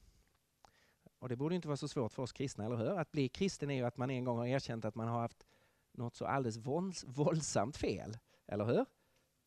[1.18, 2.98] Och det borde inte vara så svårt för oss kristna, eller hur?
[2.98, 5.46] Att bli kristen är ju att man en gång har erkänt att man har haft
[5.92, 8.86] något så alldeles vålds våldsamt fel, eller hur?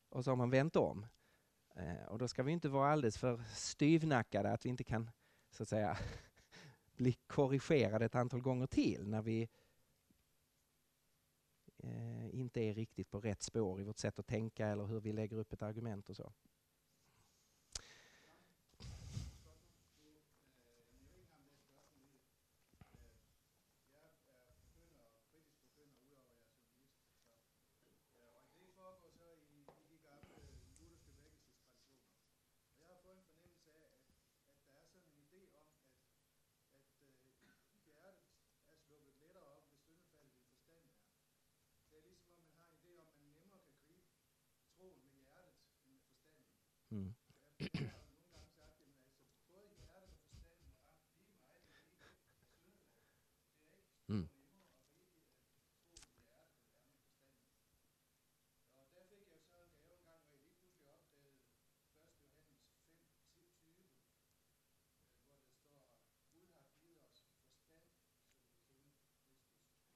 [0.10, 1.06] Och så har man vänt om.
[1.76, 5.10] Eh, och då ska vi inte vara alldeles för styvnackade att vi inte kan
[5.52, 5.98] så att säga
[6.96, 9.50] bli korrigerade ett antal gånger till när vi
[11.84, 15.14] Eh, inte är riktigt på rätt spår i vårt sätt att tänka eller hur vi
[15.14, 16.34] lägger upp ett argument och så.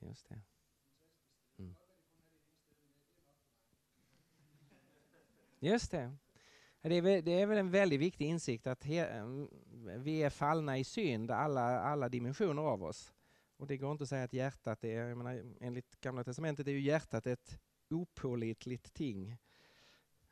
[0.08, 0.40] Just det.
[1.58, 1.76] Mm.
[5.60, 6.16] Just det.
[6.82, 9.50] Det är, väl, det är väl en väldigt viktig insikt att he, mm,
[10.04, 13.14] vi är fallna i synd, alla, alla dimensioner av oss.
[13.58, 16.72] Och det går inte att säga att hjärtat är, jag menar, enligt Gamla Testamentet är
[16.72, 17.60] ju hjärtat ett
[17.90, 19.38] opålitligt ting.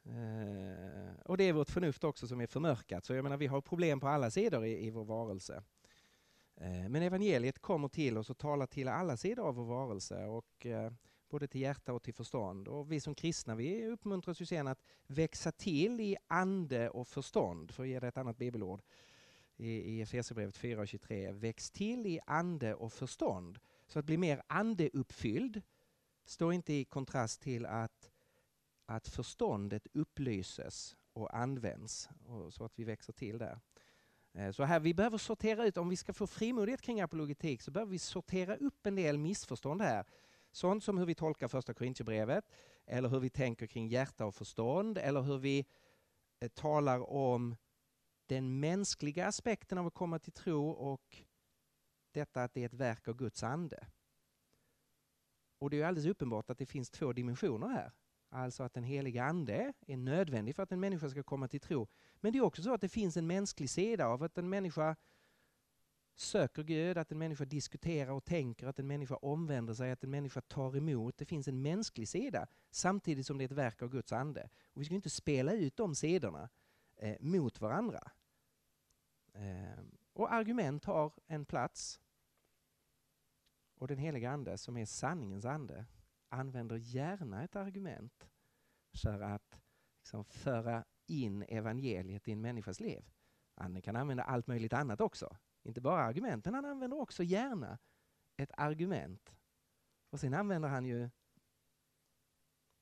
[0.04, 3.06] Eh, och det är vårt förnuft också som är förmörkat.
[3.06, 5.64] Så jag menar, vi har problem på alla sidor i, i vår varelse.
[6.56, 10.26] Eh, men evangeliet kommer till oss och talar till alla sidor av vår varelse.
[10.26, 10.92] Och, eh,
[11.30, 12.68] både till hjärta och till förstånd.
[12.68, 17.72] Och vi som kristna vi uppmuntras ju sen att växa till i ande och förstånd,
[17.72, 18.82] för att ge det ett annat bibelord
[19.58, 21.32] i Efesierbrevet 4.23.
[21.32, 23.60] Väx till i ande och förstånd.
[23.88, 25.62] Så att bli mer andeuppfylld
[26.26, 28.12] står inte i kontrast till att,
[28.86, 33.60] att förståndet upplyses och används, och så att vi växer till där.
[34.36, 37.72] Eh, så här, vi behöver sortera ut, om vi ska få frimodighet kring apologetik så
[37.72, 40.06] behöver vi sortera upp en del missförstånd här
[40.56, 42.46] Sånt som hur vi tolkar första Korintierbrevet,
[42.86, 45.66] eller hur vi tänker kring hjärta och förstånd, eller hur vi
[46.40, 47.56] eh, talar om
[48.26, 51.18] den mänskliga aspekten av att komma till tro och
[52.12, 53.88] detta att det är ett verk av Guds ande.
[55.60, 57.92] Och det är alldeles uppenbart att det finns två dimensioner här.
[58.30, 61.88] Alltså att den heliga ande är nödvändig för att en människa ska komma till tro.
[62.22, 64.96] Men det är också så att det finns en mänsklig sida av att en människa
[66.16, 70.10] söker Gud, att en människa diskuterar och tänker, att en människa omvänder sig, att en
[70.10, 71.18] människa tar emot.
[71.18, 74.50] Det finns en mänsklig sida samtidigt som det är ett verk av Guds ande.
[74.74, 76.50] Och vi ska inte spela ut de sidorna
[76.96, 78.12] eh, mot varandra.
[79.34, 79.84] Eh,
[80.14, 82.00] och argument har en plats.
[83.78, 85.86] Och den heliga Ande, som är sanningens ande,
[86.30, 88.30] använder gärna ett argument
[88.94, 89.62] för att
[90.00, 93.06] liksom, föra in evangeliet i en människas liv.
[93.56, 95.38] Anden kan använda allt möjligt annat också.
[95.64, 97.80] Inte bara argument, men han använder också gärna
[98.38, 99.36] ett argument.
[100.10, 101.10] Och sen använder han ju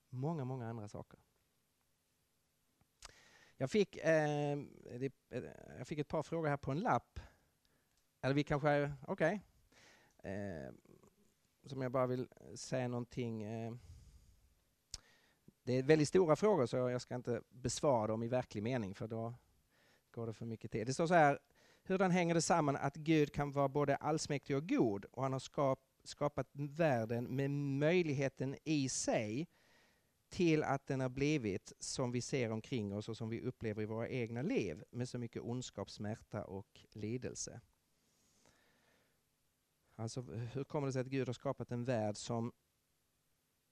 [0.09, 1.19] många, många andra saker.
[3.57, 4.57] Jag fick, eh,
[4.99, 5.43] det, eh,
[5.77, 7.19] jag fick ett par frågor här på en lapp.
[8.21, 9.41] Eller vi kanske, okej.
[10.17, 10.31] Okay.
[10.31, 10.71] Eh,
[11.65, 13.43] som jag bara vill säga någonting.
[13.43, 13.73] Eh,
[15.63, 19.07] det är väldigt stora frågor så jag ska inte besvara dem i verklig mening för
[19.07, 19.33] då
[20.11, 20.87] går det för mycket tid.
[20.87, 21.39] Det står så här,
[21.83, 25.39] hur hänger det samman att Gud kan vara både allsmäktig och god och han har
[25.39, 29.47] skap, skapat världen med möjligheten i sig
[30.29, 33.85] till att den har blivit som vi ser omkring oss och som vi upplever i
[33.85, 37.61] våra egna liv med så mycket ondskap, smärta och lidelse.
[39.95, 42.51] Alltså, hur kommer det sig att Gud har skapat en värld som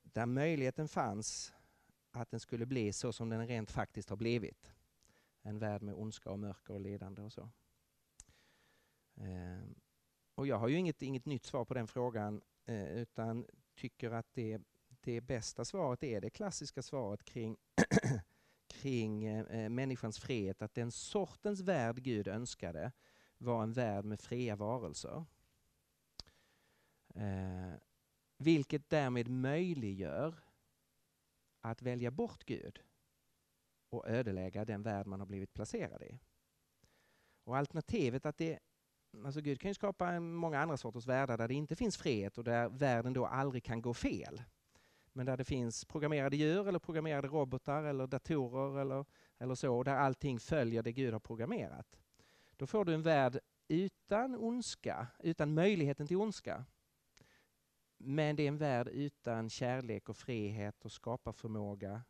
[0.04, 1.54] där möjligheten fanns
[2.12, 4.74] att den skulle bli så som den rent faktiskt har blivit?
[5.42, 7.50] En värld med ondska och mörker och lidande och så.
[9.16, 9.76] Ehm,
[10.36, 14.34] och jag har ju inget, inget nytt svar på den frågan eh, utan tycker att
[14.34, 17.58] det, det bästa svaret är det klassiska svaret kring,
[18.68, 20.62] kring eh, eh, människans frihet.
[20.62, 22.92] Att den sortens värld Gud önskade
[23.38, 25.26] var en värld med fria varelser.
[27.16, 27.74] Eh,
[28.38, 30.36] vilket därmed möjliggör
[31.62, 32.82] att välja bort Gud
[33.90, 36.20] och ödelägga den värld man har blivit placerad i.
[37.44, 38.60] Och alternativet att det
[39.26, 42.44] Alltså Gud kan ju skapa många andra sorters världar där det inte finns frihet och
[42.44, 44.44] där världen då aldrig kan gå fel.
[45.14, 49.06] Men där det finns programmerade djur eller programmerade robotar eller datorer eller,
[49.38, 52.00] eller så, där allting följer det Gud har programmerat.
[52.58, 56.66] Då får du en värld utan ondska, utan möjligheten till ondska.
[58.04, 62.04] Men det är en värld utan kärlek och frihet och skaparförmåga.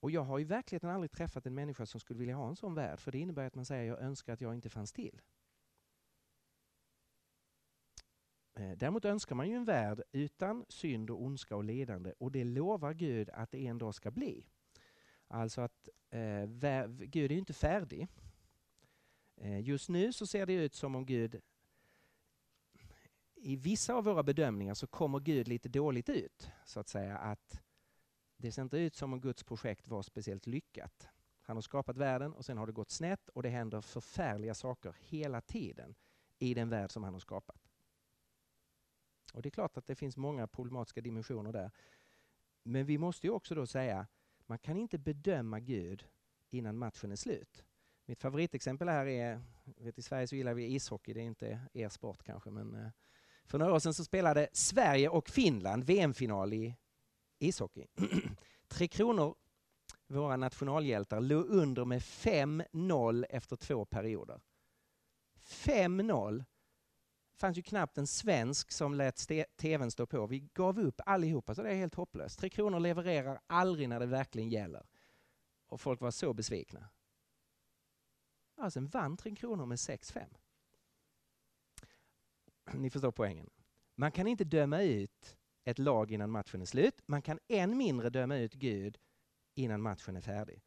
[0.00, 2.74] Och jag har i verkligheten aldrig träffat en människa som skulle vilja ha en sån
[2.74, 5.20] värld, för det innebär att man säger jag önskar att jag inte fanns till.
[8.54, 12.44] Eh, däremot önskar man ju en värld utan synd och ondska och ledande och det
[12.44, 14.46] lovar Gud att det en dag ska bli.
[15.28, 16.46] Alltså att eh,
[16.86, 18.08] Gud är ju inte färdig.
[19.36, 21.40] Eh, just nu så ser det ut som om Gud
[23.40, 26.50] i vissa av våra bedömningar så kommer Gud lite dåligt ut.
[26.64, 27.60] Så att säga att
[28.36, 31.08] det ser inte ut som om Guds projekt var speciellt lyckat.
[31.42, 34.96] Han har skapat världen och sen har det gått snett och det händer förfärliga saker
[35.00, 35.94] hela tiden
[36.38, 37.68] i den värld som han har skapat.
[39.32, 41.70] Och Det är klart att det finns många problematiska dimensioner där.
[42.62, 44.06] Men vi måste ju också då säga,
[44.46, 46.04] man kan inte bedöma Gud
[46.50, 47.64] innan matchen är slut.
[48.04, 51.88] Mitt favoritexempel här är, vet, i Sverige så gillar vi ishockey, det är inte er
[51.88, 52.90] sport kanske, men eh,
[53.48, 56.76] för några år sedan så spelade Sverige och Finland VM-final i
[57.38, 57.86] ishockey.
[58.68, 59.34] Tre Kronor,
[60.06, 64.40] våra nationalhjältar, låg under med 5-0 efter två perioder.
[65.40, 66.38] 5-0.
[66.38, 70.26] Det fanns ju knappt en svensk som lät tvn stå på.
[70.26, 72.38] Vi gav upp allihopa, så det är helt hopplöst.
[72.38, 74.86] Tre Kronor levererar aldrig när det verkligen gäller.
[75.66, 76.80] Och folk var så besvikna.
[76.80, 76.92] Alltså,
[78.56, 80.24] ja, sen vann Tre Kronor med 6-5.
[82.74, 83.50] Ni förstår poängen.
[83.94, 87.00] Man kan inte döma ut ett lag innan matchen är slut.
[87.06, 88.98] Man kan än mindre döma ut Gud
[89.54, 90.62] innan matchen är färdig.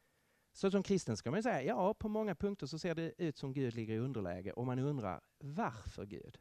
[0.54, 3.54] Så som kristen ska man säga, ja på många punkter så ser det ut som
[3.54, 6.40] Gud ligger i underläge och man undrar varför Gud?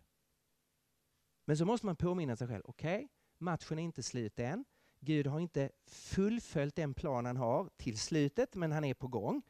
[1.45, 3.09] Men så måste man påminna sig själv, okej, okay,
[3.39, 4.65] matchen är inte slut än.
[5.01, 9.43] Gud har inte fullföljt den plan han har till slutet, men han är på gång.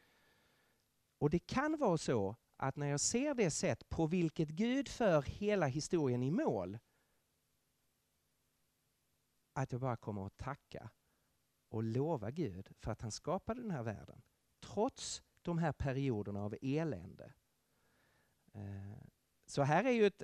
[1.19, 5.21] Och det kan vara så att när jag ser det sätt på vilket Gud för
[5.21, 6.79] hela historien i mål,
[9.53, 10.89] att jag bara kommer att tacka
[11.69, 14.21] och lova Gud för att han skapade den här världen.
[14.59, 17.33] Trots de här perioderna av elände.
[18.53, 19.07] Eh,
[19.45, 20.23] så här är ju ett,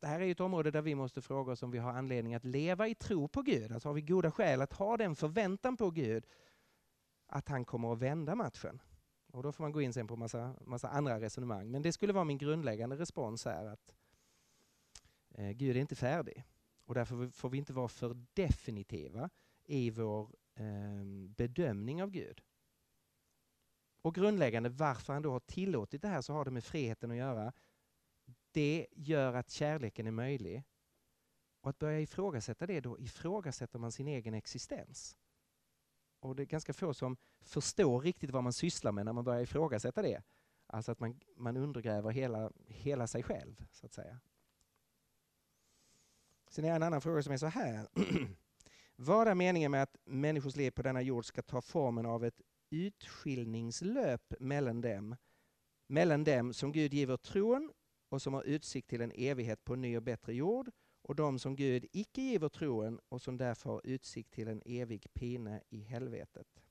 [0.00, 2.44] det här är ett område där vi måste fråga oss om vi har anledning att
[2.44, 3.72] leva i tro på Gud.
[3.72, 6.26] Alltså har vi goda skäl att ha den förväntan på Gud
[7.26, 8.80] att han kommer att vända matchen.
[9.26, 11.70] Och då får man gå in sen på massa, massa andra resonemang.
[11.70, 13.94] Men det skulle vara min grundläggande respons här att
[15.30, 16.44] eh, Gud är inte färdig.
[16.84, 19.30] Och därför får vi inte vara för definitiva
[19.64, 21.04] i vår eh,
[21.36, 22.42] bedömning av Gud.
[24.02, 27.16] och grundläggande varför han då har tillåtit det här så har det med friheten att
[27.16, 27.52] göra.
[28.52, 30.64] Det gör att kärleken är möjlig.
[31.60, 35.16] Och att börja ifrågasätta det, då ifrågasätter man sin egen existens.
[36.26, 39.40] Och det är ganska få som förstår riktigt vad man sysslar med när man börjar
[39.40, 40.22] ifrågasätta det.
[40.66, 44.20] Alltså att man, man undergräver hela, hela sig själv, så att säga.
[46.48, 47.88] Sen är det en annan fråga som är så här.
[48.96, 52.40] Vad är meningen med att människors liv på denna jord ska ta formen av ett
[52.70, 55.16] utskiljningslöp mellan dem,
[55.86, 57.72] mellan dem som Gud giver tron
[58.08, 60.70] och som har utsikt till en evighet på en ny och bättre jord
[61.06, 65.14] och de som Gud icke giver troen och som därför har utsikt till en evig
[65.14, 66.62] pine i helvetet.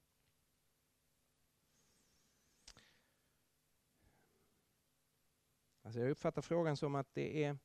[5.82, 7.57] Alltså jag uppfattar frågan som att det är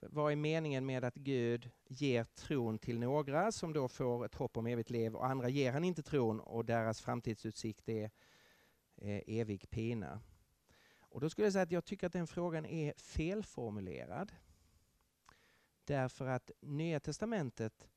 [0.00, 4.56] vad är meningen med att Gud ger tron till några som då får ett hopp
[4.56, 8.10] om evigt liv och andra ger han inte tron och deras framtidsutsikt är
[8.96, 10.20] eh, evig pina.
[10.98, 14.32] Och då skulle jag säga att jag tycker att den frågan är felformulerad.
[15.88, 17.88] Därför att Nya Testamentet,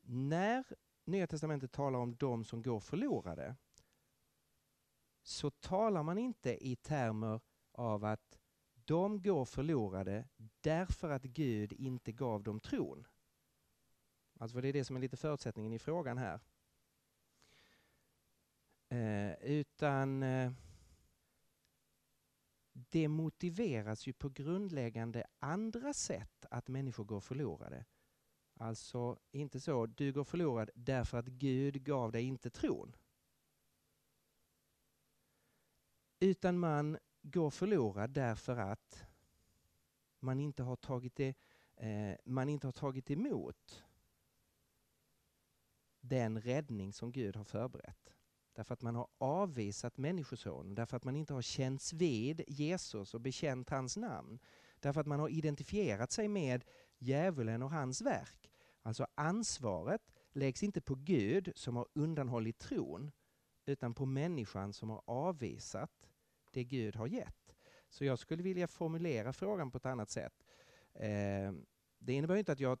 [0.00, 0.64] när
[1.04, 3.56] Nya Testamentet talar om de som går förlorade,
[5.22, 7.40] så talar man inte i termer
[7.72, 8.38] av att
[8.84, 10.28] de går förlorade
[10.60, 13.06] därför att Gud inte gav dem tron.
[14.38, 16.40] Alltså det är det som är lite förutsättningen i frågan här.
[18.88, 20.52] Eh, utan eh,
[22.76, 27.84] det motiveras ju på grundläggande andra sätt att människor går förlorade.
[28.54, 32.96] Alltså inte så, du går förlorad därför att Gud gav dig inte tron.
[36.20, 39.06] Utan man går förlorad därför att
[40.20, 41.34] man inte har tagit, det,
[41.76, 43.84] eh, man inte har tagit emot
[46.00, 48.15] den räddning som Gud har förberett.
[48.56, 53.20] Därför att man har avvisat Människosonen, därför att man inte har känts vid Jesus och
[53.20, 54.38] bekänt hans namn.
[54.80, 56.64] Därför att man har identifierat sig med
[56.98, 58.50] djävulen och hans verk.
[58.82, 60.02] Alltså ansvaret
[60.32, 63.10] läggs inte på Gud som har undanhållit tron,
[63.66, 66.10] utan på människan som har avvisat
[66.52, 67.56] det Gud har gett.
[67.88, 70.44] Så jag skulle vilja formulera frågan på ett annat sätt.
[70.94, 71.52] Eh,
[71.98, 72.78] det innebär inte att jag,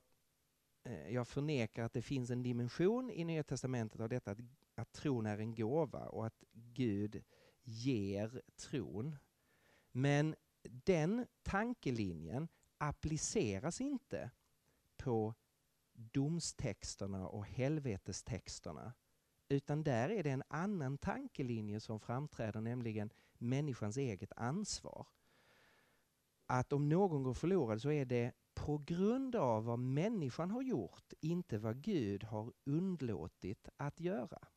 [0.84, 4.38] eh, jag förnekar att det finns en dimension i Nya Testamentet av detta att,
[4.76, 7.24] att tron är en gåva och att Gud
[7.62, 9.16] ger tron.
[9.92, 12.48] Men den tankelinjen
[12.78, 14.30] appliceras inte
[14.96, 15.34] på
[15.92, 18.92] domstexterna och helvetestexterna.
[19.48, 25.06] Utan där är det en annan tankelinje som framträder, nämligen människans eget ansvar.
[26.46, 31.12] Att om någon går förlorad så är det på grund av vad människan har gjort,
[31.20, 34.48] inte vad Gud har undlåtit att göra.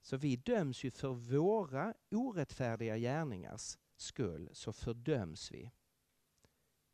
[0.00, 5.70] Så vi döms ju för våra orättfärdiga gärningars skull, så fördöms vi.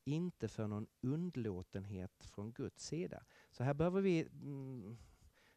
[0.05, 3.25] Inte för någon undlåtenhet från Guds sida.
[3.51, 4.99] Så här behöver vi mm,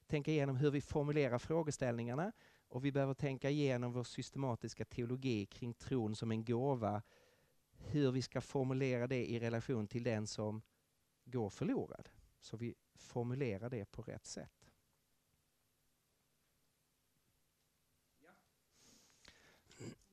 [0.08, 2.32] tänka igenom hur vi formulerar frågeställningarna
[2.68, 7.02] och vi behöver tänka igenom vår systematiska teologi kring tron som en gåva,
[7.78, 10.62] hur vi ska formulera det i relation till den som
[11.26, 12.10] går förlorad.
[12.40, 14.59] Så vi formulerar det på rätt sätt.